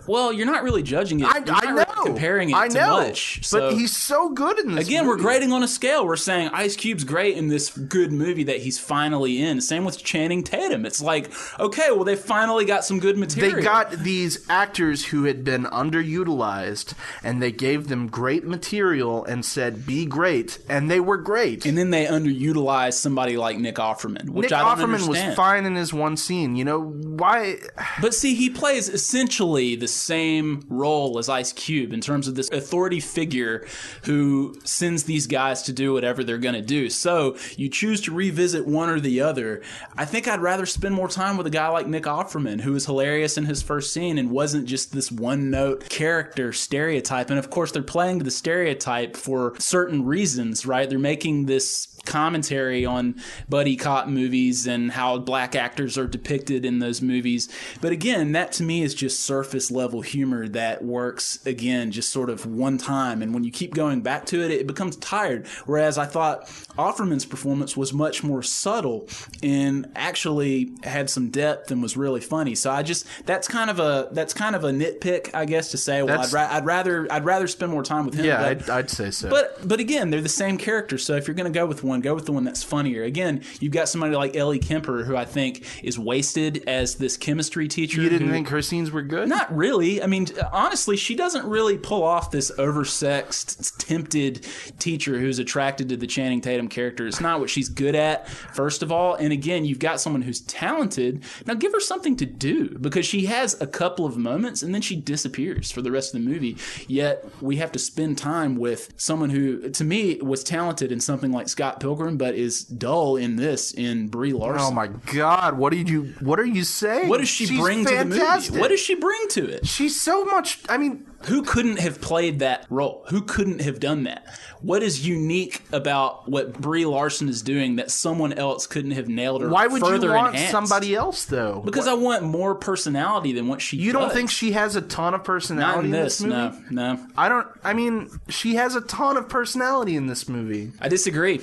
Well, 0.07 0.33
you're 0.33 0.47
not 0.47 0.63
really 0.63 0.83
judging 0.83 1.21
it. 1.21 1.27
I, 1.27 1.39
I 1.39 1.41
not 1.41 1.65
know. 1.65 1.73
really 1.75 2.07
comparing 2.07 2.51
it 2.51 2.57
I 2.57 2.69
to 2.69 2.75
know. 2.75 3.01
much. 3.03 3.45
So. 3.45 3.61
but 3.61 3.75
he's 3.75 3.97
so 3.97 4.31
good 4.31 4.59
in 4.59 4.75
this. 4.75 4.87
Again, 4.87 5.05
movie. 5.07 5.17
we're 5.17 5.23
grading 5.23 5.53
on 5.53 5.63
a 5.63 5.69
scale. 5.69 6.07
We're 6.07 6.17
saying 6.17 6.51
Ice 6.53 6.77
Cube's 6.77 7.05
great 7.05 7.37
in 7.37 7.49
this 7.49 7.71
good 7.77 8.13
movie 8.13 8.45
that 8.45 8.59
he's 8.61 8.79
finally 8.79 9.43
in. 9.43 9.61
Same 9.61 9.85
with 9.85 10.03
Channing 10.03 10.43
Tatum. 10.43 10.85
It's 10.87 11.01
like, 11.03 11.31
okay, 11.61 11.91
well, 11.91 12.05
they 12.05 12.17
finally 12.17 12.65
got 12.65 12.85
some 12.85 12.99
good 13.01 13.17
material. 13.19 13.57
They 13.57 13.63
got 13.63 13.91
these 13.93 14.49
actors 14.49 15.07
who 15.07 15.25
had 15.25 15.45
been 15.45 15.65
underutilized, 15.65 16.95
and 17.23 17.43
they 17.43 17.53
gave 17.53 17.89
them 17.89 18.09
great 18.09 18.45
material 18.45 19.25
and 19.25 19.45
said, 19.45 19.87
"Be 19.87 20.07
great," 20.07 20.59
and 20.69 20.91
they 20.91 21.01
were 21.01 21.17
great. 21.19 21.67
and 21.67 21.77
then 21.77 21.91
they 21.91 22.07
underutilized 22.07 22.95
somebody 22.95 23.37
like 23.37 23.59
Nick 23.59 23.77
Offerman, 23.77 24.31
which 24.31 24.51
Nick 24.51 24.53
I 24.53 24.77
don't 24.77 24.91
Offerman 24.91 25.09
was 25.09 25.35
fine 25.35 25.65
in 25.65 25.75
his 25.75 25.93
one 25.93 26.17
scene. 26.17 26.57
You 26.57 26.65
know 26.65 26.81
why? 26.81 27.57
But 28.01 28.15
see, 28.15 28.35
he 28.35 28.51
plays 28.51 28.89
essentially 28.89 29.76
the 29.77 29.89
same 29.89 30.65
role 30.69 31.19
as 31.19 31.29
Ice 31.29 31.53
Cube 31.53 31.93
in 31.93 32.01
terms 32.01 32.29
of 32.29 32.35
this 32.35 32.51
authority 32.51 33.01
figure 33.01 33.67
who 34.05 34.55
sends 34.65 35.05
these 35.05 35.27
guys 35.27 35.63
to 35.63 35.73
do 35.73 35.93
whatever 35.93 36.25
they're 36.25 36.39
going 36.39 36.55
to 36.55 36.63
do. 36.63 36.91
So 36.91 37.37
you 37.57 37.69
choose 37.69 38.01
to 38.03 38.15
revisit 38.15 38.67
one 38.67 38.89
or 38.89 39.01
the 39.01 39.21
other. 39.21 39.63
I 39.97 40.05
think 40.05 40.29
I'd 40.29 40.41
rather 40.41 40.67
spend 40.67 40.95
more 40.95 41.09
time 41.09 41.37
with 41.37 41.47
a 41.47 41.51
guy 41.51 41.69
like 41.69 41.87
Nick 41.87 42.05
Offerman, 42.05 42.61
who 42.61 42.73
was 42.73 42.87
hilarious 42.87 43.37
in 43.37 43.45
his 43.45 43.63
first 43.63 43.93
scene 43.93 44.19
and 44.19 44.31
wasn't 44.31 44.67
just 44.67 44.93
this 44.93 45.13
one 45.13 45.51
note 45.51 45.89
character 45.89 46.53
stereotype. 46.53 47.31
And 47.31 47.39
of 47.39 47.51
course, 47.51 47.73
they're 47.73 47.83
playing 47.83 48.19
the 48.19 48.31
stereotype 48.31 49.17
for 49.17 49.55
certain 49.59 50.05
reasons, 50.05 50.67
right? 50.67 50.89
They're 50.89 50.99
making 50.99 51.47
this 51.47 51.96
commentary 52.07 52.85
on 52.87 53.17
buddy 53.49 53.77
cop 53.77 54.07
movies 54.09 54.67
and 54.67 54.93
how 54.93 55.19
black 55.19 55.55
actors 55.55 55.99
are 55.99 56.07
depicted 56.07 56.65
in 56.65 56.79
those 56.79 57.03
movies. 57.03 57.49
But 57.81 57.93
again, 57.93 58.33
that 58.33 58.53
to 58.53 58.63
me 58.63 58.83
is 58.83 58.95
just 58.95 59.21
surface 59.21 59.71
level 59.71 60.01
humor 60.03 60.49
that 60.49 60.83
works 60.85 61.45
again 61.47 61.91
just 61.91 62.11
sort 62.11 62.31
of 62.31 62.47
one 62.47 62.79
time 62.79 63.23
and 63.23 63.35
when 63.35 63.45
you 63.45 63.51
keep 63.51 63.75
going 63.75 64.01
back 64.01 64.27
to 64.27 64.43
it 64.43 64.51
it 64.51 64.67
becomes 64.67 64.97
tired. 64.97 65.47
Whereas 65.67 65.99
I 65.99 66.07
thought 66.07 66.47
Offerman's 66.79 67.25
performance 67.27 67.77
was 67.77 67.93
much 67.93 68.23
more 68.23 68.43
subtle 68.43 69.09
and 69.43 69.91
actually 69.97 70.73
had 70.85 71.11
some 71.11 71.31
depth 71.31 71.71
and 71.71 71.83
was 71.83 71.97
really 71.97 72.21
funny. 72.21 72.55
So 72.55 72.71
I 72.71 72.83
just 72.83 73.07
that's 73.27 73.49
kind 73.49 73.71
of 73.71 73.79
a 73.81 74.09
that's 74.13 74.33
kind 74.35 74.55
of 74.57 74.65
a 74.65 74.71
nitpick 74.71 75.35
I 75.35 75.45
guess 75.45 75.71
to 75.73 75.77
say 75.79 76.03
well 76.03 76.21
I'd, 76.21 76.33
ra- 76.33 76.49
I'd 76.51 76.65
rather 76.67 77.07
I'd 77.11 77.25
rather 77.25 77.47
spend 77.47 77.73
more 77.73 77.83
time 77.83 78.07
with 78.07 78.15
him. 78.15 78.25
Yeah, 78.27 78.39
but- 78.55 78.71
I'd, 78.71 78.71
I'd 78.71 78.91
say 78.91 79.11
so. 79.11 79.29
but 79.31 79.67
but 79.67 79.81
again, 79.81 80.11
they're 80.11 80.21
the 80.21 80.29
same 80.29 80.59
character. 80.59 80.99
So 80.99 81.17
if 81.17 81.27
you're 81.27 81.35
going 81.35 81.53
to 81.53 81.59
go 81.59 81.67
with 81.67 81.83
one, 81.83 81.96
go 82.03 82.15
with 82.15 82.27
the 82.27 82.33
one 82.33 82.45
that's 82.45 82.63
funnier. 82.63 83.03
Again, 83.03 83.43
you've 83.61 83.73
got 83.73 83.89
somebody 83.89 84.15
like 84.17 84.37
Ellie 84.37 84.59
Kemper, 84.59 85.05
who 85.05 85.17
I 85.17 85.25
think 85.25 85.65
is 85.85 85.99
wasted 85.99 86.65
as 86.67 86.97
this 86.97 87.17
chemistry 87.17 87.69
teacher. 87.69 88.01
you 88.03 88.09
didn't 88.09 88.29
who- 88.29 88.33
think 88.33 88.49
her 88.49 88.63
scenes 88.63 88.91
were 88.91 89.03
good? 89.03 89.29
Not 89.29 89.55
really. 89.55 90.03
I 90.03 90.07
mean, 90.07 90.27
honestly, 90.53 90.97
she 90.97 91.15
doesn't 91.15 91.47
really 91.47 91.79
pull 91.79 92.03
off 92.03 92.31
this 92.31 92.51
oversexed, 92.59 93.77
tempted 93.79 94.47
teacher 94.79 95.19
who's 95.19 95.39
attracted 95.39 95.89
to 95.91 95.97
the 95.97 96.07
Channing 96.07 96.41
Tatum 96.41 96.69
character. 96.69 97.07
It's 97.07 97.21
not 97.21 97.41
what 97.41 97.51
she's 97.51 97.69
good 97.69 97.95
at, 97.95 98.29
first 98.29 98.83
of 98.83 98.91
all. 98.93 99.15
And 99.15 99.33
again, 99.33 99.65
you've 99.65 99.79
got 99.79 100.01
someone 100.01 100.23
who's 100.23 100.41
talented. 100.43 101.23
Now 101.47 101.55
give 101.55 101.73
her 101.73 101.81
something 101.81 102.17
to 102.17 102.27
do 102.27 102.77
because 102.79 103.07
she 103.07 103.27
has 103.27 103.61
a 103.61 103.67
couple 103.67 104.05
of 104.07 104.17
moments 104.17 104.63
and 104.63 104.75
then 104.75 104.83
she 104.83 104.97
disappears 104.97 105.71
for 105.71 105.83
the 105.83 105.91
rest 105.91 106.15
of 106.15 106.23
the 106.23 106.29
movie. 106.29 106.57
Yet 106.89 107.25
we 107.41 107.57
have 107.57 107.73
to 107.73 107.79
spend 107.79 108.19
time 108.19 108.57
with 108.57 108.93
someone 108.97 109.31
who, 109.31 109.69
to 109.71 109.85
me, 109.85 110.17
was 110.21 110.43
talented 110.45 110.93
in 110.93 111.01
something 111.01 111.33
like 111.33 111.49
Scott 111.49 111.81
Pilgrim, 111.81 111.86
but 111.95 112.35
is 112.35 112.65
dull 112.65 113.17
in 113.17 113.37
this 113.37 113.73
in 113.73 114.09
Brie 114.09 114.33
oh 114.33 114.39
Larson. 114.39 114.67
Oh 114.67 114.71
my 114.73 114.89
God! 114.89 115.57
What 115.57 115.73
did 115.73 115.89
you? 115.89 116.15
What 116.21 116.41
are 116.41 116.45
you 116.45 116.65
saying? 116.65 117.09
What 117.09 117.19
does 117.19 117.29
she 117.29 117.47
She's 117.47 117.61
bring 117.61 117.85
to 117.85 117.95
the 117.95 118.05
movie? 118.05 118.59
What 118.59 118.69
does 118.69 118.81
she 118.81 118.95
bring 118.95 119.29
to 119.31 119.49
it? 119.49 119.67
She's 119.67 120.01
so 120.01 120.25
much. 120.25 120.61
I 120.69 120.79
mean, 120.79 121.07
who 121.25 121.43
couldn't 121.43 121.79
have 121.79 122.01
played 122.01 122.41
that 122.41 122.67
role? 122.71 123.05
Who 123.09 123.23
couldn't 123.23 123.61
have 123.61 123.81
done 123.81 124.05
that? 124.05 124.27
What 124.61 124.83
is 124.83 125.07
unique 125.07 125.63
about 125.73 126.29
what 126.29 126.61
Brie 126.61 126.87
Larson 126.87 127.29
is 127.29 127.43
doing 127.43 127.77
that 127.77 127.91
someone 127.91 128.33
else 128.33 128.67
couldn't 128.67 128.93
have 128.93 129.09
nailed 129.09 129.43
or 129.43 129.49
why 129.49 129.67
would 129.67 129.83
you 129.83 130.11
want 130.11 130.35
enhanced? 130.35 130.51
somebody 130.51 130.95
else 130.95 131.25
though? 131.25 131.63
Because 131.65 131.87
I 131.87 131.95
want 131.95 132.23
more 132.23 132.55
personality 132.55 133.33
than 133.33 133.49
what 133.49 133.61
she. 133.61 133.77
You 133.77 133.93
don't 133.93 134.13
think 134.13 134.31
she 134.31 134.53
has 134.53 134.77
a 134.77 134.83
ton 134.83 135.15
of 135.15 135.25
personality 135.25 135.89
in 135.89 135.95
in 135.95 136.03
this? 136.03 136.19
this 136.19 136.27
movie? 136.27 136.59
No, 136.71 136.95
no. 136.95 137.07
I 137.17 137.29
don't. 137.29 137.47
I 137.63 137.73
mean, 137.73 138.11
she 138.29 138.55
has 138.57 138.75
a 138.75 138.81
ton 138.81 139.17
of 139.17 139.29
personality 139.29 139.97
in 139.97 140.07
this 140.07 140.29
movie. 140.29 140.73
I 140.81 140.89
disagree. 140.89 141.35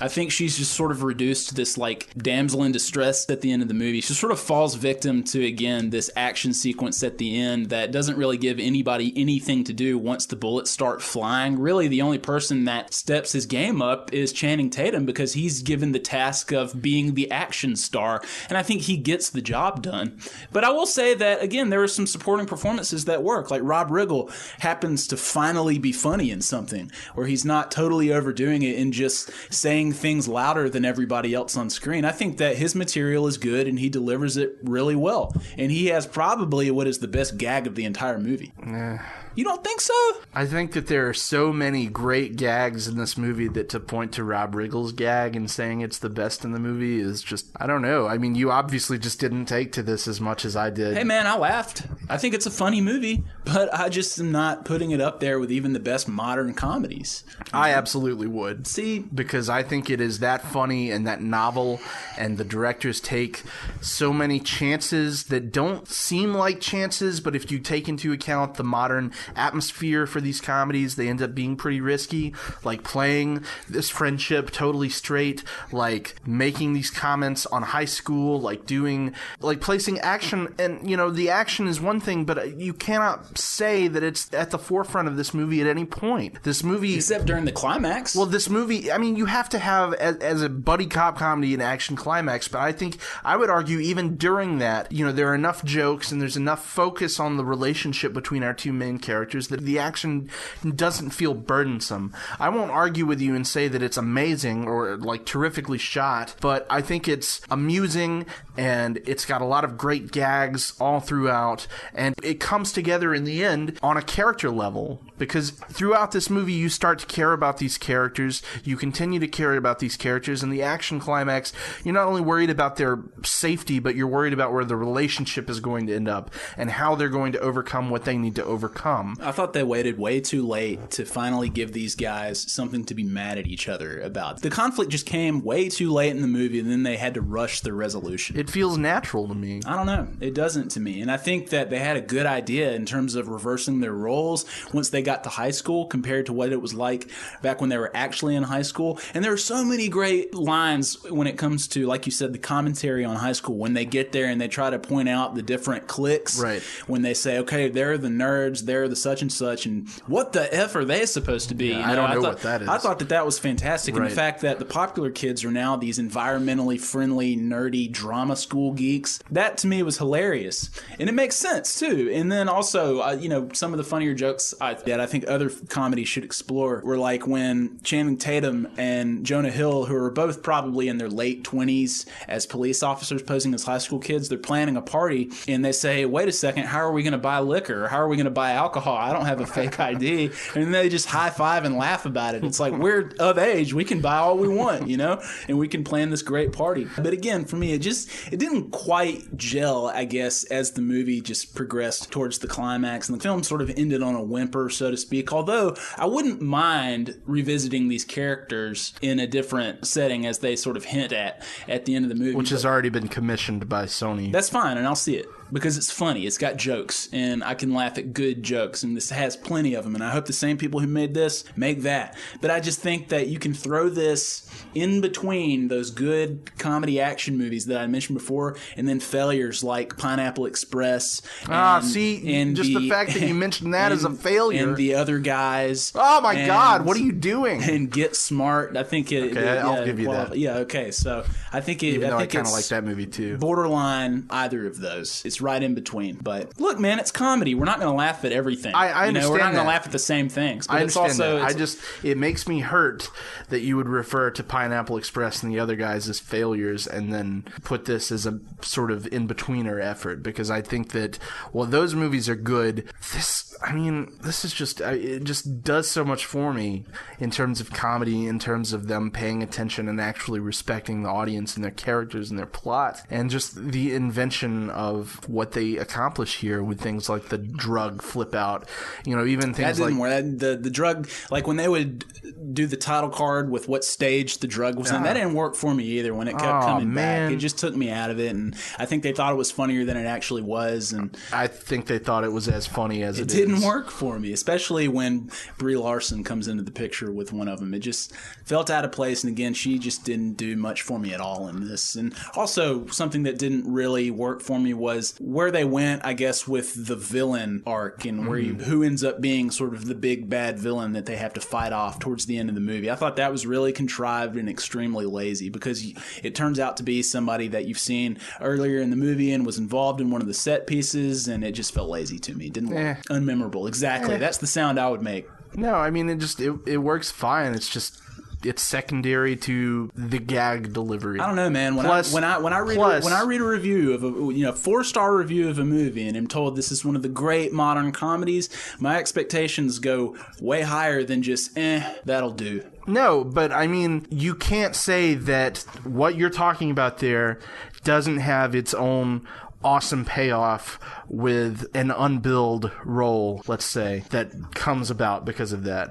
I 0.00 0.08
think 0.08 0.32
she's 0.32 0.58
just 0.58 0.72
sort 0.72 0.90
of 0.90 1.02
reduced 1.02 1.48
to 1.50 1.54
this 1.54 1.78
like 1.78 2.12
damsel 2.16 2.64
in 2.64 2.72
distress 2.72 3.28
at 3.30 3.40
the 3.40 3.52
end 3.52 3.62
of 3.62 3.68
the 3.68 3.74
movie. 3.74 4.00
She 4.00 4.14
sort 4.14 4.32
of 4.32 4.40
falls 4.40 4.74
victim 4.74 5.22
to 5.24 5.44
again 5.44 5.90
this 5.90 6.10
action 6.16 6.52
sequence 6.52 7.02
at 7.02 7.18
the 7.18 7.40
end 7.40 7.70
that 7.70 7.92
doesn't 7.92 8.16
really 8.16 8.36
give 8.36 8.58
anybody 8.58 8.99
anything 9.08 9.64
to 9.64 9.72
do 9.72 9.98
once 9.98 10.26
the 10.26 10.36
bullets 10.36 10.70
start 10.70 11.02
flying. 11.02 11.58
Really, 11.58 11.88
the 11.88 12.02
only 12.02 12.18
person 12.18 12.64
that 12.64 12.94
steps 12.94 13.32
his 13.32 13.46
game 13.46 13.82
up 13.82 14.12
is 14.12 14.32
Channing 14.32 14.70
Tatum 14.70 15.06
because 15.06 15.32
he's 15.32 15.62
given 15.62 15.92
the 15.92 15.98
task 15.98 16.52
of 16.52 16.80
being 16.80 17.14
the 17.14 17.30
action 17.30 17.76
star, 17.76 18.22
and 18.48 18.56
I 18.56 18.62
think 18.62 18.82
he 18.82 18.96
gets 18.96 19.30
the 19.30 19.42
job 19.42 19.82
done. 19.82 20.18
But 20.52 20.64
I 20.64 20.70
will 20.70 20.86
say 20.86 21.14
that 21.14 21.42
again, 21.42 21.70
there 21.70 21.82
are 21.82 21.88
some 21.88 22.06
supporting 22.06 22.46
performances 22.46 23.04
that 23.06 23.22
work. 23.22 23.50
Like 23.50 23.62
Rob 23.64 23.90
Riggle 23.90 24.30
happens 24.60 25.06
to 25.08 25.16
finally 25.16 25.78
be 25.78 25.92
funny 25.92 26.30
in 26.30 26.40
something 26.40 26.90
where 27.14 27.26
he's 27.26 27.44
not 27.44 27.70
totally 27.70 28.12
overdoing 28.12 28.62
it 28.62 28.78
and 28.78 28.92
just 28.92 29.30
saying 29.52 29.92
things 29.92 30.28
louder 30.28 30.68
than 30.68 30.84
everybody 30.84 31.34
else 31.34 31.56
on 31.56 31.70
screen. 31.70 32.04
I 32.04 32.12
think 32.12 32.38
that 32.38 32.56
his 32.56 32.74
material 32.74 33.26
is 33.26 33.38
good 33.38 33.66
and 33.66 33.78
he 33.78 33.88
delivers 33.88 34.36
it 34.36 34.56
really 34.62 34.96
well. 34.96 35.34
And 35.56 35.70
he 35.70 35.86
has 35.86 36.06
probably 36.06 36.70
what 36.70 36.86
is 36.86 36.98
the 36.98 37.08
best 37.08 37.36
gag 37.38 37.66
of 37.66 37.74
the 37.74 37.84
entire 37.84 38.18
movie. 38.18 38.52
Uh, 38.90 38.98
you 39.36 39.44
don't 39.44 39.62
think 39.62 39.80
so? 39.80 39.94
I 40.34 40.44
think 40.46 40.72
that 40.72 40.88
there 40.88 41.08
are 41.08 41.14
so 41.14 41.52
many 41.52 41.86
great 41.86 42.36
gags 42.36 42.88
in 42.88 42.96
this 42.96 43.16
movie 43.16 43.48
that 43.48 43.68
to 43.70 43.80
point 43.80 44.12
to 44.12 44.24
Rob 44.24 44.54
Riggle's 44.54 44.92
gag 44.92 45.36
and 45.36 45.50
saying 45.50 45.80
it's 45.80 45.98
the 45.98 46.10
best 46.10 46.44
in 46.44 46.52
the 46.52 46.58
movie 46.58 46.98
is 46.98 47.22
just 47.22 47.46
I 47.56 47.66
don't 47.66 47.82
know. 47.82 48.06
I 48.06 48.18
mean, 48.18 48.34
you 48.34 48.50
obviously 48.50 48.98
just 48.98 49.20
didn't 49.20 49.46
take 49.46 49.72
to 49.72 49.82
this 49.82 50.08
as 50.08 50.20
much 50.20 50.44
as 50.44 50.56
I 50.56 50.70
did. 50.70 50.96
Hey 50.96 51.04
man, 51.04 51.26
I 51.26 51.36
laughed. 51.36 51.82
I 52.08 52.16
think 52.16 52.34
it's 52.34 52.46
a 52.46 52.50
funny 52.50 52.80
movie, 52.80 53.22
but 53.44 53.72
I 53.72 53.88
just 53.88 54.18
am 54.18 54.32
not 54.32 54.64
putting 54.64 54.90
it 54.90 55.00
up 55.00 55.20
there 55.20 55.38
with 55.38 55.52
even 55.52 55.72
the 55.72 55.80
best 55.80 56.08
modern 56.08 56.54
comedies. 56.54 57.22
I 57.52 57.70
absolutely 57.70 58.26
would. 58.26 58.66
See, 58.66 58.98
because 58.98 59.48
I 59.48 59.62
think 59.62 59.90
it 59.90 60.00
is 60.00 60.18
that 60.18 60.42
funny 60.42 60.90
and 60.90 61.06
that 61.06 61.22
novel, 61.22 61.80
and 62.18 62.36
the 62.36 62.44
directors 62.44 63.00
take 63.00 63.42
so 63.80 64.12
many 64.12 64.40
chances 64.40 65.24
that 65.24 65.52
don't 65.52 65.86
seem 65.86 66.34
like 66.34 66.60
chances, 66.60 67.20
but 67.20 67.36
if 67.36 67.50
you 67.50 67.60
take 67.60 67.88
into 67.88 68.12
account 68.12 68.54
the 68.54 68.64
modern 68.64 69.12
atmosphere 69.36 70.06
for 70.06 70.20
these 70.20 70.40
comedies, 70.40 70.96
they 70.96 71.08
end 71.08 71.22
up 71.22 71.34
being 71.34 71.56
pretty 71.56 71.80
risky. 71.80 72.34
Like 72.64 72.82
playing 72.82 73.44
this 73.68 73.90
friendship 73.90 74.50
totally 74.50 74.88
straight, 74.88 75.44
like 75.72 76.14
making 76.26 76.72
these 76.72 76.90
comments 76.90 77.46
on 77.46 77.62
high 77.62 77.84
school, 77.84 78.40
like 78.40 78.66
doing, 78.66 79.14
like 79.40 79.60
placing 79.60 79.98
action, 80.00 80.54
and 80.58 80.88
you 80.88 80.96
know, 80.96 81.10
the 81.10 81.30
action 81.30 81.66
is 81.66 81.80
one 81.80 82.00
thing, 82.00 82.24
but 82.24 82.56
you 82.56 82.72
cannot 82.72 83.38
say 83.38 83.88
that 83.88 84.02
it's 84.02 84.32
at 84.34 84.50
the 84.50 84.58
forefront 84.58 85.08
of 85.08 85.16
this 85.16 85.34
movie 85.34 85.60
at 85.60 85.66
any 85.66 85.84
point. 85.84 86.42
This 86.42 86.62
movie, 86.62 86.96
except 86.96 87.26
during 87.26 87.44
the 87.44 87.52
climax. 87.52 88.14
Well, 88.14 88.26
this 88.26 88.48
movie, 88.48 88.90
I 88.90 88.98
mean, 88.98 89.16
you 89.16 89.26
have 89.26 89.48
to 89.50 89.58
have 89.58 89.94
as, 89.94 90.16
as 90.16 90.42
a 90.42 90.48
buddy 90.48 90.86
cop 90.86 91.18
comedy 91.18 91.54
an 91.54 91.60
action 91.60 91.96
climax, 91.96 92.48
but 92.48 92.60
I 92.60 92.72
think 92.72 92.98
I 93.24 93.36
would 93.36 93.50
argue 93.50 93.78
even 93.78 94.16
during 94.16 94.58
that, 94.58 94.90
you 94.92 95.04
know, 95.04 95.12
there 95.12 95.28
are 95.28 95.34
enough 95.34 95.64
jokes 95.64 96.12
and 96.12 96.20
there's 96.20 96.36
enough 96.36 96.66
focus 96.66 97.20
on 97.20 97.36
the 97.36 97.44
relationship 97.44 98.12
between 98.12 98.42
our 98.42 98.54
two 98.54 98.72
main 98.72 98.98
characters 98.98 99.09
that 99.10 99.60
the 99.62 99.78
action 99.78 100.30
doesn't 100.74 101.10
feel 101.10 101.34
burdensome. 101.34 102.14
I 102.38 102.48
won't 102.48 102.70
argue 102.70 103.06
with 103.06 103.20
you 103.20 103.34
and 103.34 103.46
say 103.46 103.68
that 103.68 103.82
it's 103.82 103.96
amazing 103.96 104.66
or 104.66 104.96
like 104.96 105.26
terrifically 105.26 105.78
shot, 105.78 106.34
but 106.40 106.66
I 106.70 106.80
think 106.80 107.08
it's 107.08 107.40
amusing 107.50 108.26
and 108.56 108.98
it's 109.06 109.24
got 109.24 109.42
a 109.42 109.46
lot 109.46 109.64
of 109.64 109.78
great 109.78 110.12
gags 110.12 110.74
all 110.80 111.00
throughout 111.00 111.66
and 111.94 112.14
it 112.22 112.40
comes 112.40 112.72
together 112.72 113.14
in 113.14 113.24
the 113.24 113.44
end 113.44 113.78
on 113.82 113.96
a 113.96 114.02
character 114.02 114.50
level 114.50 115.02
because 115.18 115.50
throughout 115.50 116.12
this 116.12 116.30
movie 116.30 116.52
you 116.52 116.68
start 116.68 116.98
to 117.00 117.06
care 117.06 117.32
about 117.32 117.58
these 117.58 117.78
characters, 117.78 118.42
you 118.64 118.76
continue 118.76 119.20
to 119.20 119.28
care 119.28 119.54
about 119.54 119.78
these 119.78 119.96
characters 119.96 120.42
and 120.42 120.52
the 120.52 120.62
action 120.62 120.98
climax, 121.00 121.52
you're 121.84 121.94
not 121.94 122.06
only 122.06 122.20
worried 122.20 122.50
about 122.50 122.76
their 122.76 122.98
safety, 123.24 123.78
but 123.78 123.94
you're 123.94 124.06
worried 124.06 124.32
about 124.32 124.52
where 124.52 124.64
the 124.64 124.76
relationship 124.76 125.50
is 125.50 125.60
going 125.60 125.86
to 125.86 125.94
end 125.94 126.08
up 126.08 126.30
and 126.56 126.70
how 126.70 126.94
they're 126.94 127.08
going 127.08 127.32
to 127.32 127.40
overcome 127.40 127.90
what 127.90 128.04
they 128.04 128.16
need 128.16 128.34
to 128.34 128.44
overcome. 128.44 128.99
I 129.20 129.32
thought 129.32 129.52
they 129.52 129.62
waited 129.62 129.98
way 129.98 130.20
too 130.20 130.46
late 130.46 130.90
to 130.92 131.04
finally 131.04 131.48
give 131.48 131.72
these 131.72 131.94
guys 131.94 132.50
something 132.50 132.84
to 132.86 132.94
be 132.94 133.04
mad 133.04 133.38
at 133.38 133.46
each 133.46 133.68
other 133.68 134.00
about. 134.00 134.42
The 134.42 134.50
conflict 134.50 134.90
just 134.90 135.06
came 135.06 135.42
way 135.42 135.68
too 135.68 135.92
late 135.92 136.10
in 136.10 136.22
the 136.22 136.28
movie, 136.28 136.60
and 136.60 136.70
then 136.70 136.82
they 136.82 136.96
had 136.96 137.14
to 137.14 137.20
rush 137.20 137.60
the 137.60 137.72
resolution. 137.72 138.38
It 138.38 138.50
feels 138.50 138.78
natural 138.78 139.28
to 139.28 139.34
me. 139.34 139.60
I 139.66 139.76
don't 139.76 139.86
know. 139.86 140.08
It 140.20 140.34
doesn't 140.34 140.70
to 140.70 140.80
me. 140.80 141.00
And 141.00 141.10
I 141.10 141.16
think 141.16 141.50
that 141.50 141.70
they 141.70 141.78
had 141.78 141.96
a 141.96 142.00
good 142.00 142.26
idea 142.26 142.72
in 142.72 142.86
terms 142.86 143.14
of 143.14 143.28
reversing 143.28 143.80
their 143.80 143.92
roles 143.92 144.44
once 144.72 144.90
they 144.90 145.02
got 145.02 145.24
to 145.24 145.30
high 145.30 145.50
school 145.50 145.86
compared 145.86 146.26
to 146.26 146.32
what 146.32 146.52
it 146.52 146.60
was 146.60 146.74
like 146.74 147.10
back 147.42 147.60
when 147.60 147.70
they 147.70 147.78
were 147.78 147.90
actually 147.94 148.36
in 148.36 148.42
high 148.42 148.62
school. 148.62 148.98
And 149.14 149.24
there 149.24 149.32
are 149.32 149.38
so 149.38 149.64
many 149.64 149.88
great 149.88 150.34
lines 150.34 151.02
when 151.08 151.26
it 151.26 151.38
comes 151.38 151.68
to, 151.68 151.86
like 151.86 152.06
you 152.06 152.12
said, 152.12 152.32
the 152.32 152.38
commentary 152.38 153.04
on 153.04 153.16
high 153.16 153.32
school 153.32 153.56
when 153.56 153.74
they 153.74 153.84
get 153.84 154.12
there 154.12 154.26
and 154.26 154.40
they 154.40 154.48
try 154.48 154.70
to 154.70 154.78
point 154.78 155.08
out 155.08 155.34
the 155.34 155.42
different 155.42 155.86
cliques. 155.86 156.40
Right. 156.40 156.62
When 156.86 157.02
they 157.02 157.14
say, 157.14 157.38
okay, 157.38 157.68
they're 157.68 157.98
the 157.98 158.08
nerds, 158.08 158.62
they're 158.62 158.88
the 158.90 158.96
such 158.96 159.22
and 159.22 159.32
such, 159.32 159.66
and 159.66 159.88
what 160.06 160.32
the 160.32 160.52
F 160.54 160.74
are 160.76 160.84
they 160.84 161.06
supposed 161.06 161.48
to 161.48 161.54
be? 161.54 161.68
Yeah, 161.68 161.90
I 161.90 161.94
don't 161.94 162.10
know 162.10 162.22
thought, 162.22 162.34
what 162.34 162.42
that 162.42 162.62
is. 162.62 162.68
I 162.68 162.78
thought 162.78 162.98
that 162.98 163.08
that 163.08 163.24
was 163.24 163.38
fantastic. 163.38 163.96
And 163.96 164.04
the 164.04 164.10
fact 164.10 164.42
that 164.42 164.58
the 164.58 164.64
popular 164.64 165.10
kids 165.10 165.44
are 165.44 165.50
now 165.50 165.76
these 165.76 165.98
environmentally 165.98 166.80
friendly, 166.80 167.36
nerdy 167.36 167.90
drama 167.90 168.36
school 168.36 168.72
geeks, 168.72 169.20
that 169.30 169.58
to 169.58 169.66
me 169.66 169.82
was 169.82 169.98
hilarious. 169.98 170.70
And 170.98 171.08
it 171.08 171.12
makes 171.12 171.36
sense 171.36 171.78
too. 171.78 172.10
And 172.12 172.30
then 172.30 172.48
also, 172.48 173.00
uh, 173.00 173.16
you 173.18 173.28
know, 173.28 173.48
some 173.52 173.72
of 173.72 173.78
the 173.78 173.84
funnier 173.84 174.14
jokes 174.14 174.54
I, 174.60 174.74
that 174.74 175.00
I 175.00 175.06
think 175.06 175.24
other 175.26 175.50
comedies 175.68 176.08
should 176.08 176.24
explore 176.24 176.82
were 176.84 176.98
like 176.98 177.26
when 177.26 177.80
Channing 177.82 178.16
Tatum 178.16 178.68
and 178.76 179.24
Jonah 179.24 179.50
Hill, 179.50 179.86
who 179.86 179.94
are 179.94 180.10
both 180.10 180.42
probably 180.42 180.88
in 180.88 180.98
their 180.98 181.08
late 181.08 181.44
20s 181.44 182.06
as 182.28 182.46
police 182.46 182.82
officers 182.82 183.22
posing 183.22 183.54
as 183.54 183.64
high 183.64 183.78
school 183.78 183.98
kids, 183.98 184.28
they're 184.28 184.38
planning 184.38 184.76
a 184.76 184.82
party 184.82 185.30
and 185.46 185.64
they 185.64 185.72
say, 185.72 186.04
wait 186.04 186.28
a 186.28 186.32
second, 186.32 186.64
how 186.64 186.78
are 186.78 186.92
we 186.92 187.02
going 187.02 187.12
to 187.12 187.18
buy 187.18 187.38
liquor? 187.38 187.88
How 187.88 188.00
are 188.00 188.08
we 188.08 188.16
going 188.16 188.24
to 188.24 188.30
buy 188.30 188.52
alcohol? 188.52 188.79
Oh, 188.84 188.92
I 188.92 189.12
don't 189.12 189.26
have 189.26 189.40
a 189.40 189.46
fake 189.46 189.78
ID. 189.90 190.30
And 190.54 190.74
they 190.74 190.88
just 190.88 191.06
high 191.06 191.30
five 191.30 191.64
and 191.64 191.76
laugh 191.76 192.06
about 192.06 192.34
it. 192.34 192.44
It's 192.44 192.60
like, 192.60 192.72
we're 192.72 193.12
of 193.18 193.38
age. 193.38 193.74
We 193.74 193.84
can 193.84 194.00
buy 194.00 194.16
all 194.16 194.36
we 194.36 194.48
want, 194.48 194.88
you 194.88 194.96
know, 194.96 195.22
and 195.48 195.58
we 195.58 195.68
can 195.68 195.84
plan 195.84 196.10
this 196.10 196.22
great 196.22 196.52
party. 196.52 196.86
But 196.96 197.12
again, 197.12 197.44
for 197.44 197.56
me, 197.56 197.72
it 197.72 197.78
just, 197.78 198.10
it 198.32 198.38
didn't 198.38 198.70
quite 198.70 199.36
gel, 199.36 199.88
I 199.88 200.04
guess, 200.04 200.44
as 200.44 200.72
the 200.72 200.82
movie 200.82 201.20
just 201.20 201.54
progressed 201.54 202.10
towards 202.10 202.38
the 202.38 202.48
climax. 202.48 203.08
And 203.08 203.18
the 203.18 203.22
film 203.22 203.42
sort 203.42 203.62
of 203.62 203.70
ended 203.76 204.02
on 204.02 204.14
a 204.14 204.22
whimper, 204.22 204.70
so 204.70 204.90
to 204.90 204.96
speak. 204.96 205.32
Although 205.32 205.76
I 205.96 206.06
wouldn't 206.06 206.40
mind 206.40 207.20
revisiting 207.24 207.88
these 207.88 208.04
characters 208.04 208.94
in 209.02 209.18
a 209.18 209.26
different 209.26 209.86
setting 209.86 210.26
as 210.26 210.38
they 210.38 210.56
sort 210.56 210.76
of 210.76 210.84
hint 210.84 211.12
at 211.12 211.42
at 211.68 211.84
the 211.84 211.94
end 211.94 212.04
of 212.04 212.08
the 212.08 212.14
movie. 212.14 212.36
Which 212.36 212.50
has 212.50 212.64
already 212.64 212.88
been 212.88 213.08
commissioned 213.08 213.68
by 213.68 213.84
Sony. 213.84 214.32
That's 214.32 214.48
fine, 214.48 214.76
and 214.76 214.86
I'll 214.86 214.94
see 214.94 215.16
it 215.16 215.26
because 215.52 215.76
it's 215.76 215.90
funny. 215.90 216.26
It's 216.26 216.38
got 216.38 216.56
jokes, 216.56 217.08
and 217.12 217.42
I 217.44 217.54
can 217.54 217.72
laugh 217.74 217.98
at 217.98 218.12
good 218.12 218.42
jokes, 218.42 218.82
and 218.82 218.96
this 218.96 219.10
has 219.10 219.36
plenty 219.36 219.74
of 219.74 219.84
them. 219.84 219.94
And 219.94 220.04
I 220.04 220.10
hope 220.10 220.26
the 220.26 220.32
same 220.32 220.56
people 220.56 220.80
who 220.80 220.86
made 220.86 221.14
this 221.14 221.44
make 221.56 221.82
that. 221.82 222.16
But 222.40 222.50
I 222.50 222.60
just 222.60 222.80
think 222.80 223.08
that 223.08 223.28
you 223.28 223.38
can 223.38 223.54
throw 223.54 223.88
this 223.88 224.48
in 224.74 225.00
between 225.00 225.68
those 225.68 225.90
good 225.90 226.56
comedy 226.58 227.00
action 227.00 227.36
movies 227.38 227.66
that 227.66 227.80
I 227.80 227.86
mentioned 227.86 228.18
before, 228.18 228.56
and 228.76 228.88
then 228.88 229.00
failures 229.00 229.64
like 229.64 229.96
Pineapple 229.96 230.46
Express. 230.46 231.22
Ah, 231.48 231.78
and- 231.78 231.86
see, 231.86 232.34
and 232.34 232.54
just 232.56 232.72
the 232.72 232.88
fact 232.88 233.14
that 233.14 233.22
you 233.26 233.34
mentioned 233.34 233.74
that 233.74 233.92
as 233.92 234.04
a 234.04 234.10
failure. 234.20 234.68
and 234.68 234.76
the 234.76 234.94
other 234.94 235.18
guys. 235.18 235.92
Oh 235.94 236.20
my 236.20 236.34
and- 236.34 236.46
God, 236.46 236.84
what 236.84 236.96
are 236.96 237.00
you 237.00 237.12
doing? 237.12 237.62
And 237.62 237.90
Get 237.90 238.14
Smart. 238.16 238.76
I 238.76 238.82
think 238.82 239.10
it. 239.12 239.30
Okay, 239.32 239.40
it- 239.40 239.58
I'll 239.58 239.78
yeah, 239.80 239.84
give 239.84 239.98
you 239.98 240.06
quali- 240.06 240.28
that. 240.30 240.38
Yeah. 240.38 240.56
Okay. 240.58 240.90
So 240.90 241.24
I 241.52 241.60
think 241.60 241.82
it. 241.82 241.88
Even 241.94 242.10
though 242.10 242.16
I 242.16 242.20
think 242.20 242.32
kind 242.32 242.46
of 242.46 242.52
like 242.52 242.66
that 242.66 242.84
movie 242.84 243.06
too. 243.06 243.36
borderline 243.38 244.26
either 244.30 244.66
of 244.66 244.78
those. 244.78 245.22
It's 245.24 245.40
right 245.40 245.62
in 245.62 245.74
between. 245.74 246.16
But 246.16 246.58
look, 246.60 246.78
man, 246.78 246.98
it's 246.98 247.10
comedy. 247.10 247.54
We're 247.54 247.64
not 247.64 247.80
going 247.80 247.90
to 247.90 247.96
laugh 247.96 248.24
at 248.24 248.32
everything. 248.32 248.74
I, 248.74 248.90
I 248.90 249.06
You 249.06 249.12
know, 249.12 249.18
understand 249.18 249.32
we're 249.32 249.38
not 249.38 249.52
going 249.52 249.64
to 249.64 249.68
laugh 249.68 249.86
at 249.86 249.92
the 249.92 249.98
same 249.98 250.28
things. 250.28 250.66
But 250.66 250.74
I 250.74 250.80
it's 250.82 250.96
understand 250.96 251.32
also 251.32 251.38
that. 251.40 251.54
I 251.54 251.58
just 251.58 251.78
it 252.04 252.16
makes 252.18 252.46
me 252.46 252.60
hurt 252.60 253.10
that 253.48 253.60
you 253.60 253.76
would 253.76 253.88
refer 253.88 254.30
to 254.30 254.42
Pineapple 254.42 254.96
Express 254.96 255.42
and 255.42 255.52
the 255.52 255.58
other 255.58 255.76
guys 255.76 256.08
as 256.08 256.20
failures, 256.20 256.86
and 256.86 257.12
then 257.12 257.44
put 257.64 257.84
this 257.86 258.12
as 258.12 258.26
a 258.26 258.38
sort 258.62 258.90
of 258.90 259.06
in 259.12 259.26
betweener 259.26 259.82
effort 259.82 260.22
because 260.22 260.50
I 260.50 260.60
think 260.60 260.92
that 260.92 261.16
while 261.52 261.66
those 261.66 261.94
movies 261.94 262.28
are 262.28 262.36
good, 262.36 262.88
this 263.12 263.56
I 263.62 263.72
mean 263.72 264.12
this 264.22 264.44
is 264.44 264.52
just 264.52 264.80
it 264.80 265.24
just 265.24 265.62
does 265.64 265.90
so 265.90 266.04
much 266.04 266.24
for 266.24 266.52
me 266.52 266.84
in 267.18 267.30
terms 267.30 267.60
of 267.60 267.70
comedy, 267.70 268.26
in 268.26 268.38
terms 268.38 268.72
of 268.72 268.86
them 268.86 269.10
paying 269.10 269.42
attention 269.42 269.88
and 269.88 270.00
actually 270.00 270.40
respecting 270.40 271.02
the 271.02 271.08
audience 271.08 271.39
and 271.56 271.64
their 271.64 271.70
characters 271.70 272.30
and 272.30 272.38
their 272.38 272.46
plot, 272.46 273.02
and 273.10 273.30
just 273.30 273.54
the 273.72 273.94
invention 273.94 274.70
of 274.70 275.28
what 275.28 275.52
they 275.52 275.76
accomplish 275.76 276.38
here 276.38 276.62
with 276.62 276.80
things 276.80 277.08
like 277.08 277.28
the 277.28 277.38
drug 277.38 278.02
flip 278.02 278.34
out, 278.34 278.68
you 279.04 279.16
know, 279.16 279.24
even 279.24 279.52
that 279.52 279.56
things 279.56 279.78
didn't 279.78 279.98
like 279.98 280.22
work. 280.22 280.38
The 280.38 280.58
the 280.60 280.70
drug, 280.70 281.08
like 281.30 281.46
when 281.46 281.56
they 281.56 281.68
would 281.68 282.04
do 282.52 282.66
the 282.66 282.76
title 282.76 283.10
card 283.10 283.50
with 283.50 283.68
what 283.68 283.84
stage 283.84 284.38
the 284.38 284.46
drug 284.46 284.78
was 284.78 284.90
in. 284.90 285.02
That 285.02 285.16
ah. 285.16 285.20
didn't 285.20 285.34
work 285.34 285.54
for 285.54 285.74
me 285.74 285.84
either 285.84 286.14
when 286.14 286.28
it 286.28 286.32
kept 286.32 286.44
Aw, 286.44 286.66
coming 286.66 286.92
man. 286.92 287.28
back. 287.28 287.36
It 287.36 287.38
just 287.38 287.58
took 287.58 287.74
me 287.74 287.90
out 287.90 288.10
of 288.10 288.18
it, 288.18 288.30
and 288.34 288.54
I 288.78 288.86
think 288.86 289.02
they 289.02 289.12
thought 289.12 289.32
it 289.32 289.36
was 289.36 289.50
funnier 289.50 289.84
than 289.84 289.96
it 289.96 290.06
actually 290.06 290.42
was, 290.42 290.92
and 290.92 291.16
I 291.32 291.46
think 291.46 291.86
they 291.86 291.98
thought 291.98 292.24
it 292.24 292.32
was 292.32 292.48
as 292.48 292.66
funny 292.66 293.02
as 293.02 293.18
it 293.18 293.22
it 293.22 293.36
didn't 293.36 293.56
is. 293.56 293.64
work 293.64 293.90
for 293.90 294.18
me, 294.18 294.32
especially 294.32 294.88
when 294.88 295.30
Brie 295.58 295.76
Larson 295.76 296.24
comes 296.24 296.48
into 296.48 296.62
the 296.62 296.70
picture 296.70 297.10
with 297.10 297.32
one 297.32 297.48
of 297.48 297.60
them. 297.60 297.74
It 297.74 297.80
just 297.80 298.14
felt 298.44 298.70
out 298.70 298.84
of 298.84 298.92
place, 298.92 299.24
and 299.24 299.32
again, 299.32 299.54
she 299.54 299.78
just 299.78 300.04
didn't 300.04 300.34
do 300.34 300.56
much 300.56 300.82
for 300.82 300.98
me 300.98 301.12
at 301.12 301.20
all 301.20 301.29
in 301.48 301.68
this. 301.68 301.94
And 301.94 302.14
also, 302.34 302.86
something 302.86 303.22
that 303.24 303.38
didn't 303.38 303.70
really 303.70 304.10
work 304.10 304.40
for 304.40 304.58
me 304.58 304.74
was 304.74 305.14
where 305.20 305.50
they 305.50 305.64
went, 305.64 306.04
I 306.04 306.12
guess, 306.12 306.46
with 306.46 306.86
the 306.86 306.96
villain 306.96 307.62
arc 307.66 308.04
and 308.04 308.28
where 308.28 308.38
you, 308.38 308.54
who 308.54 308.82
ends 308.82 309.04
up 309.04 309.20
being 309.20 309.50
sort 309.50 309.74
of 309.74 309.86
the 309.86 309.94
big 309.94 310.28
bad 310.28 310.58
villain 310.58 310.92
that 310.92 311.06
they 311.06 311.16
have 311.16 311.32
to 311.34 311.40
fight 311.40 311.72
off 311.72 311.98
towards 311.98 312.26
the 312.26 312.38
end 312.38 312.48
of 312.48 312.54
the 312.54 312.60
movie. 312.60 312.90
I 312.90 312.94
thought 312.94 313.16
that 313.16 313.32
was 313.32 313.46
really 313.46 313.72
contrived 313.72 314.36
and 314.36 314.48
extremely 314.48 315.06
lazy 315.06 315.48
because 315.48 315.84
it 316.22 316.34
turns 316.34 316.58
out 316.58 316.76
to 316.78 316.82
be 316.82 317.02
somebody 317.02 317.48
that 317.48 317.66
you've 317.66 317.78
seen 317.78 318.18
earlier 318.40 318.80
in 318.80 318.90
the 318.90 318.96
movie 318.96 319.32
and 319.32 319.46
was 319.46 319.58
involved 319.58 320.00
in 320.00 320.10
one 320.10 320.20
of 320.20 320.26
the 320.26 320.34
set 320.34 320.66
pieces, 320.66 321.28
and 321.28 321.44
it 321.44 321.52
just 321.52 321.72
felt 321.74 321.88
lazy 321.88 322.18
to 322.18 322.34
me. 322.34 322.46
It 322.46 322.52
didn't. 322.52 322.76
Eh. 322.76 322.96
Unmemorable. 323.10 323.68
Exactly. 323.68 324.14
Eh. 324.14 324.18
That's 324.18 324.38
the 324.38 324.46
sound 324.46 324.78
I 324.78 324.88
would 324.88 325.02
make. 325.02 325.26
No, 325.54 325.74
I 325.74 325.90
mean 325.90 326.08
it 326.08 326.18
just 326.18 326.40
it, 326.40 326.54
it 326.66 326.78
works 326.78 327.10
fine. 327.10 327.54
It's 327.54 327.68
just 327.68 328.00
it's 328.44 328.62
secondary 328.62 329.36
to 329.36 329.90
the 329.94 330.18
gag 330.18 330.72
delivery. 330.72 331.20
I 331.20 331.26
don't 331.26 331.36
know, 331.36 331.50
man. 331.50 331.76
When 331.76 331.86
Plus- 331.86 332.12
I 332.12 332.14
when 332.14 332.24
I 332.24 332.38
when 332.38 332.52
I 332.52 332.58
read 332.58 332.76
plus- 332.76 333.02
a, 333.02 333.04
when 333.04 333.14
I 333.14 333.22
read 333.24 333.40
a 333.40 333.46
review 333.46 333.92
of 333.92 334.04
a 334.04 334.08
you 334.08 334.44
know 334.44 334.52
four 334.52 334.84
star 334.84 335.14
review 335.16 335.48
of 335.48 335.58
a 335.58 335.64
movie 335.64 336.06
and 336.06 336.16
I'm 336.16 336.26
told 336.26 336.56
this 336.56 336.72
is 336.72 336.84
one 336.84 336.96
of 336.96 337.02
the 337.02 337.08
great 337.08 337.52
modern 337.52 337.92
comedies, 337.92 338.48
my 338.78 338.96
expectations 338.98 339.78
go 339.78 340.16
way 340.40 340.62
higher 340.62 341.04
than 341.04 341.22
just 341.22 341.56
eh, 341.56 341.96
that'll 342.04 342.32
do. 342.32 342.64
No, 342.86 343.24
but 343.24 343.52
I 343.52 343.66
mean, 343.66 344.06
you 344.10 344.34
can't 344.34 344.74
say 344.74 345.14
that 345.14 345.58
what 345.84 346.16
you're 346.16 346.30
talking 346.30 346.70
about 346.70 346.98
there 346.98 347.38
doesn't 347.84 348.18
have 348.18 348.54
its 348.54 348.74
own 348.74 349.26
awesome 349.62 350.04
payoff 350.04 350.78
with 351.08 351.66
an 351.74 351.90
unbilled 351.90 352.72
role, 352.84 353.42
let's 353.46 353.64
say, 353.64 354.04
that 354.10 354.54
comes 354.54 354.90
about 354.90 355.24
because 355.24 355.52
of 355.52 355.64
that. 355.64 355.90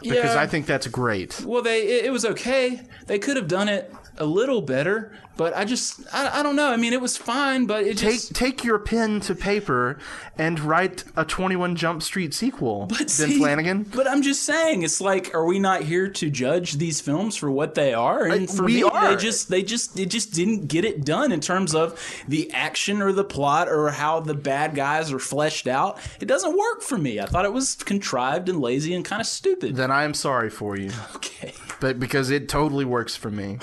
Because 0.00 0.34
Yeah. 0.34 0.40
I 0.40 0.46
think 0.46 0.66
that's 0.66 0.86
great. 0.86 1.42
Well, 1.44 1.62
they 1.62 1.82
it, 1.82 2.06
it 2.06 2.10
was 2.10 2.24
okay. 2.24 2.80
They 3.06 3.18
could 3.18 3.36
have 3.36 3.48
done 3.48 3.68
it 3.68 3.92
a 4.18 4.24
little 4.24 4.62
better, 4.62 5.12
but 5.36 5.54
I 5.54 5.64
just 5.66 6.00
I, 6.12 6.40
I 6.40 6.42
don't 6.42 6.56
know. 6.56 6.68
I 6.70 6.76
mean, 6.76 6.92
it 6.94 7.00
was 7.00 7.16
fine, 7.16 7.66
but 7.66 7.84
it 7.84 7.98
Take 7.98 8.12
just 8.14 8.34
take 8.34 8.64
your 8.64 8.78
pen 8.78 9.20
to 9.20 9.34
paper 9.34 9.98
and 10.38 10.58
write 10.60 11.04
a 11.16 11.24
21 11.24 11.76
Jump 11.76 12.02
Street 12.02 12.34
sequel, 12.34 12.86
but 12.86 12.98
Ben 12.98 13.08
see, 13.08 13.38
Flanagan. 13.38 13.84
But 13.84 14.08
I'm 14.08 14.22
just 14.22 14.42
saying, 14.42 14.82
it's 14.82 15.00
like, 15.00 15.34
are 15.34 15.44
we 15.44 15.58
not 15.58 15.82
here 15.82 16.08
to 16.08 16.30
judge 16.30 16.74
these 16.74 17.00
films 17.00 17.36
for 17.36 17.50
what 17.50 17.74
they 17.74 17.94
are? 17.94 18.26
And 18.26 18.48
for 18.48 18.64
me, 18.64 18.82
are. 18.82 19.08
they 19.08 19.16
just, 19.16 19.48
they 19.48 19.62
just, 19.62 19.98
it 19.98 20.10
just 20.10 20.32
didn't 20.34 20.66
get 20.66 20.84
it 20.84 21.04
done 21.04 21.32
in 21.32 21.40
terms 21.40 21.74
of 21.74 21.98
the 22.28 22.52
action 22.52 23.00
or 23.00 23.12
the 23.12 23.24
plot 23.24 23.68
or 23.68 23.88
how 23.90 24.20
the 24.20 24.34
bad 24.34 24.74
guys 24.74 25.10
are 25.10 25.18
fleshed 25.18 25.66
out. 25.66 25.98
It 26.20 26.26
doesn't 26.26 26.56
work 26.56 26.82
for 26.82 26.98
me. 26.98 27.18
I 27.18 27.24
thought 27.26 27.46
it 27.46 27.52
was 27.52 27.74
contrived 27.74 28.48
and 28.50 28.60
lazy 28.60 28.94
and 28.94 29.04
kind 29.04 29.20
of 29.20 29.26
stupid. 29.26 29.76
Then 29.76 29.90
I 29.90 29.95
am 30.04 30.14
sorry 30.14 30.50
for 30.50 30.76
you. 30.76 30.90
Okay. 31.16 31.54
But 31.80 31.98
because 31.98 32.30
it 32.30 32.48
totally 32.48 32.84
works 32.86 33.16
for 33.16 33.30
me. 33.30 33.58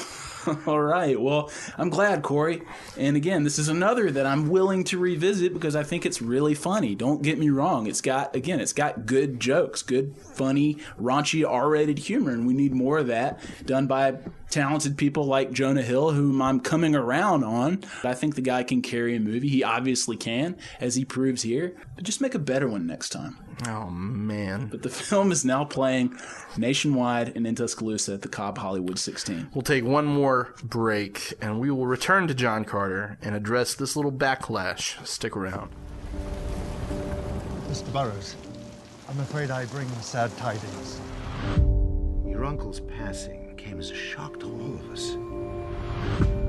All 0.68 0.82
right. 0.82 1.20
Well, 1.20 1.50
I'm 1.78 1.90
glad, 1.90 2.22
Corey. 2.22 2.62
And 2.98 3.16
again, 3.16 3.44
this 3.44 3.58
is 3.58 3.70
another 3.70 4.12
that 4.12 4.26
I'm 4.26 4.50
willing 4.50 4.84
to 4.86 4.98
revisit 4.98 5.54
because 5.54 5.76
I 5.76 5.84
think 5.84 6.06
it's 6.06 6.22
really 6.22 6.54
funny. 6.54 6.96
Don't 6.96 7.22
get 7.22 7.40
me 7.40 7.50
wrong. 7.50 7.88
It's 7.88 8.02
got, 8.02 8.36
again, 8.36 8.60
it's 8.60 8.74
got 8.74 9.06
good 9.06 9.40
jokes, 9.40 9.82
good, 9.82 10.16
funny, 10.18 10.78
raunchy, 11.00 11.48
R 11.48 11.70
rated 11.70 12.00
humor. 12.00 12.32
And 12.32 12.46
we 12.46 12.54
need 12.54 12.74
more 12.74 13.00
of 13.00 13.08
that 13.08 13.40
done 13.66 13.88
by 13.88 14.18
talented 14.50 14.98
people 14.98 15.26
like 15.26 15.52
Jonah 15.52 15.82
Hill, 15.82 16.12
whom 16.12 16.42
I'm 16.42 16.60
coming 16.60 16.96
around 16.96 17.44
on. 17.44 17.84
I 18.04 18.14
think 18.14 18.36
the 18.36 18.42
guy 18.42 18.64
can 18.64 18.82
carry 18.82 19.16
a 19.16 19.20
movie. 19.20 19.50
He 19.50 19.64
obviously 19.64 20.18
can, 20.18 20.58
as 20.80 20.96
he 20.96 21.06
proves 21.06 21.44
here. 21.44 21.76
But 21.96 22.04
just 22.04 22.22
make 22.22 22.36
a 22.36 22.40
better 22.40 22.68
one 22.68 22.86
next 22.86 23.10
time. 23.10 23.38
Oh, 23.68 23.90
man. 23.90 24.68
But 24.68 24.82
the 24.82 24.90
film 25.10 25.32
is 25.32 25.46
now 25.46 25.64
playing 25.66 26.18
nationwide 26.58 27.34
and 27.36 27.46
in 27.48 27.56
Tuscaloosa 27.56 28.14
at 28.14 28.22
the 28.22 28.28
Cobb 28.28 28.58
Hollywood 28.58 29.00
16. 29.00 29.50
We'll 29.54 29.62
take 29.62 29.84
one 29.84 30.06
more 30.06 30.54
break 30.64 31.34
and 31.42 31.60
we 31.60 31.72
will 31.72 31.88
return 31.88 32.28
to 32.28 32.34
John 32.34 32.66
Carter 32.66 33.18
and 33.22 33.36
address 33.36 33.74
this 33.76 33.96
little 33.96 34.12
backlash. 34.12 35.06
Stick 35.06 35.36
around. 35.36 35.72
Mr. 37.70 37.92
Burrows. 37.92 38.36
I'm 39.10 39.20
afraid 39.20 39.52
I 39.52 39.66
bring 39.66 39.90
sad 40.02 40.36
tidings. 40.38 41.00
Your 42.26 42.46
uncle's 42.46 42.80
passing 42.80 43.56
came 43.58 43.80
as 43.80 43.92
a 43.92 43.96
shock 43.96 44.40
to 44.40 44.46
all 44.46 44.76
of 44.76 44.92
us. 44.92 46.43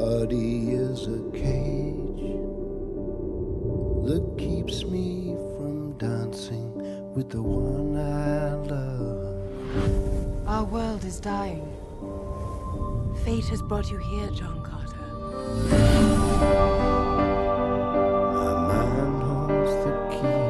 Body 0.00 0.72
is 0.72 1.06
a 1.06 1.20
cage 1.32 2.36
that 4.08 4.24
keeps 4.36 4.84
me 4.84 5.34
from 5.56 5.92
dancing 5.96 6.70
with 7.14 7.30
the 7.30 7.40
one 7.40 7.96
I 7.96 8.54
love. 8.72 10.46
Our 10.46 10.64
world 10.64 11.02
is 11.04 11.18
dying. 11.18 11.66
Fate 13.24 13.48
has 13.48 13.62
brought 13.62 13.90
you 13.90 13.96
here, 13.96 14.28
John 14.32 14.62
Carter. 14.68 15.06
My 18.38 18.54
mind 18.68 19.22
holds 19.28 19.74
the 19.84 19.94
key. 20.14 20.44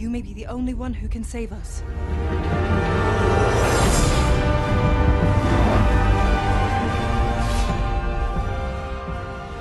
You 0.00 0.10
may 0.10 0.22
be 0.22 0.32
the 0.34 0.46
only 0.46 0.74
one 0.74 0.94
who 0.94 1.06
can 1.06 1.22
save 1.22 1.52
us. 1.52 1.84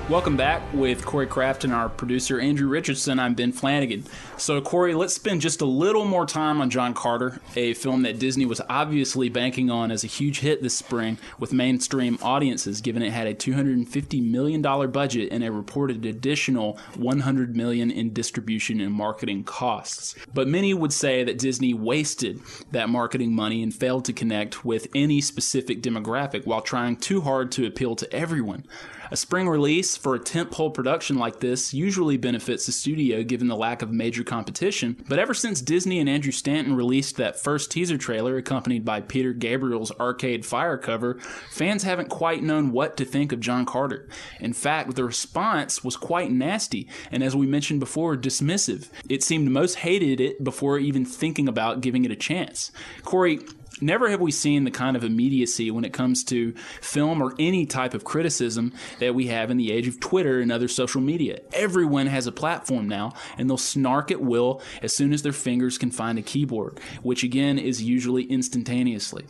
Welcome 0.09 0.37
back 0.37 0.63
with 0.73 1.05
Corey 1.05 1.27
Kraft 1.27 1.63
and 1.63 1.71
our 1.71 1.87
producer 1.87 2.39
Andrew 2.39 2.67
Richardson. 2.67 3.19
I'm 3.19 3.35
Ben 3.35 3.51
Flanagan. 3.51 4.05
So, 4.37 4.59
Corey, 4.59 4.95
let's 4.95 5.13
spend 5.13 5.39
just 5.39 5.61
a 5.61 5.65
little 5.65 6.03
more 6.03 6.25
time 6.25 6.61
on 6.61 6.71
John 6.71 6.95
Carter, 6.95 7.39
a 7.55 7.75
film 7.75 8.01
that 8.01 8.17
Disney 8.17 8.47
was 8.47 8.59
obviously 8.71 9.29
banking 9.29 9.69
on 9.69 9.91
as 9.91 10.03
a 10.03 10.07
huge 10.07 10.39
hit 10.39 10.63
this 10.63 10.75
spring 10.75 11.19
with 11.37 11.53
mainstream 11.53 12.17
audiences, 12.23 12.81
given 12.81 13.03
it 13.03 13.11
had 13.11 13.27
a 13.27 13.35
$250 13.35 14.23
million 14.27 14.63
budget 14.63 15.31
and 15.31 15.43
a 15.43 15.51
reported 15.51 16.03
additional 16.03 16.79
100 16.95 17.55
million 17.55 17.91
in 17.91 18.11
distribution 18.11 18.81
and 18.81 18.91
marketing 18.91 19.43
costs. 19.43 20.15
But 20.33 20.47
many 20.47 20.73
would 20.73 20.91
say 20.91 21.23
that 21.23 21.37
Disney 21.37 21.75
wasted 21.75 22.39
that 22.71 22.89
marketing 22.89 23.35
money 23.35 23.61
and 23.61 23.71
failed 23.71 24.05
to 24.05 24.13
connect 24.13 24.65
with 24.65 24.87
any 24.95 25.21
specific 25.21 25.83
demographic 25.83 26.47
while 26.47 26.61
trying 26.61 26.95
too 26.95 27.21
hard 27.21 27.51
to 27.51 27.67
appeal 27.67 27.95
to 27.97 28.11
everyone. 28.11 28.65
A 29.11 29.17
spring 29.17 29.49
release 29.49 29.97
for 29.97 30.13
a 30.13 30.19
tentpole 30.19 30.71
production 30.71 31.17
like 31.17 31.39
this 31.39 31.73
usually 31.73 32.15
benefits 32.15 32.67
the 32.67 32.71
studio 32.71 33.23
given 33.23 33.47
the 33.47 33.55
lack 33.55 33.81
of 33.81 33.91
major 33.91 34.23
competition, 34.23 35.03
but 35.09 35.17
ever 35.17 35.33
since 35.33 35.61
Disney 35.61 35.99
and 35.99 36.07
Andrew 36.07 36.31
Stanton 36.31 36.75
released 36.75 37.17
that 37.17 37.39
first 37.39 37.71
teaser 37.71 37.97
trailer 37.97 38.37
accompanied 38.37 38.85
by 38.85 39.01
Peter 39.01 39.33
Gabriel's 39.33 39.91
Arcade 39.99 40.45
Fire 40.45 40.77
cover, 40.77 41.15
fans 41.49 41.81
haven't 41.81 42.09
quite 42.09 42.43
known 42.43 42.71
what 42.71 42.97
to 42.97 43.05
think 43.05 43.31
of 43.31 43.39
John 43.39 43.65
Carter. 43.65 44.07
In 44.39 44.53
fact, 44.53 44.93
the 44.93 45.03
response 45.03 45.83
was 45.83 45.97
quite 45.97 46.31
nasty, 46.31 46.87
and 47.11 47.23
as 47.23 47.35
we 47.35 47.47
mentioned 47.47 47.79
before, 47.79 48.15
dismissive. 48.15 48.89
It 49.09 49.23
seemed 49.23 49.49
most 49.49 49.77
hated 49.77 50.21
it 50.21 50.43
before 50.43 50.77
even 50.77 51.03
thinking 51.03 51.47
about 51.47 51.81
giving 51.81 52.05
it 52.05 52.11
a 52.11 52.15
chance. 52.15 52.71
Corey, 53.03 53.39
Never 53.81 54.09
have 54.09 54.21
we 54.21 54.31
seen 54.31 54.63
the 54.63 54.71
kind 54.71 54.95
of 54.97 55.03
immediacy 55.03 55.71
when 55.71 55.85
it 55.85 55.93
comes 55.93 56.23
to 56.25 56.53
film 56.81 57.21
or 57.21 57.33
any 57.39 57.65
type 57.65 57.93
of 57.93 58.03
criticism 58.03 58.73
that 58.99 59.15
we 59.15 59.27
have 59.27 59.49
in 59.51 59.57
the 59.57 59.71
age 59.71 59.87
of 59.87 59.99
Twitter 59.99 60.39
and 60.39 60.51
other 60.51 60.67
social 60.67 61.01
media. 61.01 61.39
Everyone 61.53 62.07
has 62.07 62.27
a 62.27 62.31
platform 62.31 62.87
now, 62.87 63.13
and 63.37 63.49
they'll 63.49 63.57
snark 63.57 64.11
at 64.11 64.21
will 64.21 64.61
as 64.81 64.95
soon 64.95 65.13
as 65.13 65.21
their 65.21 65.33
fingers 65.33 65.77
can 65.77 65.91
find 65.91 66.19
a 66.19 66.21
keyboard, 66.21 66.79
which 67.03 67.23
again 67.23 67.57
is 67.57 67.81
usually 67.81 68.23
instantaneously. 68.23 69.25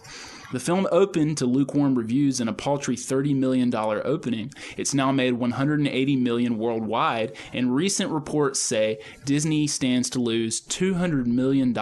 The 0.52 0.60
film 0.60 0.88
opened 0.92 1.38
to 1.38 1.46
lukewarm 1.46 1.96
reviews 1.96 2.40
and 2.40 2.50
a 2.50 2.54
paltry 2.54 2.96
$30 2.96 3.36
million 3.36 3.74
opening. 3.76 4.52
It's 4.78 4.96
now 4.96 5.12
made 5.12 5.34
180 5.34 6.16
million 6.16 6.58
worldwide, 6.58 7.34
and 7.54 7.76
recent 7.76 8.12
reports 8.12 8.60
say 8.60 9.00
Disney 9.26 9.68
stands 9.68 10.10
to 10.12 10.20
lose 10.20 10.60
$200 10.62 11.28
million, 11.28 11.74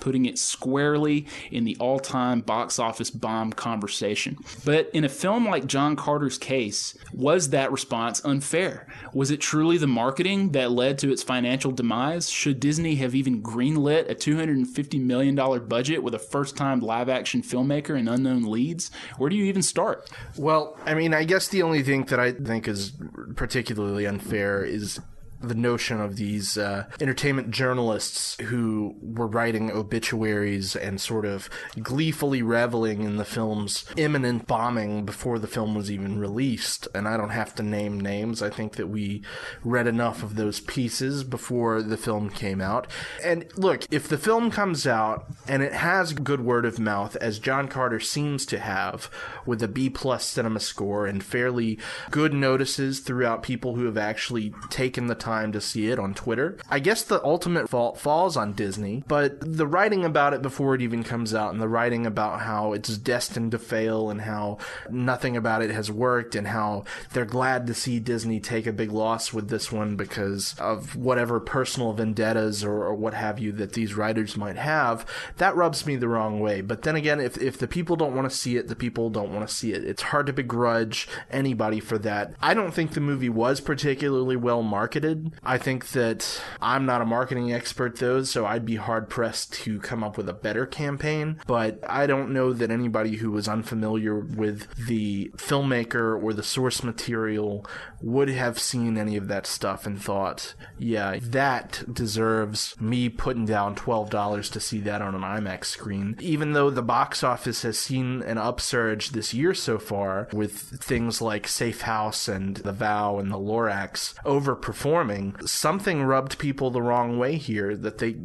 putting 0.00 0.24
it 0.24 0.38
squarely 0.38 1.26
in 1.50 1.64
the 1.64 1.76
all 1.78 1.98
time 1.98 2.40
box 2.40 2.78
office 2.78 3.10
bomb 3.10 3.52
conversation. 3.52 4.38
But 4.64 4.90
in 4.94 5.04
a 5.04 5.10
film 5.10 5.46
like 5.46 5.66
John 5.66 5.94
Carter's 5.94 6.38
case, 6.38 6.96
was 7.12 7.50
that 7.50 7.70
response 7.70 8.24
unfair? 8.24 8.86
Was 9.12 9.30
it 9.30 9.40
truly 9.40 9.76
the 9.76 9.86
marketing 9.86 10.52
that 10.52 10.70
led 10.70 10.98
to 10.98 11.12
its 11.12 11.22
financial 11.22 11.70
demise? 11.70 12.30
Should 12.30 12.60
Disney 12.60 12.94
have 12.96 13.14
even 13.14 13.42
greenlit 13.42 14.10
a 14.10 14.14
$250 14.14 15.00
million 15.02 15.34
budget 15.68 16.02
with 16.02 16.14
a 16.14 16.18
first 16.18 16.56
time 16.56 16.80
live 16.80 17.10
action 17.10 17.42
filmmaker 17.42 17.98
and 17.98 18.05
and 18.06 18.26
unknown 18.26 18.50
leads. 18.50 18.90
Where 19.18 19.30
do 19.30 19.36
you 19.36 19.44
even 19.44 19.62
start? 19.62 20.08
Well, 20.36 20.76
I 20.84 20.94
mean, 20.94 21.14
I 21.14 21.24
guess 21.24 21.48
the 21.48 21.62
only 21.62 21.82
thing 21.82 22.04
that 22.06 22.20
I 22.20 22.32
think 22.32 22.68
is 22.68 22.92
particularly 23.34 24.06
unfair 24.06 24.64
is 24.64 25.00
the 25.40 25.54
notion 25.54 26.00
of 26.00 26.16
these 26.16 26.56
uh, 26.56 26.84
entertainment 27.00 27.50
journalists 27.50 28.36
who 28.42 28.96
were 29.00 29.26
writing 29.26 29.70
obituaries 29.70 30.74
and 30.74 31.00
sort 31.00 31.24
of 31.24 31.50
gleefully 31.82 32.42
reveling 32.42 33.02
in 33.02 33.16
the 33.16 33.24
film's 33.24 33.84
imminent 33.96 34.46
bombing 34.46 35.04
before 35.04 35.38
the 35.38 35.46
film 35.46 35.74
was 35.74 35.90
even 35.90 36.18
released. 36.18 36.88
And 36.94 37.06
I 37.06 37.16
don't 37.16 37.30
have 37.30 37.54
to 37.56 37.62
name 37.62 38.00
names. 38.00 38.42
I 38.42 38.50
think 38.50 38.76
that 38.76 38.88
we 38.88 39.22
read 39.62 39.86
enough 39.86 40.22
of 40.22 40.36
those 40.36 40.60
pieces 40.60 41.24
before 41.24 41.82
the 41.82 41.96
film 41.96 42.30
came 42.30 42.60
out. 42.60 42.86
And 43.22 43.46
look, 43.56 43.86
if 43.90 44.08
the 44.08 44.18
film 44.18 44.50
comes 44.50 44.86
out 44.86 45.26
and 45.46 45.62
it 45.62 45.72
has 45.72 46.12
good 46.12 46.40
word 46.40 46.64
of 46.64 46.78
mouth, 46.78 47.16
as 47.16 47.38
John 47.38 47.68
Carter 47.68 48.00
seems 48.00 48.46
to 48.46 48.58
have, 48.58 49.10
with 49.44 49.62
a 49.62 49.68
B 49.68 49.90
plus 49.90 50.24
cinema 50.24 50.60
score 50.60 51.06
and 51.06 51.22
fairly 51.22 51.78
good 52.10 52.32
notices 52.32 53.00
throughout 53.00 53.42
people 53.42 53.76
who 53.76 53.84
have 53.84 53.98
actually 53.98 54.54
taken 54.70 55.06
the 55.06 55.14
time 55.14 55.25
to 55.26 55.60
see 55.60 55.88
it 55.88 55.98
on 55.98 56.14
Twitter. 56.14 56.56
I 56.70 56.78
guess 56.78 57.02
the 57.02 57.22
ultimate 57.24 57.68
fault 57.68 57.98
falls 57.98 58.36
on 58.36 58.52
Disney, 58.52 59.02
but 59.08 59.38
the 59.40 59.66
writing 59.66 60.04
about 60.04 60.34
it 60.34 60.42
before 60.42 60.74
it 60.74 60.82
even 60.82 61.02
comes 61.02 61.34
out 61.34 61.52
and 61.52 61.60
the 61.60 61.68
writing 61.68 62.06
about 62.06 62.42
how 62.42 62.72
it's 62.72 62.96
destined 62.96 63.50
to 63.50 63.58
fail 63.58 64.08
and 64.08 64.20
how 64.20 64.58
nothing 64.88 65.36
about 65.36 65.62
it 65.62 65.70
has 65.70 65.90
worked 65.90 66.34
and 66.34 66.46
how 66.46 66.84
they're 67.12 67.24
glad 67.24 67.66
to 67.66 67.74
see 67.74 67.98
Disney 67.98 68.38
take 68.38 68.66
a 68.66 68.72
big 68.72 68.92
loss 68.92 69.32
with 69.32 69.48
this 69.48 69.72
one 69.72 69.96
because 69.96 70.54
of 70.58 70.94
whatever 70.94 71.40
personal 71.40 71.92
vendettas 71.92 72.62
or, 72.62 72.84
or 72.84 72.94
what 72.94 73.14
have 73.14 73.38
you 73.38 73.50
that 73.52 73.72
these 73.72 73.94
writers 73.94 74.36
might 74.36 74.56
have, 74.56 75.04
that 75.38 75.56
rubs 75.56 75.86
me 75.86 75.96
the 75.96 76.08
wrong 76.08 76.38
way. 76.38 76.60
But 76.60 76.82
then 76.82 76.94
again, 76.94 77.20
if, 77.20 77.36
if 77.38 77.58
the 77.58 77.68
people 77.68 77.96
don't 77.96 78.14
want 78.14 78.30
to 78.30 78.36
see 78.36 78.56
it, 78.56 78.68
the 78.68 78.76
people 78.76 79.10
don't 79.10 79.34
want 79.34 79.48
to 79.48 79.54
see 79.54 79.72
it. 79.72 79.84
It's 79.84 80.02
hard 80.02 80.26
to 80.26 80.32
begrudge 80.32 81.08
anybody 81.30 81.80
for 81.80 81.98
that. 81.98 82.34
I 82.40 82.54
don't 82.54 82.72
think 82.72 82.92
the 82.92 83.00
movie 83.00 83.28
was 83.28 83.60
particularly 83.60 84.36
well 84.36 84.62
marketed. 84.62 85.15
I 85.42 85.58
think 85.58 85.88
that 85.90 86.42
I'm 86.60 86.86
not 86.86 87.02
a 87.02 87.06
marketing 87.06 87.52
expert 87.52 87.96
though, 87.98 88.22
so 88.22 88.46
I'd 88.46 88.66
be 88.66 88.76
hard 88.76 89.08
pressed 89.08 89.52
to 89.54 89.80
come 89.80 90.02
up 90.02 90.16
with 90.16 90.28
a 90.28 90.34
better 90.34 90.66
campaign. 90.66 91.40
But 91.46 91.80
I 91.88 92.06
don't 92.06 92.32
know 92.32 92.52
that 92.52 92.70
anybody 92.70 93.16
who 93.16 93.30
was 93.30 93.48
unfamiliar 93.48 94.18
with 94.18 94.74
the 94.86 95.30
filmmaker 95.36 96.20
or 96.22 96.32
the 96.32 96.42
source 96.42 96.82
material 96.82 97.66
would 98.00 98.28
have 98.28 98.58
seen 98.58 98.98
any 98.98 99.16
of 99.16 99.28
that 99.28 99.46
stuff 99.46 99.86
and 99.86 100.00
thought, 100.00 100.54
yeah, 100.78 101.18
that 101.22 101.84
deserves 101.92 102.78
me 102.80 103.08
putting 103.08 103.46
down 103.46 103.74
$12 103.74 104.52
to 104.52 104.60
see 104.60 104.80
that 104.80 105.02
on 105.02 105.14
an 105.14 105.22
IMAX 105.22 105.66
screen. 105.66 106.16
Even 106.20 106.52
though 106.52 106.70
the 106.70 106.82
box 106.82 107.22
office 107.22 107.62
has 107.62 107.78
seen 107.78 108.22
an 108.22 108.38
upsurge 108.38 109.10
this 109.10 109.32
year 109.32 109.54
so 109.54 109.78
far 109.78 110.28
with 110.32 110.52
things 110.52 111.20
like 111.22 111.48
Safe 111.48 111.82
House 111.82 112.28
and 112.28 112.56
The 112.56 112.72
Vow 112.72 113.18
and 113.18 113.30
The 113.30 113.38
Lorax 113.38 114.14
overperforming, 114.24 115.05
something 115.44 116.02
rubbed 116.02 116.38
people 116.38 116.70
the 116.70 116.82
wrong 116.82 117.18
way 117.18 117.36
here 117.36 117.76
that 117.76 117.98
they 117.98 118.16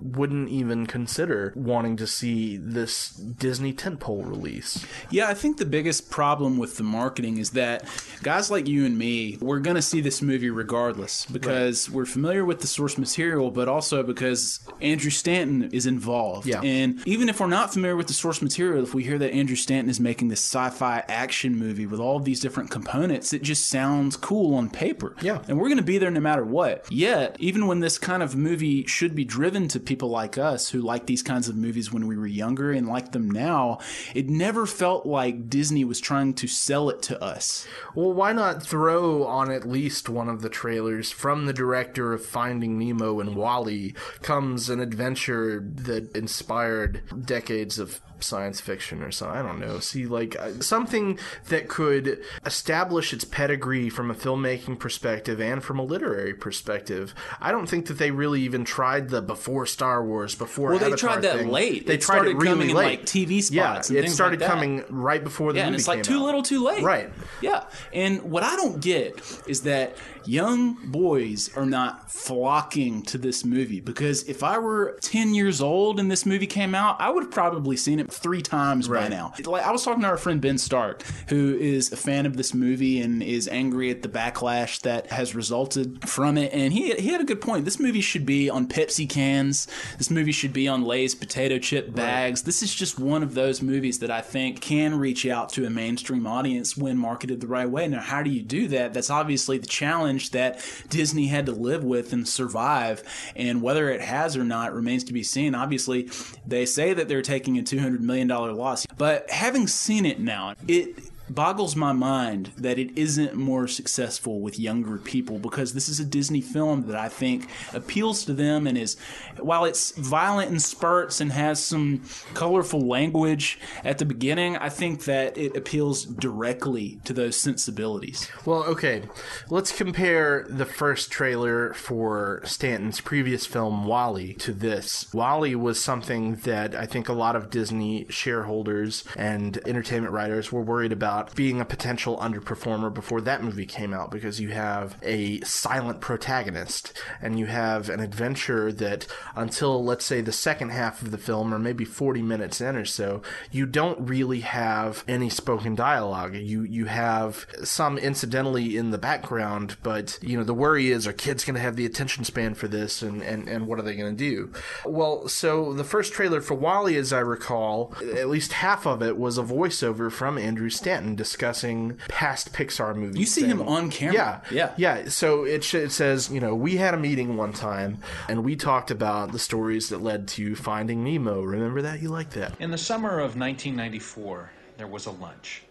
wouldn't 0.00 0.48
even 0.48 0.86
consider 0.86 1.52
wanting 1.56 1.96
to 1.96 2.06
see 2.06 2.56
this 2.56 3.10
Disney 3.10 3.72
tentpole 3.72 4.28
release. 4.28 4.84
Yeah, 5.10 5.28
I 5.28 5.34
think 5.34 5.58
the 5.58 5.66
biggest 5.66 6.10
problem 6.10 6.58
with 6.58 6.76
the 6.76 6.82
marketing 6.82 7.38
is 7.38 7.50
that 7.50 7.84
guys 8.22 8.50
like 8.50 8.66
you 8.66 8.84
and 8.84 8.96
me, 8.96 9.38
we're 9.40 9.60
going 9.60 9.76
to 9.76 9.82
see 9.82 10.00
this 10.00 10.22
movie 10.22 10.50
regardless 10.50 11.26
because 11.26 11.88
right. 11.88 11.96
we're 11.96 12.06
familiar 12.06 12.44
with 12.44 12.60
the 12.60 12.66
source 12.66 12.98
material, 12.98 13.50
but 13.50 13.68
also 13.68 14.02
because 14.02 14.60
Andrew 14.80 15.10
Stanton 15.10 15.70
is 15.72 15.86
involved. 15.86 16.46
Yeah. 16.46 16.60
And 16.62 17.06
even 17.06 17.28
if 17.28 17.40
we're 17.40 17.46
not 17.46 17.72
familiar 17.72 17.96
with 17.96 18.06
the 18.06 18.14
source 18.14 18.42
material, 18.42 18.82
if 18.82 18.94
we 18.94 19.04
hear 19.04 19.18
that 19.18 19.32
Andrew 19.32 19.56
Stanton 19.56 19.90
is 19.90 20.00
making 20.00 20.28
this 20.28 20.40
sci-fi 20.40 21.04
action 21.08 21.56
movie 21.56 21.86
with 21.86 22.00
all 22.00 22.16
of 22.16 22.24
these 22.24 22.40
different 22.40 22.70
components, 22.70 23.32
it 23.32 23.42
just 23.42 23.66
sounds 23.68 24.16
cool 24.16 24.54
on 24.54 24.70
paper. 24.70 25.14
Yeah. 25.20 25.42
And 25.48 25.58
we're 25.58 25.68
going 25.68 25.78
to 25.78 25.84
be 25.84 25.98
there 25.98 26.10
no 26.10 26.20
matter 26.20 26.44
what. 26.44 26.90
Yet, 26.90 27.36
even 27.38 27.66
when 27.66 27.80
this 27.80 27.98
kind 27.98 28.22
of 28.22 28.36
movie 28.36 28.86
should 28.86 29.14
be 29.14 29.24
driven 29.24 29.68
to 29.68 29.80
people 29.90 30.08
like 30.08 30.38
us 30.38 30.70
who 30.70 30.80
like 30.80 31.06
these 31.06 31.20
kinds 31.20 31.48
of 31.48 31.56
movies 31.56 31.92
when 31.92 32.06
we 32.06 32.16
were 32.16 32.24
younger 32.24 32.70
and 32.70 32.86
like 32.86 33.10
them 33.10 33.28
now, 33.28 33.76
it 34.14 34.28
never 34.28 34.64
felt 34.64 35.04
like 35.04 35.50
Disney 35.50 35.82
was 35.82 35.98
trying 35.98 36.32
to 36.34 36.46
sell 36.46 36.88
it 36.90 37.02
to 37.02 37.20
us. 37.20 37.66
Well, 37.96 38.12
why 38.12 38.32
not 38.32 38.62
throw 38.62 39.24
on 39.24 39.50
at 39.50 39.68
least 39.68 40.08
one 40.08 40.28
of 40.28 40.42
the 40.42 40.48
trailers 40.48 41.10
from 41.10 41.46
the 41.46 41.52
director 41.52 42.12
of 42.12 42.24
Finding 42.24 42.78
Nemo 42.78 43.18
and 43.18 43.34
WALL-E 43.34 43.94
comes 44.22 44.70
an 44.70 44.78
adventure 44.78 45.60
that 45.60 46.14
inspired 46.14 47.02
decades 47.26 47.80
of 47.80 48.00
science 48.22 48.60
fiction 48.60 49.02
or 49.02 49.10
something. 49.10 49.38
I 49.38 49.42
don't 49.42 49.60
know. 49.60 49.78
See, 49.80 50.06
like 50.06 50.36
uh, 50.38 50.60
something 50.60 51.18
that 51.48 51.68
could 51.68 52.20
establish 52.44 53.12
its 53.12 53.24
pedigree 53.24 53.90
from 53.90 54.10
a 54.10 54.14
filmmaking 54.14 54.78
perspective 54.78 55.40
and 55.40 55.62
from 55.62 55.78
a 55.78 55.84
literary 55.84 56.34
perspective. 56.34 57.14
I 57.40 57.52
don't 57.52 57.68
think 57.68 57.86
that 57.86 57.98
they 57.98 58.10
really 58.10 58.42
even 58.42 58.64
tried 58.64 59.08
the 59.08 59.22
before 59.22 59.66
Star 59.66 60.04
Wars, 60.04 60.34
before. 60.34 60.70
Well, 60.70 60.78
they 60.78 60.92
tried 60.92 61.22
that 61.22 61.38
thing. 61.38 61.48
late. 61.48 61.86
They 61.86 61.94
it 61.94 62.00
tried 62.00 62.16
started 62.16 62.30
it 62.30 62.36
really 62.36 62.48
coming 62.48 62.74
late. 62.74 62.92
in 62.92 62.98
like 63.00 63.06
TV 63.06 63.42
spots. 63.42 63.50
Yeah, 63.52 63.74
and 63.74 63.98
it 63.98 64.02
things 64.02 64.14
started 64.14 64.40
like 64.40 64.50
coming 64.50 64.84
right 64.88 65.22
before 65.22 65.52
the 65.52 65.58
yeah, 65.58 65.64
movie 65.64 65.74
and 65.74 65.80
it's 65.80 65.88
like 65.88 66.02
too 66.02 66.18
out. 66.18 66.24
little, 66.24 66.42
too 66.42 66.64
late. 66.64 66.82
Right. 66.82 67.10
Yeah, 67.40 67.64
and 67.92 68.22
what 68.22 68.42
I 68.42 68.56
don't 68.56 68.80
get 68.80 69.20
is 69.46 69.62
that 69.62 69.96
young 70.26 70.76
boys 70.90 71.54
are 71.56 71.66
not 71.66 72.10
flocking 72.10 73.02
to 73.02 73.18
this 73.18 73.44
movie 73.44 73.80
because 73.80 74.24
if 74.24 74.42
I 74.42 74.58
were 74.58 74.98
10 75.00 75.34
years 75.34 75.60
old 75.60 75.98
and 75.98 76.10
this 76.10 76.26
movie 76.26 76.46
came 76.46 76.74
out, 76.74 77.00
I 77.00 77.10
would 77.10 77.24
have 77.24 77.32
probably 77.32 77.76
seen 77.76 77.98
it 77.98 78.09
three 78.12 78.42
times 78.42 78.88
by 78.88 78.94
Right. 78.94 79.10
now. 79.10 79.32
Like 79.44 79.64
I 79.64 79.70
was 79.72 79.84
talking 79.84 80.02
to 80.02 80.08
our 80.08 80.16
friend 80.16 80.40
Ben 80.40 80.58
Stark, 80.58 81.02
who 81.28 81.56
is 81.56 81.92
a 81.92 81.96
fan 81.96 82.26
of 82.26 82.36
this 82.36 82.52
movie 82.54 83.00
and 83.00 83.22
is 83.22 83.48
angry 83.48 83.90
at 83.90 84.02
the 84.02 84.08
backlash 84.08 84.80
that 84.82 85.10
has 85.12 85.34
resulted 85.34 86.08
from 86.08 86.36
it, 86.38 86.52
and 86.52 86.72
he 86.72 86.92
he 86.94 87.08
had 87.08 87.20
a 87.20 87.24
good 87.24 87.40
point. 87.40 87.64
This 87.64 87.78
movie 87.80 88.00
should 88.00 88.26
be 88.26 88.48
on 88.50 88.66
Pepsi 88.66 89.08
cans. 89.08 89.66
This 89.98 90.10
movie 90.10 90.32
should 90.32 90.52
be 90.52 90.68
on 90.68 90.82
Lay's 90.82 91.14
potato 91.14 91.58
chip 91.58 91.94
bags. 91.94 92.42
This 92.42 92.62
is 92.62 92.74
just 92.74 92.98
one 92.98 93.22
of 93.22 93.34
those 93.34 93.62
movies 93.62 93.98
that 94.00 94.10
I 94.10 94.20
think 94.20 94.60
can 94.60 94.98
reach 94.98 95.26
out 95.26 95.48
to 95.50 95.64
a 95.66 95.70
mainstream 95.70 96.26
audience 96.26 96.76
when 96.76 96.96
marketed 96.98 97.40
the 97.40 97.46
right 97.46 97.68
way. 97.68 97.86
Now, 97.88 98.00
how 98.00 98.22
do 98.22 98.30
you 98.30 98.42
do 98.42 98.68
that? 98.68 98.92
That's 98.94 99.10
obviously 99.10 99.58
the 99.58 99.66
challenge 99.66 100.30
that 100.30 100.64
Disney 100.88 101.26
had 101.28 101.46
to 101.46 101.52
live 101.52 101.84
with 101.84 102.12
and 102.12 102.26
survive, 102.28 103.02
and 103.36 103.62
whether 103.62 103.90
it 103.90 104.00
has 104.00 104.36
or 104.36 104.44
not 104.44 104.74
remains 104.74 105.04
to 105.04 105.12
be 105.12 105.22
seen. 105.22 105.54
Obviously, 105.54 106.08
they 106.46 106.66
say 106.66 106.92
that 106.94 107.08
they're 107.08 107.22
taking 107.22 107.58
a 107.58 107.62
$200 108.00 108.04
million 108.04 108.28
loss, 108.28 108.86
but 108.98 109.28
having 109.30 109.66
seen 109.66 110.06
it 110.06 110.20
now, 110.20 110.54
it 110.68 111.09
boggles 111.34 111.76
my 111.76 111.92
mind 111.92 112.52
that 112.56 112.78
it 112.78 112.96
isn't 112.96 113.34
more 113.34 113.66
successful 113.68 114.40
with 114.40 114.58
younger 114.58 114.96
people 114.98 115.38
because 115.38 115.72
this 115.72 115.88
is 115.88 116.00
a 116.00 116.04
Disney 116.04 116.40
film 116.40 116.86
that 116.86 116.96
I 116.96 117.08
think 117.08 117.48
appeals 117.72 118.24
to 118.24 118.32
them 118.32 118.66
and 118.66 118.76
is 118.76 118.96
while 119.38 119.64
it's 119.64 119.92
violent 119.92 120.50
in 120.50 120.60
spurts 120.60 121.20
and 121.20 121.32
has 121.32 121.62
some 121.62 122.02
colorful 122.34 122.80
language 122.80 123.58
at 123.84 123.98
the 123.98 124.04
beginning 124.04 124.56
I 124.56 124.68
think 124.68 125.04
that 125.04 125.36
it 125.36 125.56
appeals 125.56 126.04
directly 126.04 127.00
to 127.04 127.12
those 127.12 127.36
sensibilities. 127.36 128.30
Well, 128.44 128.64
okay. 128.64 129.02
Let's 129.48 129.72
compare 129.72 130.46
the 130.48 130.64
first 130.64 131.10
trailer 131.10 131.74
for 131.74 132.42
Stanton's 132.44 133.00
previous 133.00 133.46
film, 133.46 133.86
WALL-E, 133.86 134.34
to 134.34 134.52
this. 134.52 135.12
WALL-E 135.12 135.54
was 135.54 135.82
something 135.82 136.36
that 136.36 136.74
I 136.74 136.86
think 136.86 137.08
a 137.08 137.12
lot 137.12 137.36
of 137.36 137.50
Disney 137.50 138.06
shareholders 138.08 139.04
and 139.16 139.58
entertainment 139.66 140.12
writers 140.12 140.52
were 140.52 140.62
worried 140.62 140.92
about 140.92 141.19
being 141.34 141.60
a 141.60 141.64
potential 141.64 142.16
underperformer 142.18 142.92
before 142.92 143.20
that 143.20 143.42
movie 143.42 143.66
came 143.66 143.92
out 143.92 144.10
because 144.10 144.40
you 144.40 144.48
have 144.50 144.96
a 145.02 145.40
silent 145.40 146.00
protagonist 146.00 146.92
and 147.20 147.38
you 147.38 147.46
have 147.46 147.88
an 147.88 148.00
adventure 148.00 148.72
that 148.72 149.06
until, 149.36 149.84
let's 149.84 150.04
say, 150.04 150.20
the 150.20 150.32
second 150.32 150.70
half 150.70 151.02
of 151.02 151.10
the 151.10 151.18
film 151.18 151.52
or 151.52 151.58
maybe 151.58 151.84
40 151.84 152.22
minutes 152.22 152.60
in 152.60 152.76
or 152.76 152.84
so, 152.84 153.22
you 153.50 153.66
don't 153.66 154.08
really 154.08 154.40
have 154.40 155.04
any 155.06 155.30
spoken 155.30 155.74
dialogue. 155.74 156.34
You, 156.34 156.62
you 156.62 156.86
have 156.86 157.46
some 157.62 157.98
incidentally 157.98 158.76
in 158.76 158.90
the 158.90 158.98
background, 158.98 159.76
but 159.82 160.18
you 160.22 160.36
know 160.36 160.44
the 160.44 160.54
worry 160.54 160.90
is 160.90 161.06
are 161.06 161.12
kids 161.12 161.44
going 161.44 161.54
to 161.54 161.60
have 161.60 161.76
the 161.76 161.86
attention 161.86 162.24
span 162.24 162.54
for 162.54 162.68
this, 162.68 163.02
and 163.02 163.22
and 163.22 163.48
and 163.48 163.66
what 163.66 163.78
are 163.78 163.82
they 163.82 163.96
going 163.96 164.16
to 164.16 164.30
do? 164.30 164.52
Well, 164.84 165.28
so 165.28 165.72
the 165.72 165.84
first 165.84 166.12
trailer 166.12 166.40
for 166.40 166.54
WALL-E, 166.54 166.96
as 166.96 167.12
I 167.12 167.20
recall, 167.20 167.94
at 168.16 168.28
least 168.28 168.52
half 168.54 168.86
of 168.86 169.02
it 169.02 169.16
was 169.16 169.38
a 169.38 169.42
voiceover 169.42 170.10
from 170.10 170.38
Andrew 170.38 170.70
Stanton 170.70 171.09
discussing 171.16 171.98
past 172.08 172.52
Pixar 172.52 172.94
movies. 172.96 173.18
You 173.18 173.26
see 173.26 173.44
him 173.46 173.62
on 173.62 173.90
camera. 173.90 174.14
Yeah, 174.14 174.40
Yeah. 174.50 174.72
yeah. 175.02 175.08
So 175.08 175.44
it, 175.44 175.62
sh- 175.64 175.74
it 175.74 175.92
says, 175.92 176.30
you 176.30 176.40
know, 176.40 176.54
we 176.54 176.76
had 176.76 176.94
a 176.94 176.98
meeting 176.98 177.36
one 177.36 177.52
time, 177.52 177.98
and 178.28 178.44
we 178.44 178.56
talked 178.56 178.90
about 178.90 179.32
the 179.32 179.38
stories 179.38 179.88
that 179.90 180.02
led 180.02 180.28
to 180.28 180.54
Finding 180.54 181.04
Nemo. 181.04 181.42
Remember 181.42 181.82
that? 181.82 182.00
You 182.02 182.08
like 182.10 182.30
that? 182.30 182.60
In 182.60 182.70
the 182.70 182.78
summer 182.78 183.18
of 183.18 183.36
1994, 183.36 184.50
there 184.76 184.86
was 184.86 185.06
a 185.06 185.10
lunch. 185.12 185.62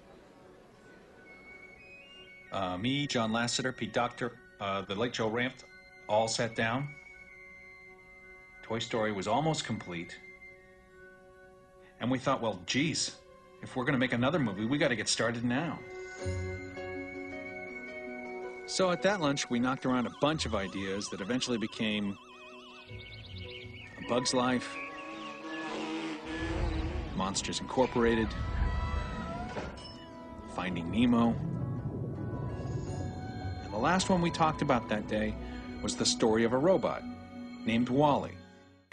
Uh, 2.52 2.78
me, 2.78 3.06
John 3.08 3.32
Lasseter, 3.32 3.76
Pete 3.76 3.94
Docter, 3.94 4.34
uh, 4.60 4.82
the 4.82 4.96
late 4.96 5.14
Joe 5.14 5.30
Ranft, 5.30 5.64
all 6.08 6.28
sat 6.28 6.56
down. 6.56 6.88
Toy 8.64 8.80
Story 8.80 9.12
was 9.12 9.28
almost 9.28 9.66
complete. 9.66 10.18
And 12.02 12.10
we 12.10 12.18
thought, 12.18 12.42
well, 12.42 12.60
geez, 12.66 13.16
If 13.62 13.76
we're 13.76 13.84
going 13.84 13.94
to 13.94 14.00
make 14.00 14.14
another 14.14 14.40
movie, 14.40 14.66
we 14.66 14.78
got 14.78 14.88
to 14.88 14.96
get 14.96 15.10
started 15.10 15.44
now. 15.44 15.80
So 18.66 18.92
at 18.92 19.02
that 19.02 19.20
lunch, 19.20 19.50
we 19.50 19.60
knocked 19.60 19.86
around 19.86 20.06
a 20.06 20.14
bunch 20.22 20.46
of 20.46 20.56
ideas 20.56 21.10
that 21.10 21.22
eventually 21.22 21.58
became 21.58 22.18
A 23.98 24.08
Bug's 24.08 24.34
Life, 24.34 24.76
Monsters 27.16 27.60
Incorporated, 27.60 28.30
Finding 30.56 30.90
Nemo. 30.92 31.36
And 33.64 33.74
the 33.74 33.78
last 33.78 34.10
one 34.10 34.22
we 34.22 34.32
talked 34.32 34.62
about 34.62 34.88
that 34.90 35.08
day 35.08 35.36
was 35.82 35.96
the 35.96 36.06
story 36.06 36.44
of 36.44 36.54
a 36.54 36.58
robot 36.58 37.04
named 37.66 37.90
WALL-E. 37.90 38.32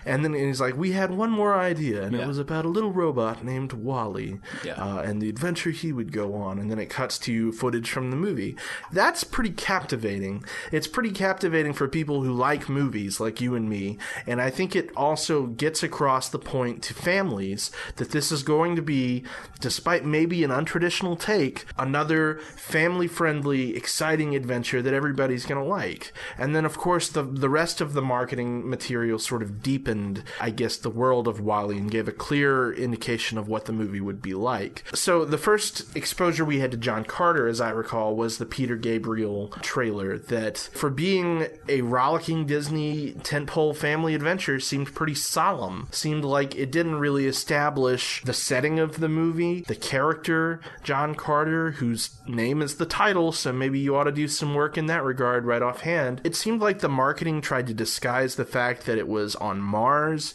And 0.06 0.24
then 0.24 0.32
he's 0.32 0.60
like, 0.60 0.76
we 0.76 0.92
had 0.92 1.10
one 1.10 1.30
more 1.30 1.54
idea, 1.56 2.04
and 2.04 2.14
it 2.14 2.26
was 2.26 2.38
about 2.38 2.64
a 2.64 2.68
little 2.68 2.92
robot 2.92 3.44
named 3.44 3.72
WALL-E, 3.72 4.38
Yeah. 4.64 4.74
uh, 4.74 5.00
and 5.02 5.20
the 5.20 5.28
adventure 5.28 5.70
he 5.70 5.92
would 5.92 6.12
go 6.12 6.32
on. 6.34 6.58
And 6.58 6.70
then 6.70 6.78
it 6.78 6.88
cuts 6.88 7.18
to 7.20 7.52
footage 7.52 7.90
from 7.90 8.10
the 8.10 8.16
movie. 8.16 8.56
That's 8.92 9.24
pretty 9.24 9.50
captivating. 9.50 10.44
It's 10.70 10.86
pretty 10.86 11.10
captivating 11.10 11.72
for 11.72 11.88
people 11.88 12.22
who 12.22 12.32
like 12.32 12.68
movies, 12.68 13.18
like 13.20 13.40
you 13.40 13.54
and 13.56 13.68
me. 13.68 13.98
And 14.26 14.40
I 14.40 14.48
think 14.50 14.76
it 14.76 14.90
also 14.96 15.46
gets 15.46 15.82
across 15.82 16.28
the 16.28 16.38
point 16.38 16.82
to 16.84 16.94
families 16.94 17.70
that 17.96 18.12
this 18.12 18.30
is 18.30 18.42
going 18.44 18.76
to 18.76 18.82
be, 18.82 19.24
despite 19.60 20.04
maybe 20.04 20.44
an 20.44 20.50
untraditional 20.50 21.18
take, 21.18 21.64
another 21.76 22.38
family-friendly, 22.56 23.76
exciting 23.76 24.36
adventure 24.36 24.80
that 24.82 24.94
everybody's 24.94 25.46
going 25.46 25.60
to 25.62 25.68
like. 25.68 26.12
And 26.38 26.54
then, 26.54 26.64
of 26.64 26.78
course, 26.78 27.08
the 27.08 27.22
the 27.22 27.48
rest 27.50 27.80
of 27.80 27.92
the 27.92 28.02
marketing 28.02 28.68
material 28.68 29.18
sort 29.18 29.42
of 29.42 29.62
deepened, 29.96 30.24
I 30.40 30.50
guess, 30.50 30.76
the 30.76 30.90
world 30.90 31.28
of 31.28 31.40
WALL-E 31.40 31.78
and 31.78 31.90
gave 31.90 32.08
a 32.08 32.12
clear 32.12 32.72
indication 32.72 33.38
of 33.38 33.48
what 33.48 33.64
the 33.64 33.72
movie 33.72 34.00
would 34.00 34.22
be 34.22 34.34
like. 34.34 34.84
So 34.94 35.24
the 35.24 35.38
first 35.38 35.96
exposure 35.96 36.44
we 36.44 36.60
had 36.60 36.70
to 36.72 36.76
John 36.76 37.04
Carter, 37.04 37.46
as 37.46 37.60
I 37.60 37.70
recall, 37.70 38.16
was 38.16 38.38
the 38.38 38.46
Peter 38.46 38.76
Gabriel 38.76 39.48
trailer. 39.62 40.18
That 40.18 40.58
for 40.58 40.90
being 40.90 41.46
a 41.68 41.82
rollicking 41.82 42.46
Disney 42.46 43.12
tentpole 43.12 43.76
family 43.76 44.14
adventure 44.14 44.60
seemed 44.60 44.94
pretty 44.94 45.14
solemn. 45.14 45.88
Seemed 45.90 46.24
like 46.24 46.54
it 46.54 46.70
didn't 46.70 46.96
really 46.96 47.26
establish 47.26 48.22
the 48.24 48.32
setting 48.32 48.78
of 48.78 49.00
the 49.00 49.08
movie, 49.08 49.62
the 49.62 49.74
character 49.74 50.60
John 50.82 51.14
Carter, 51.14 51.72
whose 51.72 52.10
name 52.26 52.62
is 52.62 52.76
the 52.76 52.86
title. 52.86 53.32
So 53.32 53.52
maybe 53.52 53.78
you 53.78 53.96
ought 53.96 54.04
to 54.04 54.12
do 54.12 54.28
some 54.28 54.54
work 54.54 54.78
in 54.78 54.86
that 54.86 55.04
regard 55.04 55.44
right 55.44 55.62
offhand. 55.62 56.20
It 56.24 56.36
seemed 56.36 56.60
like 56.60 56.80
the 56.80 56.88
marketing 56.88 57.40
tried 57.40 57.66
to 57.68 57.74
disguise 57.74 58.34
the 58.34 58.44
fact 58.44 58.86
that 58.86 58.98
it 58.98 59.08
was 59.08 59.36
on 59.36 59.60
Mars, 59.60 59.85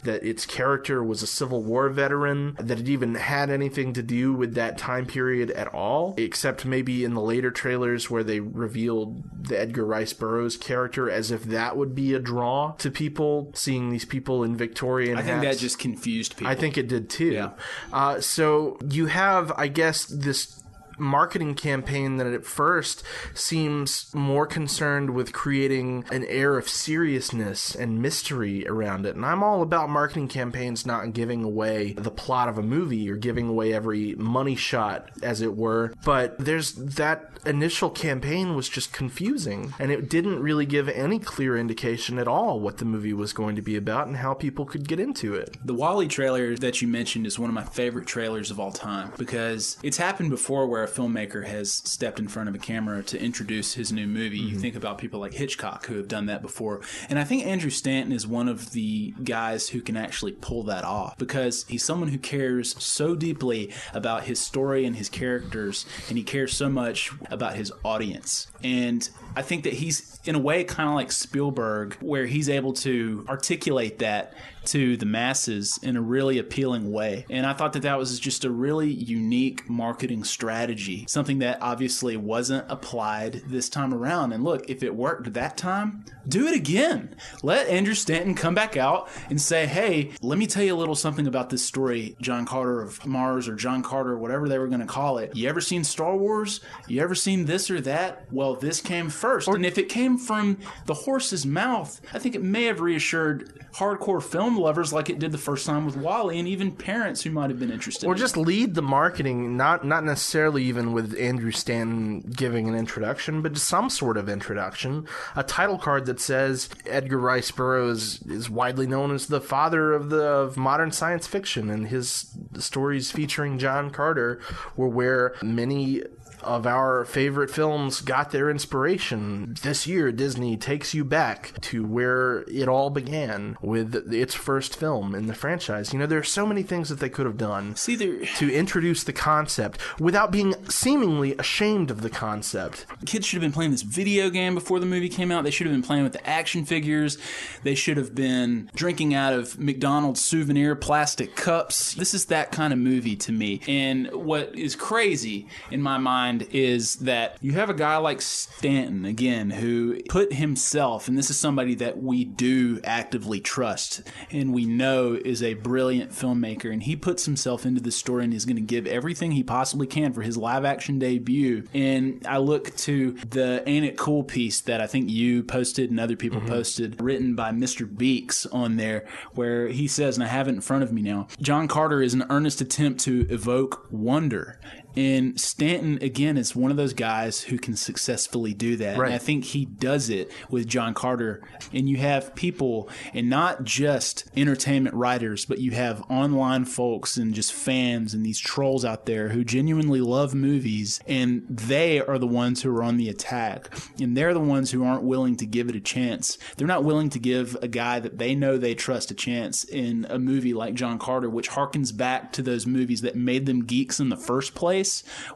that 0.04 0.24
its 0.24 0.46
character 0.46 1.02
was 1.02 1.22
a 1.22 1.26
Civil 1.26 1.62
War 1.62 1.88
veteran, 1.88 2.56
that 2.58 2.80
it 2.80 2.88
even 2.88 3.14
had 3.14 3.50
anything 3.50 3.92
to 3.94 4.02
do 4.02 4.32
with 4.32 4.54
that 4.54 4.78
time 4.78 5.06
period 5.06 5.50
at 5.52 5.68
all, 5.68 6.14
except 6.16 6.64
maybe 6.64 7.04
in 7.04 7.14
the 7.14 7.20
later 7.20 7.50
trailers 7.50 8.10
where 8.10 8.24
they 8.24 8.40
revealed 8.40 9.22
the 9.48 9.58
Edgar 9.58 9.84
Rice 9.84 10.12
Burroughs 10.12 10.56
character 10.56 11.10
as 11.10 11.30
if 11.30 11.44
that 11.44 11.76
would 11.76 11.94
be 11.94 12.14
a 12.14 12.18
draw 12.18 12.72
to 12.78 12.90
people 12.90 13.50
seeing 13.54 13.90
these 13.90 14.04
people 14.04 14.42
in 14.42 14.56
Victorian 14.56 15.18
I 15.18 15.22
think 15.22 15.42
hats. 15.42 15.56
that 15.56 15.60
just 15.60 15.78
confused 15.78 16.36
people. 16.36 16.50
I 16.50 16.54
think 16.54 16.78
it 16.78 16.88
did 16.88 17.10
too. 17.10 17.50
Uh, 17.92 18.20
so 18.20 18.78
you 18.88 19.06
have, 19.06 19.52
I 19.56 19.68
guess, 19.68 20.04
this 20.06 20.61
marketing 21.02 21.54
campaign 21.54 22.16
that 22.16 22.26
at 22.26 22.44
first 22.44 23.02
seems 23.34 24.12
more 24.14 24.46
concerned 24.46 25.10
with 25.10 25.32
creating 25.32 26.04
an 26.10 26.24
air 26.24 26.56
of 26.56 26.68
seriousness 26.68 27.74
and 27.74 28.00
mystery 28.00 28.66
around 28.66 29.06
it. 29.06 29.16
And 29.16 29.26
I'm 29.26 29.42
all 29.42 29.62
about 29.62 29.90
marketing 29.90 30.28
campaigns 30.28 30.86
not 30.86 31.12
giving 31.12 31.44
away 31.44 31.92
the 31.92 32.10
plot 32.10 32.48
of 32.48 32.58
a 32.58 32.62
movie 32.62 33.10
or 33.10 33.16
giving 33.16 33.48
away 33.48 33.72
every 33.72 34.14
money 34.14 34.56
shot, 34.56 35.10
as 35.22 35.40
it 35.42 35.56
were. 35.56 35.92
But 36.04 36.38
there's 36.38 36.72
that 36.72 37.28
initial 37.44 37.90
campaign 37.90 38.54
was 38.54 38.68
just 38.68 38.92
confusing 38.92 39.74
and 39.78 39.90
it 39.90 40.08
didn't 40.08 40.40
really 40.40 40.64
give 40.64 40.88
any 40.88 41.18
clear 41.18 41.56
indication 41.56 42.18
at 42.18 42.28
all 42.28 42.60
what 42.60 42.78
the 42.78 42.84
movie 42.84 43.12
was 43.12 43.32
going 43.32 43.56
to 43.56 43.62
be 43.62 43.76
about 43.76 44.06
and 44.06 44.16
how 44.18 44.32
people 44.32 44.64
could 44.64 44.86
get 44.86 45.00
into 45.00 45.34
it. 45.34 45.56
The 45.64 45.74
WALL-E 45.74 46.06
trailer 46.06 46.56
that 46.56 46.80
you 46.80 46.88
mentioned 46.88 47.26
is 47.26 47.38
one 47.38 47.50
of 47.50 47.54
my 47.54 47.64
favorite 47.64 48.06
trailers 48.06 48.50
of 48.50 48.60
all 48.60 48.70
time 48.70 49.12
because 49.18 49.76
it's 49.82 49.96
happened 49.96 50.30
before 50.30 50.66
where 50.68 50.84
a 50.84 50.88
filmmaker 50.92 51.46
has 51.46 51.72
stepped 51.72 52.18
in 52.18 52.28
front 52.28 52.48
of 52.48 52.54
a 52.54 52.58
camera 52.58 53.02
to 53.04 53.20
introduce 53.20 53.74
his 53.74 53.92
new 53.92 54.06
movie. 54.06 54.38
You 54.38 54.52
mm-hmm. 54.52 54.60
think 54.60 54.76
about 54.76 54.98
people 54.98 55.20
like 55.20 55.34
Hitchcock 55.34 55.86
who 55.86 55.96
have 55.96 56.08
done 56.08 56.26
that 56.26 56.42
before. 56.42 56.80
And 57.08 57.18
I 57.18 57.24
think 57.24 57.46
Andrew 57.46 57.70
Stanton 57.70 58.12
is 58.12 58.26
one 58.26 58.48
of 58.48 58.72
the 58.72 59.14
guys 59.22 59.68
who 59.68 59.80
can 59.80 59.96
actually 59.96 60.32
pull 60.32 60.64
that 60.64 60.84
off 60.84 61.18
because 61.18 61.64
he's 61.68 61.84
someone 61.84 62.08
who 62.08 62.18
cares 62.18 62.80
so 62.82 63.14
deeply 63.14 63.72
about 63.94 64.24
his 64.24 64.40
story 64.40 64.84
and 64.84 64.96
his 64.96 65.08
characters 65.08 65.86
and 66.08 66.18
he 66.18 66.24
cares 66.24 66.54
so 66.54 66.68
much 66.68 67.10
about 67.30 67.54
his 67.54 67.72
audience. 67.84 68.46
And 68.62 69.08
I 69.34 69.42
think 69.42 69.64
that 69.64 69.74
he's 69.74 70.20
in 70.24 70.34
a 70.34 70.38
way 70.38 70.64
kind 70.64 70.88
of 70.88 70.94
like 70.94 71.10
Spielberg, 71.10 71.94
where 72.00 72.26
he's 72.26 72.48
able 72.48 72.72
to 72.74 73.24
articulate 73.28 73.98
that 74.00 74.34
to 74.66 74.96
the 74.96 75.06
masses 75.06 75.78
in 75.82 75.96
a 75.96 76.00
really 76.02 76.38
appealing 76.38 76.92
way. 76.92 77.26
And 77.30 77.46
I 77.46 77.52
thought 77.52 77.72
that 77.74 77.82
that 77.82 77.98
was 77.98 78.18
just 78.18 78.44
a 78.44 78.50
really 78.50 78.90
unique 78.90 79.68
marketing 79.68 80.24
strategy, 80.24 81.04
something 81.08 81.38
that 81.40 81.58
obviously 81.60 82.16
wasn't 82.16 82.70
applied 82.70 83.42
this 83.46 83.68
time 83.68 83.92
around. 83.92 84.32
And 84.32 84.44
look, 84.44 84.68
if 84.68 84.82
it 84.82 84.94
worked 84.94 85.32
that 85.32 85.56
time, 85.56 86.04
do 86.28 86.46
it 86.46 86.54
again. 86.54 87.14
Let 87.42 87.68
Andrew 87.68 87.94
Stanton 87.94 88.34
come 88.34 88.54
back 88.54 88.76
out 88.76 89.08
and 89.28 89.40
say, 89.40 89.66
hey, 89.66 90.12
let 90.20 90.38
me 90.38 90.46
tell 90.46 90.62
you 90.62 90.74
a 90.74 90.76
little 90.76 90.94
something 90.94 91.26
about 91.26 91.50
this 91.50 91.64
story, 91.64 92.16
John 92.20 92.46
Carter 92.46 92.82
of 92.82 93.04
Mars 93.06 93.48
or 93.48 93.54
John 93.54 93.82
Carter, 93.82 94.16
whatever 94.16 94.48
they 94.48 94.58
were 94.58 94.68
going 94.68 94.80
to 94.80 94.86
call 94.86 95.18
it. 95.18 95.34
You 95.34 95.48
ever 95.48 95.60
seen 95.60 95.84
Star 95.84 96.16
Wars? 96.16 96.60
You 96.88 97.02
ever 97.02 97.14
seen 97.14 97.46
this 97.46 97.70
or 97.70 97.80
that? 97.82 98.26
Well, 98.30 98.54
this 98.54 98.80
came 98.80 99.10
first. 99.10 99.48
and 99.48 99.66
if 99.66 99.78
it 99.78 99.88
came 99.88 100.18
from 100.18 100.58
the 100.86 100.94
horse's 100.94 101.44
mouth, 101.44 102.00
I 102.12 102.18
think 102.18 102.34
it 102.34 102.42
may 102.42 102.64
have 102.64 102.80
reassured 102.80 103.66
hardcore 103.74 104.22
film 104.22 104.51
lovers 104.58 104.92
like 104.92 105.10
it 105.10 105.18
did 105.18 105.32
the 105.32 105.38
first 105.38 105.66
time 105.66 105.84
with 105.86 105.96
WALL-E 105.96 106.38
and 106.38 106.48
even 106.48 106.72
parents 106.72 107.22
who 107.22 107.30
might 107.30 107.50
have 107.50 107.58
been 107.58 107.70
interested. 107.70 108.06
or 108.06 108.12
in 108.12 108.18
it. 108.18 108.20
just 108.20 108.36
lead 108.36 108.74
the 108.74 108.82
marketing 108.82 109.56
not 109.56 109.84
not 109.84 110.04
necessarily 110.04 110.64
even 110.64 110.92
with 110.92 111.18
Andrew 111.18 111.50
Stanton 111.50 112.20
giving 112.20 112.68
an 112.68 112.74
introduction 112.74 113.42
but 113.42 113.56
some 113.58 113.90
sort 113.90 114.16
of 114.16 114.28
introduction 114.28 115.06
a 115.36 115.42
title 115.42 115.78
card 115.78 116.06
that 116.06 116.20
says 116.20 116.68
Edgar 116.86 117.18
Rice 117.18 117.50
Burroughs 117.50 118.22
is 118.22 118.48
widely 118.50 118.86
known 118.86 119.14
as 119.14 119.26
the 119.26 119.40
father 119.40 119.92
of 119.92 120.10
the 120.10 120.22
of 120.22 120.56
modern 120.56 120.92
science 120.92 121.26
fiction 121.26 121.70
and 121.70 121.88
his 121.88 122.36
stories 122.58 123.10
featuring 123.10 123.58
John 123.58 123.90
Carter 123.90 124.40
were 124.76 124.88
where 124.88 125.34
many 125.42 126.02
of 126.44 126.66
our 126.66 127.04
favorite 127.04 127.50
films 127.50 128.00
got 128.00 128.30
their 128.30 128.50
inspiration. 128.50 129.54
This 129.62 129.86
year, 129.86 130.12
Disney 130.12 130.56
takes 130.56 130.94
you 130.94 131.04
back 131.04 131.52
to 131.62 131.84
where 131.84 132.44
it 132.48 132.68
all 132.68 132.90
began 132.90 133.56
with 133.62 134.12
its 134.12 134.34
first 134.34 134.76
film 134.76 135.14
in 135.14 135.26
the 135.26 135.34
franchise. 135.34 135.92
You 135.92 135.98
know, 135.98 136.06
there 136.06 136.18
are 136.18 136.24
so 136.24 136.46
many 136.46 136.62
things 136.62 136.88
that 136.88 137.00
they 137.00 137.08
could 137.08 137.26
have 137.26 137.36
done 137.36 137.76
See, 137.76 137.96
there, 137.96 138.24
to 138.38 138.52
introduce 138.52 139.04
the 139.04 139.12
concept 139.12 139.78
without 140.00 140.30
being 140.30 140.54
seemingly 140.68 141.36
ashamed 141.36 141.90
of 141.90 142.02
the 142.02 142.10
concept. 142.10 142.86
kids 143.06 143.26
should 143.26 143.36
have 143.36 143.42
been 143.42 143.52
playing 143.52 143.70
this 143.70 143.82
video 143.82 144.30
game 144.30 144.54
before 144.54 144.80
the 144.80 144.86
movie 144.86 145.08
came 145.08 145.30
out. 145.30 145.44
They 145.44 145.50
should 145.50 145.66
have 145.66 145.74
been 145.74 145.82
playing 145.82 146.04
with 146.04 146.12
the 146.12 146.26
action 146.26 146.64
figures. 146.64 147.18
They 147.62 147.74
should 147.74 147.96
have 147.96 148.14
been 148.14 148.70
drinking 148.74 149.14
out 149.14 149.32
of 149.32 149.58
McDonald's 149.58 150.20
souvenir 150.20 150.74
plastic 150.74 151.36
cups. 151.36 151.94
This 151.94 152.14
is 152.14 152.26
that 152.26 152.52
kind 152.52 152.72
of 152.72 152.78
movie 152.78 153.16
to 153.16 153.32
me. 153.32 153.60
And 153.66 154.10
what 154.12 154.56
is 154.56 154.76
crazy 154.76 155.46
in 155.70 155.82
my 155.82 155.98
mind 156.32 156.48
is 156.52 156.96
that 156.96 157.36
you 157.40 157.52
have 157.52 157.70
a 157.70 157.74
guy 157.74 157.96
like 157.96 158.20
Stanton, 158.20 159.04
again, 159.04 159.50
who 159.50 160.00
put 160.08 160.32
himself, 160.32 161.08
and 161.08 161.16
this 161.16 161.30
is 161.30 161.38
somebody 161.38 161.74
that 161.76 162.02
we 162.02 162.24
do 162.24 162.80
actively 162.84 163.40
trust 163.40 164.02
and 164.30 164.52
we 164.52 164.64
know 164.64 165.18
is 165.24 165.42
a 165.42 165.54
brilliant 165.54 166.10
filmmaker, 166.10 166.72
and 166.72 166.82
he 166.82 166.96
puts 166.96 167.24
himself 167.24 167.66
into 167.66 167.80
this 167.80 167.96
story 167.96 168.24
and 168.24 168.34
is 168.34 168.44
going 168.44 168.56
to 168.56 168.62
give 168.62 168.86
everything 168.86 169.32
he 169.32 169.42
possibly 169.42 169.86
can 169.86 170.12
for 170.12 170.22
his 170.22 170.36
live 170.36 170.64
action 170.64 170.98
debut. 170.98 171.66
And 171.74 172.24
I 172.26 172.38
look 172.38 172.74
to 172.78 173.12
the 173.28 173.62
Ain't 173.66 173.84
It 173.84 173.96
Cool 173.96 174.24
piece 174.24 174.60
that 174.62 174.80
I 174.80 174.86
think 174.86 175.10
you 175.10 175.42
posted 175.42 175.90
and 175.90 176.00
other 176.00 176.16
people 176.16 176.38
mm-hmm. 176.38 176.48
posted, 176.48 177.00
written 177.00 177.34
by 177.34 177.50
Mr. 177.50 177.86
Beaks 177.86 178.46
on 178.46 178.76
there, 178.76 179.06
where 179.34 179.68
he 179.68 179.86
says, 179.86 180.16
and 180.16 180.24
I 180.24 180.28
have 180.28 180.48
it 180.48 180.54
in 180.54 180.60
front 180.60 180.82
of 180.82 180.92
me 180.92 181.02
now 181.02 181.28
John 181.40 181.68
Carter 181.68 182.02
is 182.02 182.14
an 182.14 182.24
earnest 182.30 182.60
attempt 182.60 183.00
to 183.00 183.26
evoke 183.28 183.86
wonder 183.90 184.60
And 184.96 185.40
Stanton, 185.40 185.98
again, 186.02 186.36
is 186.36 186.54
one 186.54 186.70
of 186.70 186.76
those 186.76 186.92
guys 186.92 187.42
who 187.42 187.58
can 187.58 187.76
successfully 187.76 188.54
do 188.54 188.76
that. 188.76 188.98
Right. 188.98 189.06
And 189.06 189.14
I 189.14 189.18
think 189.18 189.44
he 189.44 189.64
does 189.64 190.10
it 190.10 190.30
with 190.50 190.66
John 190.66 190.94
Carter. 190.94 191.42
And 191.72 191.88
you 191.88 191.96
have 191.98 192.34
people, 192.34 192.88
and 193.14 193.30
not 193.30 193.64
just 193.64 194.30
entertainment 194.36 194.94
writers, 194.94 195.44
but 195.44 195.58
you 195.58 195.70
have 195.72 196.02
online 196.10 196.64
folks 196.64 197.16
and 197.16 197.34
just 197.34 197.52
fans 197.52 198.14
and 198.14 198.24
these 198.24 198.38
trolls 198.38 198.84
out 198.84 199.06
there 199.06 199.30
who 199.30 199.44
genuinely 199.44 200.00
love 200.00 200.34
movies. 200.34 201.00
And 201.06 201.46
they 201.48 202.00
are 202.00 202.18
the 202.18 202.26
ones 202.26 202.62
who 202.62 202.76
are 202.76 202.82
on 202.82 202.96
the 202.96 203.08
attack. 203.08 203.74
And 204.00 204.16
they're 204.16 204.34
the 204.34 204.40
ones 204.40 204.70
who 204.70 204.84
aren't 204.84 205.04
willing 205.04 205.36
to 205.36 205.46
give 205.46 205.68
it 205.68 205.76
a 205.76 205.80
chance. 205.80 206.38
They're 206.56 206.66
not 206.66 206.84
willing 206.84 207.10
to 207.10 207.18
give 207.18 207.56
a 207.62 207.68
guy 207.68 208.00
that 208.00 208.18
they 208.18 208.34
know 208.34 208.58
they 208.58 208.74
trust 208.74 209.10
a 209.10 209.14
chance 209.14 209.64
in 209.64 210.06
a 210.10 210.18
movie 210.18 210.54
like 210.54 210.74
John 210.74 210.98
Carter, 210.98 211.30
which 211.30 211.50
harkens 211.50 211.96
back 211.96 212.32
to 212.32 212.42
those 212.42 212.66
movies 212.66 213.00
that 213.02 213.16
made 213.16 213.46
them 213.46 213.64
geeks 213.64 214.00
in 214.00 214.08
the 214.08 214.16
first 214.16 214.54
place. 214.54 214.81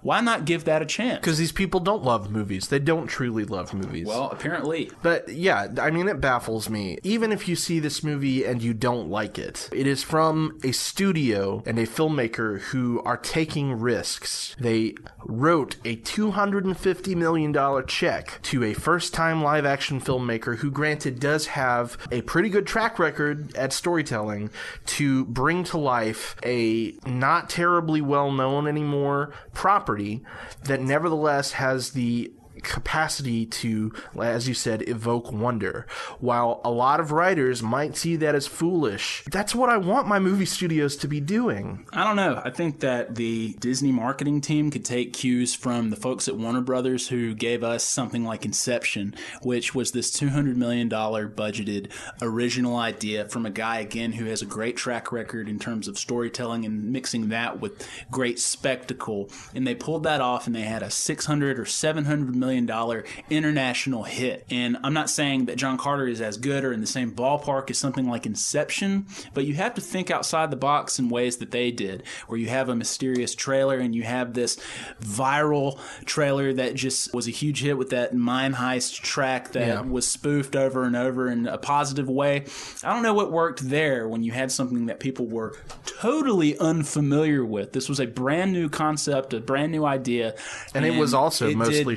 Why 0.03 0.21
not 0.21 0.45
give 0.45 0.65
that 0.65 0.83
a 0.83 0.87
chance? 0.87 1.21
Because 1.21 1.39
these 1.39 1.53
people 1.53 1.81
don't 1.81 2.03
love 2.03 2.31
movies. 2.31 2.69
They 2.69 2.79
don't 2.79 3.07
truly 3.07 3.45
love 3.45 3.73
movies. 3.73 4.07
Well, 4.07 4.31
apparently. 4.31 4.91
But 5.03 5.29
yeah, 5.29 5.69
I 5.81 5.91
mean, 5.91 6.09
it 6.09 6.21
baffles 6.21 6.69
me. 6.69 6.99
Even 7.03 7.33
if 7.33 7.49
you 7.49 7.57
see 7.57 7.81
this 7.81 8.03
movie 8.03 8.45
and 8.45 8.63
you 8.63 8.75
don't 8.75 9.09
like 9.09 9.39
it, 9.39 9.69
it 9.73 9.87
is 9.87 10.03
from 10.03 10.59
a 10.65 10.73
studio 10.73 11.63
and 11.67 11.79
a 11.79 11.87
filmmaker 11.87 12.61
who 12.61 13.03
are 13.05 13.17
taking 13.17 13.79
risks. 13.79 14.55
They 14.59 14.95
wrote 15.25 15.77
a 15.85 15.97
$250 15.97 17.17
million 17.17 17.87
check 17.87 18.41
to 18.43 18.65
a 18.65 18.75
first 18.75 19.15
time 19.15 19.43
live 19.43 19.67
action 19.67 20.01
filmmaker 20.01 20.57
who, 20.59 20.71
granted, 20.71 21.21
does 21.21 21.47
have 21.47 21.97
a 22.11 22.23
pretty 22.23 22.49
good 22.49 22.67
track 22.67 22.99
record 22.99 23.55
at 23.57 23.73
storytelling 23.73 24.51
to 24.87 25.25
bring 25.27 25.65
to 25.65 25.79
life 25.79 26.37
a 26.45 26.95
not 27.07 27.51
terribly 27.51 28.01
well 28.01 28.31
known 28.31 28.67
anymore 28.67 29.33
property 29.53 30.23
that 30.65 30.81
nevertheless 30.81 31.53
has 31.53 31.91
the 31.91 32.33
capacity 32.67 33.47
to, 33.47 33.93
as 34.21 34.49
you 34.49 34.55
said, 34.55 34.89
evoke 34.89 35.33
wonder. 35.33 35.87
While 36.19 36.61
a 36.65 36.71
lot 36.71 37.01
of 37.01 37.13
writers 37.13 37.63
might 37.63 37.97
see 37.97 38.17
that 38.17 38.35
as 38.35 38.47
foolish, 38.47 39.23
that's 39.31 39.55
what 39.55 39.71
I 39.71 39.77
want 39.77 40.09
my 40.09 40.19
movie 40.19 40.47
studios 40.47 40.97
to 40.97 41.09
be 41.09 41.21
doing. 41.21 41.87
I 41.93 42.05
don't 42.05 42.17
know. 42.17 42.43
I 42.45 42.51
think 42.51 42.81
that 42.81 43.15
the 43.15 43.55
Disney 43.61 43.93
marketing 43.93 44.41
team 44.41 44.71
could 44.71 44.85
take 44.85 45.13
cues 45.13 45.55
from 45.55 45.91
the 45.91 45.97
folks 45.97 46.29
at 46.29 46.37
Warner 46.37 46.61
Brothers 46.61 47.09
who 47.09 47.35
gave 47.35 47.63
us 47.63 47.85
something 47.85 48.25
like 48.25 48.45
Inception, 48.45 49.15
which 49.43 49.75
was 49.75 49.93
this 49.93 50.11
$200 50.11 50.57
million 50.57 50.89
budgeted 50.89 51.91
original 52.21 52.77
idea 52.77 53.29
from 53.29 53.47
a 53.47 53.51
guy, 53.51 53.79
again, 53.79 54.13
who 54.13 54.25
has 54.27 54.43
a 54.43 54.47
great 54.47 54.77
track 54.77 55.13
record 55.13 55.49
in 55.49 55.59
terms 55.59 55.89
of 55.89 55.99
storytelling 55.99 56.65
and 56.65 56.93
mixing 56.93 57.29
that 57.29 57.61
with 57.61 57.87
great 58.11 58.39
spectacle. 58.39 59.31
And 59.55 59.67
they 59.67 59.75
pulled 59.75 60.03
that 60.03 60.21
off 60.21 60.47
and 60.47 60.57
they 60.57 60.63
had 60.63 60.83
a 60.83 60.91
600 60.91 61.59
or 61.59 61.65
700 61.65 62.35
million 62.35 62.56
dollar 62.65 63.05
international 63.29 64.05
hit. 64.05 64.47
And 64.51 64.79
I'm 64.83 64.95
not 64.95 65.11
saying 65.11 65.47
that 65.47 65.57
John 65.57 65.77
Carter 65.77 66.07
is 66.09 66.23
as 66.23 66.39
good 66.39 66.65
or 66.65 66.73
in 66.73 66.81
the 66.81 66.87
same 66.87 67.13
ballpark 67.13 67.69
as 67.71 67.77
something 67.77 68.09
like 68.09 68.25
Inception, 68.25 69.07
but 69.35 69.45
you 69.45 69.55
have 69.55 69.75
to 69.75 69.81
think 69.83 70.11
outside 70.11 70.51
the 70.51 70.57
box 70.57 70.99
in 70.99 71.11
ways 71.11 71.37
that 71.39 71.51
they 71.51 71.71
did, 71.71 72.05
where 72.29 72.39
you 72.39 72.47
have 72.47 72.69
a 72.71 72.75
mysterious 72.75 73.35
trailer 73.35 73.77
and 73.79 73.95
you 73.95 74.05
have 74.05 74.33
this 74.33 74.57
viral 75.03 75.79
trailer 76.05 76.53
that 76.55 76.75
just 76.75 77.13
was 77.15 77.27
a 77.27 77.31
huge 77.31 77.61
hit 77.63 77.77
with 77.77 77.91
that 77.91 78.15
Mind 78.15 78.55
Heist 78.55 79.01
track 79.03 79.53
that 79.53 79.67
Yeah. 79.67 79.81
was 79.83 80.07
spoofed 80.07 80.55
over 80.57 80.85
and 80.85 80.97
over 80.97 81.29
in 81.29 81.47
a 81.47 81.59
positive 81.59 82.09
way. 82.09 82.45
I 82.83 82.93
don't 82.93 83.03
know 83.03 83.15
what 83.15 83.33
worked 83.33 83.69
there 83.69 84.09
when 84.09 84.23
you 84.23 84.33
had 84.33 84.53
something 84.53 84.87
that 84.87 85.01
people 85.01 85.27
were 85.27 85.57
totally 85.85 86.57
unfamiliar 86.59 87.45
with. 87.45 87.73
This 87.73 87.89
was 87.89 88.01
a 88.01 88.07
brand 88.07 88.53
new 88.53 88.69
concept, 88.69 89.35
a 89.35 89.41
brand 89.41 89.73
new 89.73 89.85
idea. 89.85 90.35
And, 90.75 90.85
it 90.85 90.99
was 90.99 91.15
also 91.15 91.47
it 91.47 91.49
did- 91.51 91.57
mostly 91.59 91.97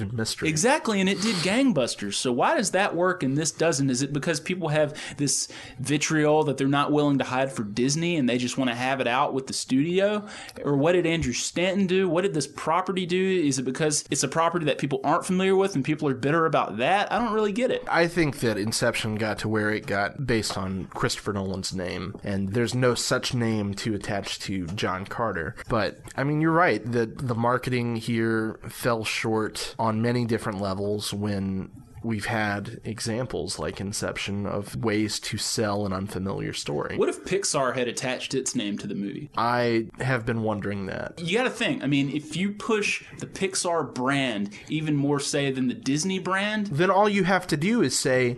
shrouded 0.00 0.16
mystery. 0.16 0.48
Exactly, 0.48 1.00
and 1.00 1.08
it 1.08 1.20
did 1.20 1.36
gangbusters. 1.36 2.14
So 2.14 2.32
why 2.32 2.56
does 2.56 2.72
that 2.72 2.94
work 2.94 3.22
and 3.22 3.36
this 3.36 3.52
doesn't? 3.52 3.90
Is 3.90 4.02
it 4.02 4.12
because 4.12 4.40
people 4.40 4.68
have 4.68 4.98
this 5.16 5.48
vitriol 5.78 6.44
that 6.44 6.56
they're 6.56 6.68
not 6.68 6.92
willing 6.92 7.18
to 7.18 7.24
hide 7.24 7.52
for 7.52 7.62
Disney 7.62 8.16
and 8.16 8.28
they 8.28 8.38
just 8.38 8.58
want 8.58 8.70
to 8.70 8.76
have 8.76 9.00
it 9.00 9.06
out 9.06 9.34
with 9.34 9.46
the 9.46 9.52
studio? 9.52 10.26
Or 10.64 10.76
what 10.76 10.92
did 10.92 11.06
Andrew 11.06 11.32
Stanton 11.32 11.86
do? 11.86 12.08
What 12.08 12.22
did 12.22 12.34
this 12.34 12.46
property 12.46 13.06
do? 13.06 13.42
Is 13.44 13.58
it 13.58 13.64
because 13.64 14.04
it's 14.10 14.22
a 14.22 14.28
property 14.28 14.66
that 14.66 14.78
people 14.78 15.00
aren't 15.04 15.26
familiar 15.26 15.56
with 15.56 15.74
and 15.74 15.84
people 15.84 16.08
are 16.08 16.14
bitter 16.14 16.46
about 16.46 16.78
that? 16.78 17.12
I 17.12 17.18
don't 17.18 17.32
really 17.32 17.52
get 17.52 17.70
it. 17.70 17.84
I 17.88 18.06
think 18.06 18.40
that 18.40 18.58
Inception 18.58 19.16
got 19.16 19.38
to 19.40 19.48
where 19.48 19.70
it 19.70 19.86
got 19.86 20.26
based 20.26 20.56
on 20.56 20.86
Christopher 20.86 21.32
Nolan's 21.32 21.74
name, 21.74 22.14
and 22.22 22.52
there's 22.52 22.74
no 22.74 22.94
such 22.94 23.34
name 23.34 23.74
to 23.74 23.94
attach 23.94 24.38
to 24.40 24.66
John 24.68 25.06
Carter. 25.06 25.54
But 25.68 25.98
I 26.16 26.24
mean, 26.24 26.40
you're 26.40 26.50
right. 26.52 26.80
that 26.92 27.28
the 27.28 27.34
marketing 27.34 27.96
here 27.96 28.58
fell 28.68 29.04
short 29.04 29.74
on 29.80 30.02
many 30.02 30.26
different 30.26 30.60
levels 30.60 31.10
when 31.14 31.70
we've 32.02 32.26
had 32.26 32.80
examples 32.84 33.58
like 33.58 33.80
Inception 33.80 34.46
of 34.46 34.76
ways 34.76 35.18
to 35.20 35.38
sell 35.38 35.86
an 35.86 35.92
unfamiliar 35.92 36.52
story. 36.52 36.98
What 36.98 37.08
if 37.08 37.24
Pixar 37.24 37.74
had 37.74 37.88
attached 37.88 38.34
its 38.34 38.54
name 38.54 38.76
to 38.78 38.86
the 38.86 38.94
movie? 38.94 39.30
I 39.38 39.86
have 39.98 40.26
been 40.26 40.42
wondering 40.42 40.86
that. 40.86 41.18
You 41.18 41.38
got 41.38 41.44
to 41.44 41.50
think. 41.50 41.82
I 41.82 41.86
mean, 41.86 42.14
if 42.14 42.36
you 42.36 42.52
push 42.52 43.04
the 43.18 43.26
Pixar 43.26 43.94
brand 43.94 44.50
even 44.68 44.96
more, 44.96 45.18
say, 45.18 45.50
than 45.50 45.68
the 45.68 45.74
Disney 45.74 46.18
brand, 46.18 46.66
then 46.66 46.90
all 46.90 47.08
you 47.08 47.24
have 47.24 47.46
to 47.46 47.56
do 47.56 47.80
is 47.80 47.98
say 47.98 48.36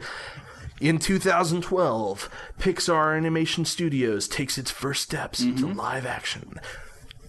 in 0.81 0.99
2012 0.99 2.29
pixar 2.59 3.17
animation 3.17 3.65
studios 3.65 4.27
takes 4.27 4.59
its 4.59 4.71
first 4.71 5.03
steps 5.03 5.41
into 5.41 5.65
mm-hmm. 5.65 5.79
live 5.79 6.05
action 6.05 6.59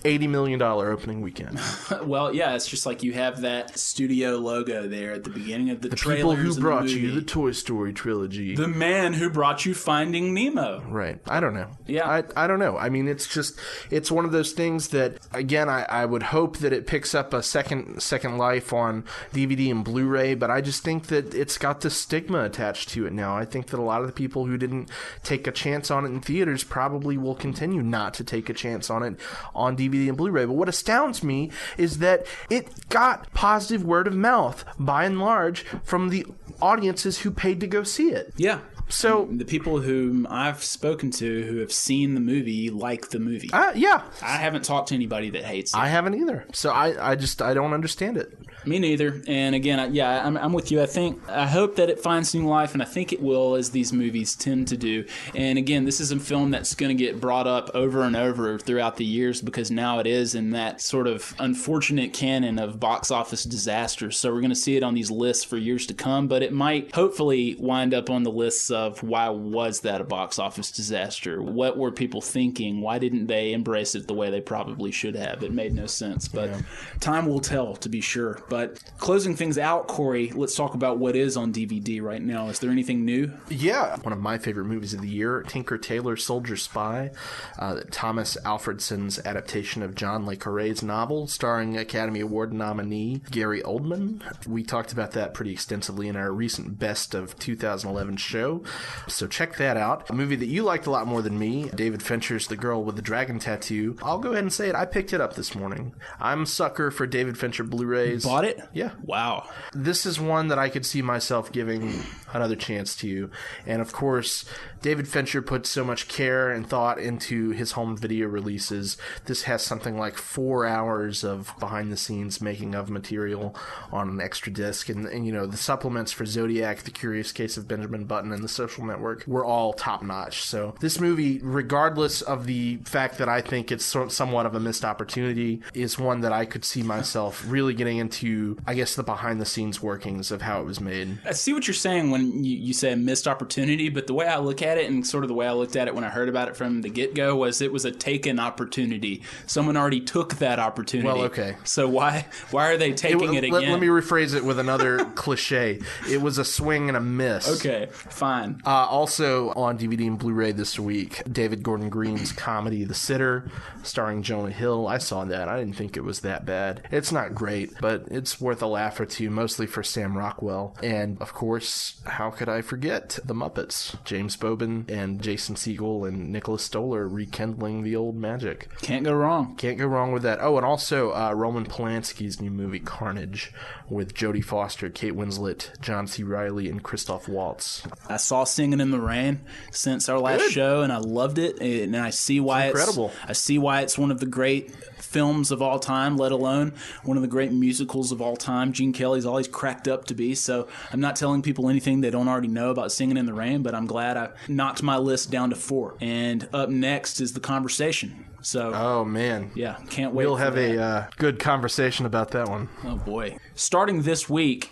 80 0.06 0.28
million 0.28 0.60
dollar 0.60 0.92
opening 0.92 1.22
weekend 1.22 1.60
well, 2.04 2.34
yeah, 2.34 2.56
it's 2.56 2.68
just 2.68 2.86
like 2.86 3.04
you 3.04 3.14
have 3.14 3.42
that 3.42 3.78
studio 3.78 4.38
logo 4.38 4.88
there 4.88 5.14
at 5.14 5.24
the 5.24 5.30
beginning 5.30 5.70
of 5.70 5.82
the, 5.82 5.90
trilogy. 5.90 6.22
the 6.22 6.28
people 6.30 6.36
who 6.36 6.48
and 6.48 6.56
the 6.56 6.62
brought 6.62 6.90
you 6.90 7.12
the 7.12 7.22
toy 7.22 7.52
story 7.52 7.94
trilogy 7.94 8.56
the 8.56 8.68
man 8.68 9.14
who 9.14 9.30
brought 9.30 9.66
you 9.66 9.74
Finding 9.74 10.34
Nemo. 10.34 10.82
Right. 10.88 11.20
I 11.28 11.40
don't 11.40 11.54
know. 11.54 11.68
Yeah. 11.86 12.08
I, 12.10 12.24
I 12.36 12.48
don't 12.48 12.60
know. 12.60 12.78
I 12.78 12.90
mean, 12.90 13.08
it's 13.08 13.28
just, 13.28 13.60
it's 13.92 14.12
one 14.12 14.26
of 14.26 14.32
those 14.32 14.54
things 14.54 14.90
that, 14.90 15.18
again, 15.32 15.70
I, 15.70 15.84
I 15.90 16.06
would 16.06 16.24
hope 16.24 16.58
that 16.58 16.74
it 16.74 16.88
picks 16.88 17.14
up 17.14 17.34
a 17.34 17.44
second, 17.44 18.02
second 18.02 18.38
life 18.38 18.74
on 18.74 19.04
DVD 19.34 19.70
and 19.72 19.84
Blu-ray, 19.84 20.36
but 20.36 20.50
I 20.50 20.62
just 20.62 20.84
think 20.84 21.08
that 21.08 21.34
it's 21.34 21.58
got 21.58 21.82
this 21.82 21.96
stigma 21.98 22.44
attached 22.44 22.90
to 22.90 23.06
it 23.06 23.14
now. 23.14 23.38
I 23.38 23.46
think 23.46 23.68
that 23.68 23.80
a 23.80 23.84
lot 23.84 24.02
of 24.02 24.08
the 24.08 24.14
people 24.14 24.46
who 24.46 24.58
didn't 24.58 24.90
take 25.24 25.48
a 25.48 25.52
chance 25.52 25.92
on 25.92 26.06
it 26.06 26.10
in 26.10 26.22
theaters 26.22 26.64
probably 26.64 27.18
will 27.18 27.36
continue 27.36 27.82
not 27.82 28.14
to 28.16 28.24
take 28.24 28.50
a 28.50 28.54
chance 28.54 28.90
on 28.90 29.04
it 29.04 29.20
on 29.54 29.76
DVD 29.76 29.93
and 29.94 30.18
Blu-ray. 30.18 30.46
But 30.46 30.54
what 30.54 30.70
astounds 30.70 31.24
me 31.24 31.52
is 31.78 32.00
that 32.00 32.26
it 32.50 32.90
got 32.90 33.32
positive 33.34 33.84
word 33.84 34.08
of 34.08 34.16
mouth 34.16 34.66
by 34.78 35.06
and 35.06 35.20
large 35.20 35.64
from 35.84 36.10
the 36.10 36.26
audiences 36.62 37.20
who 37.20 37.32
paid 37.32 37.60
to 37.60 37.68
go 37.68 37.84
see 37.84 38.10
it. 38.10 38.34
Yeah. 38.38 38.60
So 38.90 39.28
the 39.32 39.46
people 39.46 39.80
whom 39.80 40.28
I've 40.30 40.64
spoken 40.64 41.10
to 41.12 41.44
who 41.44 41.58
have 41.58 41.72
seen 41.72 42.16
the 42.16 42.20
movie 42.20 42.70
like 42.70 43.10
the 43.10 43.20
movie. 43.20 43.50
Uh, 43.52 43.72
yeah. 43.76 44.04
I 44.22 44.38
haven't 44.38 44.66
talked 44.66 44.90
to 44.90 44.96
anybody 44.96 45.30
that 45.32 45.44
hates 45.46 45.74
it. 45.74 45.78
I 45.78 45.88
haven't 45.88 46.16
either. 46.16 46.46
So 46.54 46.72
I, 46.72 47.12
I 47.12 47.16
just 47.16 47.42
I 47.42 47.54
don't 47.54 47.74
understand 47.74 48.18
it. 48.18 48.38
Me 48.66 48.80
neither. 48.80 49.22
And 49.28 49.56
again, 49.56 49.80
I, 49.80 49.88
yeah, 49.88 50.26
I'm, 50.26 50.38
I'm 50.38 50.54
with 50.54 50.72
you. 50.72 50.82
I 50.82 50.86
think 50.86 51.22
I 51.30 51.48
hope 51.48 51.76
that 51.76 51.90
it 51.90 52.00
finds 52.00 52.34
new 52.34 52.48
life, 52.48 52.74
and 52.74 52.82
I 52.82 52.86
think 52.86 53.12
it 53.12 53.22
will, 53.22 53.56
as 53.56 53.72
these 53.72 53.92
movies 53.92 54.36
tend 54.36 54.68
to 54.70 54.78
do. 54.78 55.06
And 55.36 55.58
again, 55.58 55.86
this 55.86 56.00
is 56.00 56.12
a 56.12 56.20
film 56.20 56.52
that's 56.52 56.76
going 56.76 56.96
to 56.96 57.04
get 57.04 57.20
brought 57.20 57.48
up 57.48 57.72
over 57.74 58.04
and 58.04 58.16
over 58.16 58.58
throughout 58.58 58.98
the 58.98 59.06
years 59.06 59.42
because 59.42 59.72
now 59.72 60.00
it 60.00 60.08
is 60.08 60.36
in 60.36 60.52
that 60.52 60.82
sort 60.82 61.08
of 61.08 61.34
unfortunate 61.40 62.14
canon 62.14 62.60
of 62.60 62.80
box 62.80 63.12
office 63.12 63.44
disasters. 63.44 64.18
So 64.18 64.32
we're 64.32 64.42
going 64.42 64.50
to 64.50 64.56
see 64.56 64.78
it 64.78 64.84
on 64.84 64.94
these 64.94 65.12
lists 65.12 65.44
for 65.44 65.58
years 65.58 65.86
to 65.88 65.94
come. 65.94 66.28
But 66.28 66.44
it 66.44 66.54
might 66.54 66.94
hopefully 66.94 67.56
wind 67.60 67.94
up 67.94 68.10
on 68.10 68.24
the 68.24 68.32
lists 68.32 68.72
of 68.72 69.04
why 69.04 69.30
was 69.30 69.82
that 69.82 70.02
a 70.02 70.06
box 70.06 70.40
office 70.40 70.72
disaster? 70.72 71.42
What 71.42 71.78
were 71.78 71.92
people 71.92 72.22
thinking? 72.22 72.82
Why 72.82 73.00
didn't 73.00 73.28
they 73.28 73.54
embrace 73.54 73.96
it 73.96 74.08
the 74.08 74.14
way 74.14 74.30
they 74.30 74.42
probably 74.42 74.92
should 74.92 75.16
have? 75.16 75.44
It 75.44 75.52
made 75.52 75.74
no 75.74 75.86
sense. 75.86 76.28
But 76.28 76.52
time 77.00 77.26
will 77.26 77.40
tell, 77.40 77.76
to 77.78 77.90
be 77.90 78.02
sure. 78.02 78.42
But 78.54 78.80
closing 79.00 79.36
things 79.36 79.58
out, 79.58 79.88
Corey, 79.88 80.30
let's 80.30 80.54
talk 80.54 80.76
about 80.76 81.00
what 81.00 81.16
is 81.16 81.36
on 81.36 81.52
DVD 81.52 82.04
right 82.04 82.22
now. 82.22 82.50
Is 82.50 82.60
there 82.60 82.70
anything 82.70 83.04
new? 83.04 83.32
Yeah, 83.50 83.98
one 84.04 84.14
of 84.14 84.20
my 84.20 84.38
favorite 84.38 84.66
movies 84.66 84.94
of 84.94 85.02
the 85.02 85.10
year, 85.10 85.42
Tinker 85.42 85.80
Tailor 85.80 86.18
Soldier 86.18 86.56
Spy, 86.56 87.10
uh, 87.58 87.82
Tomas 87.90 88.38
Alfredson's 88.46 89.18
adaptation 89.26 89.82
of 89.82 89.96
John 89.96 90.28
Le 90.28 90.36
Carre's 90.36 90.84
novel, 90.84 91.26
starring 91.26 91.80
Academy 91.80 92.20
Award 92.20 92.54
nominee 92.54 93.24
Gary 93.32 93.64
Oldman. 93.64 94.22
We 94.48 94.62
talked 94.62 94.92
about 94.92 95.14
that 95.14 95.34
pretty 95.34 95.52
extensively 95.52 96.08
in 96.08 96.16
our 96.16 96.32
recent 96.32 96.78
Best 96.78 97.16
of 97.16 97.40
2011 97.40 98.18
show. 98.18 98.62
So 99.08 99.26
check 99.26 99.58
that 99.58 99.78
out. 99.78 100.08
A 100.12 100.14
movie 100.14 100.36
that 100.36 100.46
you 100.46 100.62
liked 100.62 100.86
a 100.86 100.92
lot 100.92 101.08
more 101.08 101.24
than 101.24 101.40
me, 101.40 101.72
David 101.74 102.04
Fincher's 102.04 102.46
The 102.46 102.56
Girl 102.56 102.84
with 102.84 102.98
the 102.98 103.02
Dragon 103.02 103.40
Tattoo. 103.40 103.98
I'll 104.04 104.20
go 104.20 104.34
ahead 104.34 104.44
and 104.44 104.54
say 104.54 104.70
it. 104.70 104.76
I 104.76 104.86
picked 104.86 105.12
it 105.12 105.22
up 105.22 105.34
this 105.34 105.56
morning. 105.56 105.96
I'm 106.20 106.44
a 106.44 106.46
sucker 106.46 106.92
for 106.92 107.08
David 107.08 107.36
Fincher 107.40 107.64
Blu-rays. 107.64 108.24
Bought 108.24 108.43
it? 108.44 108.62
Yeah. 108.74 108.92
Wow. 109.04 109.50
This 109.74 110.06
is 110.06 110.20
one 110.20 110.48
that 110.48 110.60
I 110.60 110.70
could 110.70 110.86
see 110.86 111.02
myself 111.02 111.52
giving 111.52 111.94
another 112.34 112.56
chance 112.56 112.96
to. 112.98 113.30
And 113.66 113.82
of 113.82 113.94
course, 113.94 114.46
David 114.82 115.08
Fincher 115.08 115.42
put 115.42 115.66
so 115.66 115.84
much 115.84 116.08
care 116.08 116.50
and 116.50 116.68
thought 116.68 117.00
into 117.00 117.52
his 117.52 117.74
home 117.74 117.96
video 117.96 118.28
releases. 118.28 118.98
This 119.26 119.44
has 119.44 119.62
something 119.64 119.98
like 119.98 120.18
four 120.18 120.66
hours 120.66 121.24
of 121.24 121.54
behind 121.60 121.92
the 121.92 121.98
scenes 121.98 122.42
making 122.42 122.76
of 122.76 122.90
material 122.90 123.56
on 123.92 124.10
an 124.10 124.22
extra 124.22 124.52
disc. 124.52 124.90
And, 124.90 125.06
and, 125.08 125.26
you 125.26 125.32
know, 125.32 125.46
the 125.46 125.58
supplements 125.58 126.12
for 126.12 126.26
Zodiac, 126.26 126.80
The 126.80 126.92
Curious 126.92 127.32
Case 127.32 127.58
of 127.58 127.68
Benjamin 127.68 128.06
Button, 128.06 128.32
and 128.32 128.44
The 128.44 128.50
Social 128.50 128.86
Network 128.86 129.26
were 129.28 129.46
all 129.46 129.74
top 129.74 130.04
notch. 130.04 130.44
So 130.44 130.76
this 130.80 131.00
movie, 131.00 131.40
regardless 131.42 132.22
of 132.22 132.46
the 132.46 132.78
fact 132.78 133.18
that 133.20 133.30
I 133.30 133.42
think 133.42 133.72
it's 133.72 133.86
so, 133.86 134.08
somewhat 134.08 134.46
of 134.46 134.56
a 134.56 134.60
missed 134.60 134.84
opportunity, 134.84 135.62
is 135.74 135.98
one 135.98 136.22
that 136.22 136.34
I 136.34 136.46
could 136.46 136.66
see 136.66 136.84
myself 136.84 137.44
really 137.48 137.74
getting 137.74 137.98
into, 137.98 138.33
I 138.66 138.74
guess, 138.74 138.96
the 138.96 139.04
behind 139.04 139.40
the 139.40 139.46
scenes 139.46 139.82
workings 139.82 140.32
of 140.32 140.42
how 140.42 140.62
it 140.62 140.66
was 140.66 140.80
made. 140.80 141.20
I 141.26 141.32
see 141.32 141.54
what 141.54 141.68
you're 141.68 141.74
saying 141.74 142.12
when 142.12 142.44
you, 142.44 142.58
you 142.58 142.74
say 142.74 142.96
missed 142.96 143.28
opportunity, 143.28 143.90
but 143.90 144.08
the 144.08 144.14
way 144.14 144.28
I 144.28 144.38
look 144.38 144.62
at 144.62 144.78
it 144.78 144.90
and 144.90 145.06
sort 145.06 145.24
of 145.24 145.28
the 145.28 145.34
way 145.34 145.48
I 145.48 145.54
looked 145.54 145.76
at 145.76 145.88
it 145.88 145.96
when 145.96 146.04
I 146.04 146.10
heard 146.10 146.30
about 146.30 146.48
it 146.48 146.56
from 146.56 146.82
the 146.82 146.90
get 146.90 147.16
go 147.16 147.36
was 147.36 147.62
it 147.62 147.72
was 147.72 147.86
a 147.86 147.92
taken 147.92 148.40
opportunity. 148.40 149.24
Someone 149.48 149.78
already 149.78 150.02
took 150.02 150.36
that 150.36 150.60
opportunity. 150.60 151.08
Well, 151.08 151.26
okay. 151.26 151.58
So 151.64 151.88
why 151.88 152.26
why 152.52 152.68
are 152.72 152.78
they 152.78 152.94
taking 152.94 153.36
it, 153.36 153.44
let, 153.44 153.60
again? 153.60 153.72
let 153.72 153.80
me 153.80 153.88
rephrase 153.88 154.36
it 154.36 154.44
with 154.44 154.60
another 154.60 155.06
cliche. 155.16 155.80
It 156.10 156.22
was 156.22 156.38
a 156.38 156.46
swing 156.46 156.88
and 156.88 156.98
a 156.98 157.02
miss. 157.02 157.60
Okay, 157.60 157.88
fine. 157.92 158.62
Uh, 158.66 158.70
also 158.70 159.50
on 159.52 159.78
DVD 159.78 160.08
and 160.08 160.20
Blu-ray 160.20 160.52
this 160.52 160.80
week, 160.80 161.22
David 161.32 161.64
Gordon 161.64 161.90
Green's 161.90 162.32
comedy 162.32 162.84
The 162.84 162.94
Sitter, 162.94 163.50
starring 163.84 164.24
Jonah 164.24 164.52
Hill. 164.52 164.88
I 164.88 164.98
saw 164.98 165.26
that. 165.26 165.48
I 165.48 165.60
didn't 165.60 165.76
think 165.76 165.98
it 165.98 166.04
was 166.04 166.22
that 166.22 166.46
bad. 166.46 166.88
It's 166.92 167.12
not 167.12 167.36
great, 167.36 167.74
but 167.80 168.06
it's 168.24 168.40
worth 168.40 168.62
a 168.62 168.68
laugh 168.68 169.02
or 169.02 169.06
two, 169.06 169.30
mostly 169.30 169.68
for 169.68 169.84
Sam 169.84 170.18
Rockwell. 170.18 170.78
And 170.82 171.22
of 171.22 171.34
course, 171.34 172.02
how 172.06 172.30
could 172.32 172.48
I 172.48 172.62
forget 172.62 173.20
the 173.26 173.34
Muppets? 173.34 174.02
James 174.06 174.38
Bobin 174.38 174.86
and 174.88 175.22
Jason 175.22 175.56
Segel 175.56 176.08
and 176.08 176.32
Nicholas 176.32 176.64
Stoller 176.64 177.06
rekindling 177.06 177.84
the 177.84 177.98
old 177.98 178.16
magic. 178.16 178.70
Can't 178.82 179.04
go 179.04 179.12
wrong. 179.12 179.56
Can't 179.58 179.78
go 179.78 179.88
wrong 179.88 180.14
with 180.14 180.24
that. 180.24 180.40
Oh, 180.42 180.56
and 180.56 180.66
also 180.66 181.12
uh, 181.12 181.34
Roman 181.36 181.66
Polanski's 181.66 182.40
new 182.40 182.50
movie 182.50 182.80
Carnage 182.80 183.52
with 183.90 184.14
Jodie 184.14 184.44
Foster, 184.44 184.90
Kate 184.90 185.14
Winslet, 185.14 185.78
John 185.82 186.08
C. 186.08 186.24
Reilly, 186.24 186.70
and 186.70 186.82
Christoph 186.82 187.28
Waltz. 187.28 187.84
I 188.08 188.16
saw 188.16 188.46
Singing 188.46 188.80
in 188.80 188.92
the 188.92 189.02
Rain 189.02 189.42
since 189.72 190.08
our 190.08 190.18
last 190.18 190.40
Good. 190.40 190.52
show, 190.54 190.82
and 190.82 190.94
I 190.94 190.98
loved 191.00 191.40
it. 191.40 191.60
And 191.60 191.98
I 191.98 192.10
see 192.12 192.40
why 192.40 192.68
It's 192.68 192.80
it's, 192.80 192.88
incredible. 192.88 193.12
I 193.28 193.34
see 193.34 193.58
why 193.58 193.82
it's 193.82 193.98
one 193.98 194.12
of 194.12 194.22
the 194.22 194.26
great 194.26 194.74
films 195.14 195.52
of 195.52 195.62
all 195.62 195.80
time, 195.80 196.18
let 196.18 196.32
alone 196.32 196.74
one 197.04 197.16
of 197.16 197.22
the 197.22 197.30
great 197.30 197.52
musicals 197.52 198.12
of 198.12 198.22
all 198.22 198.36
time. 198.36 198.74
Gene 198.74 198.92
Kelly's 198.92 199.26
always 199.26 199.48
cracked 199.48 199.88
up 199.88 200.06
to 200.06 200.14
be. 200.16 200.34
So 200.36 200.68
I'm 200.92 201.00
not 201.00 201.16
telling 201.16 201.42
people 201.44 201.70
anything 201.70 202.02
they 202.02 202.10
don't 202.10 202.28
already 202.28 202.48
know 202.48 202.72
about 202.72 202.92
Singing 202.92 203.16
in 203.18 203.26
the 203.26 203.34
Rain, 203.34 203.62
but 203.62 203.76
I'm 203.76 203.86
glad 203.86 204.18
I 204.18 204.30
knocked 204.48 204.82
my 204.84 204.98
list 204.98 205.30
down 205.32 205.52
to 205.52 205.56
four. 205.56 205.96
And 206.02 206.50
up 206.52 206.70
next 206.70 207.22
is 207.22 207.34
the 207.34 207.40
conversation. 207.40 208.26
So 208.42 208.74
Oh 208.74 209.06
man, 209.06 209.52
yeah, 209.56 209.78
can't 209.90 210.14
wait. 210.14 210.26
we'll 210.26 210.36
have 210.36 210.56
that. 210.56 210.76
a 210.76 210.82
uh, 210.82 211.08
good 211.18 211.40
conversation 211.40 212.06
about 212.06 212.32
that 212.32 212.50
one. 212.50 212.68
Oh 212.84 212.96
boy. 212.98 213.38
Starting 213.56 214.02
this 214.02 214.30
week 214.30 214.72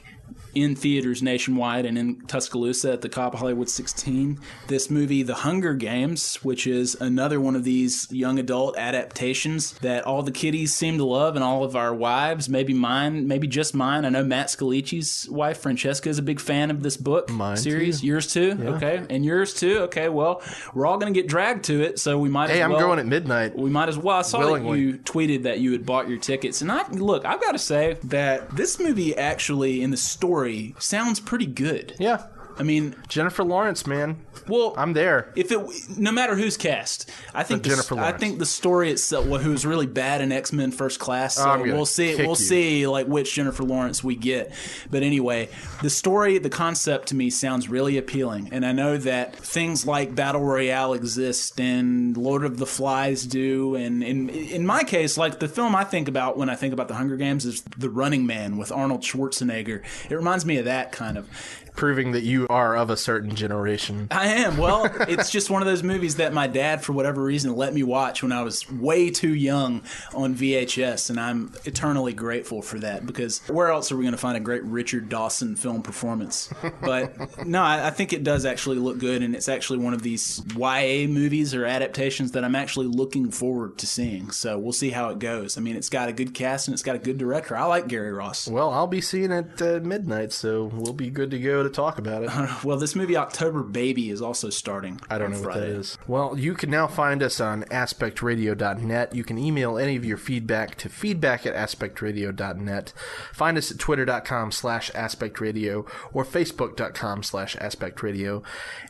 in 0.53 0.75
theaters 0.75 1.21
nationwide 1.21 1.85
and 1.85 1.97
in 1.97 2.21
Tuscaloosa 2.27 2.93
at 2.93 3.01
the 3.01 3.09
Cobb 3.09 3.35
Hollywood 3.35 3.69
16, 3.69 4.39
this 4.67 4.89
movie, 4.89 5.23
The 5.23 5.35
Hunger 5.35 5.73
Games, 5.73 6.35
which 6.43 6.67
is 6.67 6.95
another 6.99 7.39
one 7.39 7.55
of 7.55 7.63
these 7.63 8.07
young 8.11 8.39
adult 8.39 8.77
adaptations 8.77 9.73
that 9.79 10.05
all 10.05 10.23
the 10.23 10.31
kiddies 10.31 10.73
seem 10.73 10.97
to 10.97 11.05
love 11.05 11.35
and 11.35 11.43
all 11.43 11.63
of 11.63 11.75
our 11.75 11.93
wives, 11.93 12.49
maybe 12.49 12.73
mine, 12.73 13.27
maybe 13.27 13.47
just 13.47 13.73
mine. 13.73 14.05
I 14.05 14.09
know 14.09 14.23
Matt 14.23 14.47
Scalici's 14.47 15.27
wife, 15.29 15.59
Francesca, 15.59 16.09
is 16.09 16.17
a 16.19 16.21
big 16.23 16.39
fan 16.39 16.71
of 16.71 16.83
this 16.83 16.97
book 16.97 17.29
series. 17.55 18.01
too. 18.01 18.07
Yours 18.07 18.31
too? 18.33 18.57
Yeah. 18.61 18.69
Okay. 18.71 19.05
And 19.09 19.23
yours 19.25 19.53
too? 19.53 19.79
Okay. 19.83 20.09
Well, 20.09 20.41
we're 20.73 20.85
all 20.85 20.97
going 20.97 21.13
to 21.13 21.19
get 21.19 21.29
dragged 21.29 21.65
to 21.65 21.81
it, 21.81 21.99
so 21.99 22.17
we 22.19 22.29
might 22.29 22.49
Hey, 22.49 22.61
as 22.61 22.69
well. 22.69 22.77
Hey, 22.77 22.83
I'm 22.83 22.87
going 22.89 22.99
at 22.99 23.05
midnight. 23.05 23.55
We 23.55 23.69
might 23.69 23.89
as 23.89 23.97
well. 23.97 24.17
I 24.17 24.21
saw 24.23 24.39
Willingly. 24.39 24.71
that 24.71 24.79
you 24.79 24.97
tweeted 24.99 25.43
that 25.43 25.59
you 25.59 25.71
had 25.71 25.85
bought 25.85 26.09
your 26.09 26.17
tickets, 26.17 26.61
and 26.61 26.71
I 26.71 26.87
look. 26.89 27.25
I've 27.25 27.41
got 27.41 27.51
to 27.53 27.59
say 27.59 27.97
that 28.05 28.55
this 28.55 28.79
movie 28.79 29.15
actually, 29.15 29.81
in 29.81 29.91
the 29.91 29.97
story, 29.97 30.40
sounds 30.79 31.19
pretty 31.19 31.45
good. 31.45 31.95
Yeah. 31.99 32.25
I 32.61 32.63
mean, 32.63 32.93
Jennifer 33.07 33.43
Lawrence, 33.43 33.87
man. 33.87 34.23
Well, 34.47 34.75
I'm 34.77 34.93
there. 34.93 35.33
If 35.35 35.51
it, 35.51 35.59
no 35.97 36.11
matter 36.11 36.35
who's 36.35 36.57
cast, 36.57 37.09
I 37.33 37.41
think 37.41 37.63
the, 37.63 37.69
Jennifer 37.69 37.97
I 37.97 38.11
think 38.11 38.37
the 38.37 38.45
story 38.45 38.91
itself. 38.91 39.25
Well, 39.25 39.41
who 39.41 39.49
was 39.49 39.65
really 39.65 39.87
bad 39.87 40.21
in 40.21 40.31
X 40.31 40.53
Men 40.53 40.69
First 40.69 40.99
Class? 40.99 41.37
So 41.37 41.43
Oh, 41.43 41.49
I'm 41.49 41.59
gonna 41.61 41.73
we'll 41.73 41.87
see. 41.87 42.15
We'll 42.15 42.29
you. 42.29 42.35
see 42.35 42.85
like 42.85 43.07
which 43.07 43.33
Jennifer 43.33 43.63
Lawrence 43.63 44.03
we 44.03 44.15
get. 44.15 44.51
But 44.91 45.01
anyway, 45.01 45.49
the 45.81 45.89
story, 45.89 46.37
the 46.37 46.51
concept 46.51 47.07
to 47.07 47.15
me 47.15 47.31
sounds 47.31 47.67
really 47.67 47.97
appealing, 47.97 48.49
and 48.51 48.63
I 48.63 48.73
know 48.73 48.95
that 48.95 49.35
things 49.35 49.87
like 49.87 50.13
Battle 50.13 50.41
Royale 50.41 50.93
exist 50.93 51.59
and 51.59 52.15
Lord 52.15 52.43
of 52.45 52.57
the 52.57 52.67
Flies 52.67 53.25
do, 53.25 53.73
and 53.73 54.03
in 54.03 54.29
in 54.29 54.67
my 54.67 54.83
case, 54.83 55.17
like 55.17 55.39
the 55.39 55.47
film 55.47 55.75
I 55.75 55.83
think 55.83 56.07
about 56.07 56.37
when 56.37 56.47
I 56.47 56.55
think 56.55 56.73
about 56.75 56.89
the 56.89 56.95
Hunger 56.95 57.17
Games 57.17 57.43
is 57.43 57.63
The 57.75 57.89
Running 57.89 58.27
Man 58.27 58.57
with 58.57 58.71
Arnold 58.71 59.01
Schwarzenegger. 59.01 59.81
It 60.11 60.13
reminds 60.13 60.45
me 60.45 60.57
of 60.57 60.65
that 60.65 60.91
kind 60.91 61.17
of. 61.17 61.27
Proving 61.75 62.11
that 62.11 62.23
you 62.23 62.47
are 62.49 62.75
of 62.75 62.89
a 62.89 62.97
certain 62.97 63.35
generation. 63.35 64.07
I 64.11 64.27
am. 64.27 64.57
Well, 64.57 64.85
it's 65.07 65.31
just 65.31 65.49
one 65.49 65.61
of 65.61 65.67
those 65.67 65.83
movies 65.83 66.17
that 66.17 66.33
my 66.33 66.47
dad, 66.47 66.83
for 66.83 66.93
whatever 66.93 67.23
reason, 67.23 67.55
let 67.55 67.73
me 67.73 67.83
watch 67.83 68.21
when 68.21 68.31
I 68.31 68.43
was 68.43 68.69
way 68.71 69.09
too 69.09 69.33
young 69.33 69.81
on 70.13 70.35
VHS, 70.35 71.09
and 71.09 71.19
I'm 71.19 71.53
eternally 71.65 72.13
grateful 72.13 72.61
for 72.61 72.79
that 72.79 73.05
because 73.05 73.39
where 73.47 73.69
else 73.69 73.91
are 73.91 73.97
we 73.97 74.03
going 74.03 74.13
to 74.13 74.17
find 74.17 74.37
a 74.37 74.41
great 74.41 74.63
Richard 74.63 75.09
Dawson 75.09 75.55
film 75.55 75.81
performance? 75.81 76.53
But 76.81 77.45
no, 77.45 77.61
I, 77.61 77.87
I 77.87 77.89
think 77.89 78.13
it 78.13 78.23
does 78.23 78.45
actually 78.45 78.77
look 78.77 78.99
good, 78.99 79.21
and 79.21 79.35
it's 79.35 79.49
actually 79.49 79.79
one 79.79 79.93
of 79.93 80.01
these 80.01 80.41
YA 80.55 81.07
movies 81.07 81.53
or 81.53 81.65
adaptations 81.65 82.31
that 82.31 82.43
I'm 82.43 82.55
actually 82.55 82.87
looking 82.87 83.31
forward 83.31 83.77
to 83.79 83.87
seeing. 83.87 84.31
So 84.31 84.57
we'll 84.57 84.73
see 84.73 84.89
how 84.89 85.09
it 85.09 85.19
goes. 85.19 85.57
I 85.57 85.61
mean, 85.61 85.75
it's 85.75 85.89
got 85.89 86.09
a 86.09 86.13
good 86.13 86.33
cast 86.33 86.67
and 86.67 86.73
it's 86.73 86.83
got 86.83 86.95
a 86.95 86.99
good 86.99 87.17
director. 87.17 87.55
I 87.55 87.65
like 87.65 87.87
Gary 87.87 88.11
Ross. 88.11 88.47
Well, 88.47 88.71
I'll 88.71 88.87
be 88.87 89.01
seeing 89.01 89.31
it 89.31 89.61
uh, 89.61 89.79
midnight, 89.83 90.31
so 90.31 90.65
we'll 90.65 90.93
be 90.93 91.09
good 91.09 91.31
to 91.31 91.39
go 91.39 91.60
to 91.63 91.69
talk 91.69 91.97
about 91.97 92.23
it. 92.23 92.29
well, 92.63 92.77
this 92.77 92.95
movie 92.95 93.17
October 93.17 93.63
Baby 93.63 94.09
is 94.09 94.21
also 94.21 94.49
starting. 94.49 94.99
I 95.09 95.17
don't 95.17 95.33
on 95.33 95.41
know 95.41 95.47
what 95.47 95.55
that 95.55 95.63
is. 95.63 95.97
Well, 96.07 96.37
you 96.37 96.53
can 96.53 96.69
now 96.69 96.87
find 96.87 97.23
us 97.23 97.39
on 97.39 97.63
aspectradio.net. 97.65 99.15
You 99.15 99.23
can 99.23 99.37
email 99.37 99.77
any 99.77 99.95
of 99.95 100.05
your 100.05 100.17
feedback 100.17 100.75
to 100.75 100.89
feedback 100.89 101.45
at 101.45 101.55
aspectradio.net. 101.55 102.93
Find 103.33 103.57
us 103.57 103.71
at 103.71 103.79
twitter.com 103.79 104.51
slash 104.51 104.91
aspectradio 104.91 105.87
or 106.13 106.25
facebook.com 106.25 107.23
slash 107.23 107.55
aspectradio. 107.57 108.43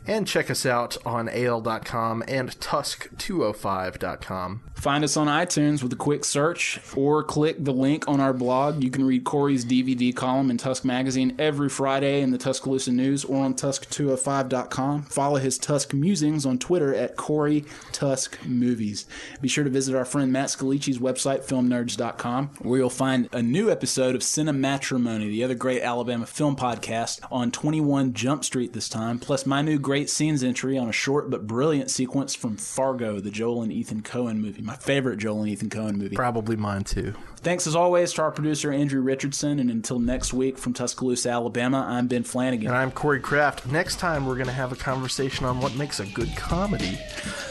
And 0.06 0.26
check 0.26 0.50
us 0.50 0.66
out 0.66 0.96
on 1.06 1.28
al.com 1.28 2.24
and 2.26 2.50
tusk205.com. 2.58 4.62
Find 4.74 5.04
us 5.04 5.16
on 5.16 5.28
iTunes 5.28 5.80
with 5.82 5.92
a 5.92 5.96
quick 5.96 6.24
search 6.24 6.80
or 6.96 7.22
click 7.22 7.64
the 7.64 7.72
link 7.72 8.08
on 8.08 8.20
our 8.20 8.32
blog. 8.32 8.82
You 8.82 8.90
can 8.90 9.04
read 9.04 9.22
Corey's 9.24 9.64
DVD 9.64 10.12
column 10.14 10.50
in 10.50 10.56
Tusk 10.56 10.84
Magazine 10.84 11.36
every 11.38 11.68
Friday 11.68 12.20
in 12.20 12.32
the 12.32 12.38
Tuscaloosa 12.62 12.92
News 12.92 13.24
or 13.24 13.44
on 13.44 13.54
Tusk205.com. 13.54 15.02
Follow 15.02 15.38
his 15.38 15.58
Tusk 15.58 15.92
musings 15.92 16.46
on 16.46 16.58
Twitter 16.58 16.94
at 16.94 17.16
Corey 17.16 17.64
Tusk 17.90 18.38
Movies. 18.46 19.04
Be 19.40 19.48
sure 19.48 19.64
to 19.64 19.70
visit 19.70 19.96
our 19.96 20.04
friend 20.04 20.32
Matt 20.32 20.46
Scalici's 20.46 21.00
website, 21.00 21.42
filmnerds.com, 21.42 22.50
where 22.60 22.78
you'll 22.78 22.88
find 22.88 23.28
a 23.32 23.42
new 23.42 23.68
episode 23.68 24.14
of 24.14 24.20
Cinematrimony, 24.20 25.28
the 25.28 25.42
other 25.42 25.56
great 25.56 25.82
Alabama 25.82 26.24
film 26.24 26.54
podcast, 26.54 27.18
on 27.32 27.50
21 27.50 28.12
Jump 28.12 28.44
Street 28.44 28.72
this 28.74 28.88
time, 28.88 29.18
plus 29.18 29.44
my 29.44 29.60
new 29.60 29.80
great 29.80 30.08
scenes 30.08 30.44
entry 30.44 30.78
on 30.78 30.88
a 30.88 30.92
short 30.92 31.30
but 31.30 31.48
brilliant 31.48 31.90
sequence 31.90 32.32
from 32.32 32.56
Fargo, 32.56 33.18
the 33.18 33.32
Joel 33.32 33.62
and 33.62 33.72
Ethan 33.72 34.02
Coen 34.02 34.36
movie. 34.36 34.62
My 34.62 34.76
favorite 34.76 35.16
Joel 35.16 35.40
and 35.40 35.48
Ethan 35.48 35.68
Coen 35.68 35.96
movie. 35.96 36.14
Probably 36.14 36.54
mine 36.54 36.84
too. 36.84 37.14
Thanks 37.42 37.66
as 37.66 37.74
always 37.74 38.12
to 38.12 38.22
our 38.22 38.30
producer 38.30 38.70
Andrew 38.70 39.00
Richardson, 39.00 39.58
and 39.58 39.68
until 39.68 39.98
next 39.98 40.32
week 40.32 40.56
from 40.56 40.72
Tuscaloosa, 40.72 41.28
Alabama, 41.28 41.84
I'm 41.88 42.06
Ben 42.06 42.22
Flanagan. 42.22 42.68
And 42.68 42.76
I'm 42.76 42.92
Corey 42.92 43.18
Kraft. 43.18 43.66
Next 43.66 43.96
time, 43.98 44.26
we're 44.26 44.36
going 44.36 44.46
to 44.46 44.52
have 44.52 44.70
a 44.70 44.76
conversation 44.76 45.44
on 45.44 45.60
what 45.60 45.74
makes 45.74 45.98
a 45.98 46.06
good 46.06 46.36
comedy. 46.36 46.96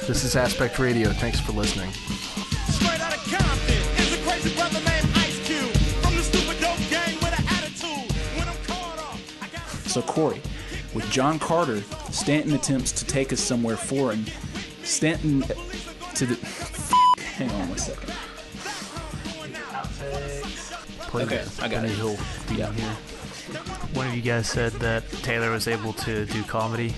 This 0.07 0.23
is 0.23 0.37
Aspect 0.37 0.79
Radio. 0.79 1.09
Thanks 1.09 1.41
for 1.41 1.51
listening. 1.51 1.91
Straight 2.69 3.01
out 3.01 3.17
of 3.17 3.23
Compton 3.29 3.75
is 3.97 4.13
a 4.13 4.23
crazy 4.23 4.55
brother 4.55 4.79
named 4.79 5.09
Ice 5.15 5.45
Cube. 5.45 5.69
From 6.01 6.15
the 6.15 6.23
stupid 6.23 6.61
dope 6.61 6.77
gang 6.89 7.15
with 7.15 7.37
an 7.37 7.45
attitude. 7.49 8.11
When 8.37 8.47
I'm 8.47 8.63
caught 8.63 8.97
off, 8.97 9.43
I 9.43 9.47
got 9.47 9.67
So, 9.89 10.01
Corey, 10.01 10.41
with 10.93 11.11
John 11.11 11.37
Carter, 11.37 11.83
Stanton 12.11 12.53
attempts 12.53 12.93
to 12.93 13.05
take 13.05 13.33
us 13.33 13.41
somewhere 13.41 13.75
foreign. 13.75 14.25
Stanton 14.83 15.41
to 16.15 16.25
the. 16.25 16.35
Hang 17.35 17.51
on 17.51 17.67
one 17.67 17.77
second. 17.77 18.13
Play 21.11 21.23
Okay, 21.23 21.37
that. 21.43 21.63
I 21.63 21.67
got 21.67 21.81
Benny 21.81 21.93
it. 21.93 21.97
Hill 21.97 22.15
theme 22.47 22.57
Yeah. 22.59 22.71
here. 22.73 22.89
One 23.93 24.07
of 24.07 24.15
you 24.15 24.21
guys 24.21 24.47
said 24.47 24.71
that 24.73 25.09
Taylor 25.23 25.51
was 25.51 25.67
able 25.67 25.91
to 25.93 26.25
do 26.25 26.43
comedy. 26.43 26.93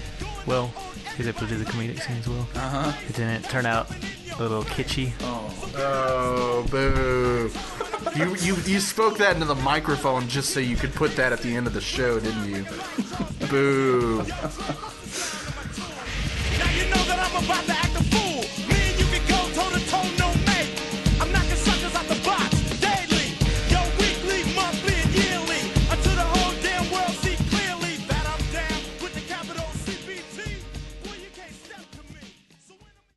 well. 0.45 0.72
He 1.16 1.20
was 1.20 1.28
able 1.28 1.39
to 1.41 1.47
do 1.47 1.57
the 1.57 1.66
comedic 1.66 2.01
scenes 2.01 2.28
well. 2.28 2.47
Uh 2.55 2.59
huh. 2.59 2.91
It 3.07 3.16
didn't 3.16 3.43
turn 3.45 3.66
out 3.68 3.88
a 4.36 4.41
little 4.41 4.64
kitschy. 4.64 5.11
Oh, 5.22 6.66
boo. 6.72 7.51
You, 8.16 8.36
you 8.38 8.55
you 8.66 8.80
spoke 8.80 9.18
that 9.20 9.34
into 9.36 9.45
the 9.45 9.55
microphone 9.55 10.28
just 10.28 10.49
so 10.53 10.59
you 10.59 10.76
could 10.76 10.93
put 10.93 11.16
that 11.16 11.32
at 11.32 11.39
the 11.41 11.55
end 11.55 11.66
of 11.68 11.74
the 11.74 11.82
show, 11.82 12.20
didn't 12.20 12.45
you? 12.49 12.66
boo. 13.47 14.26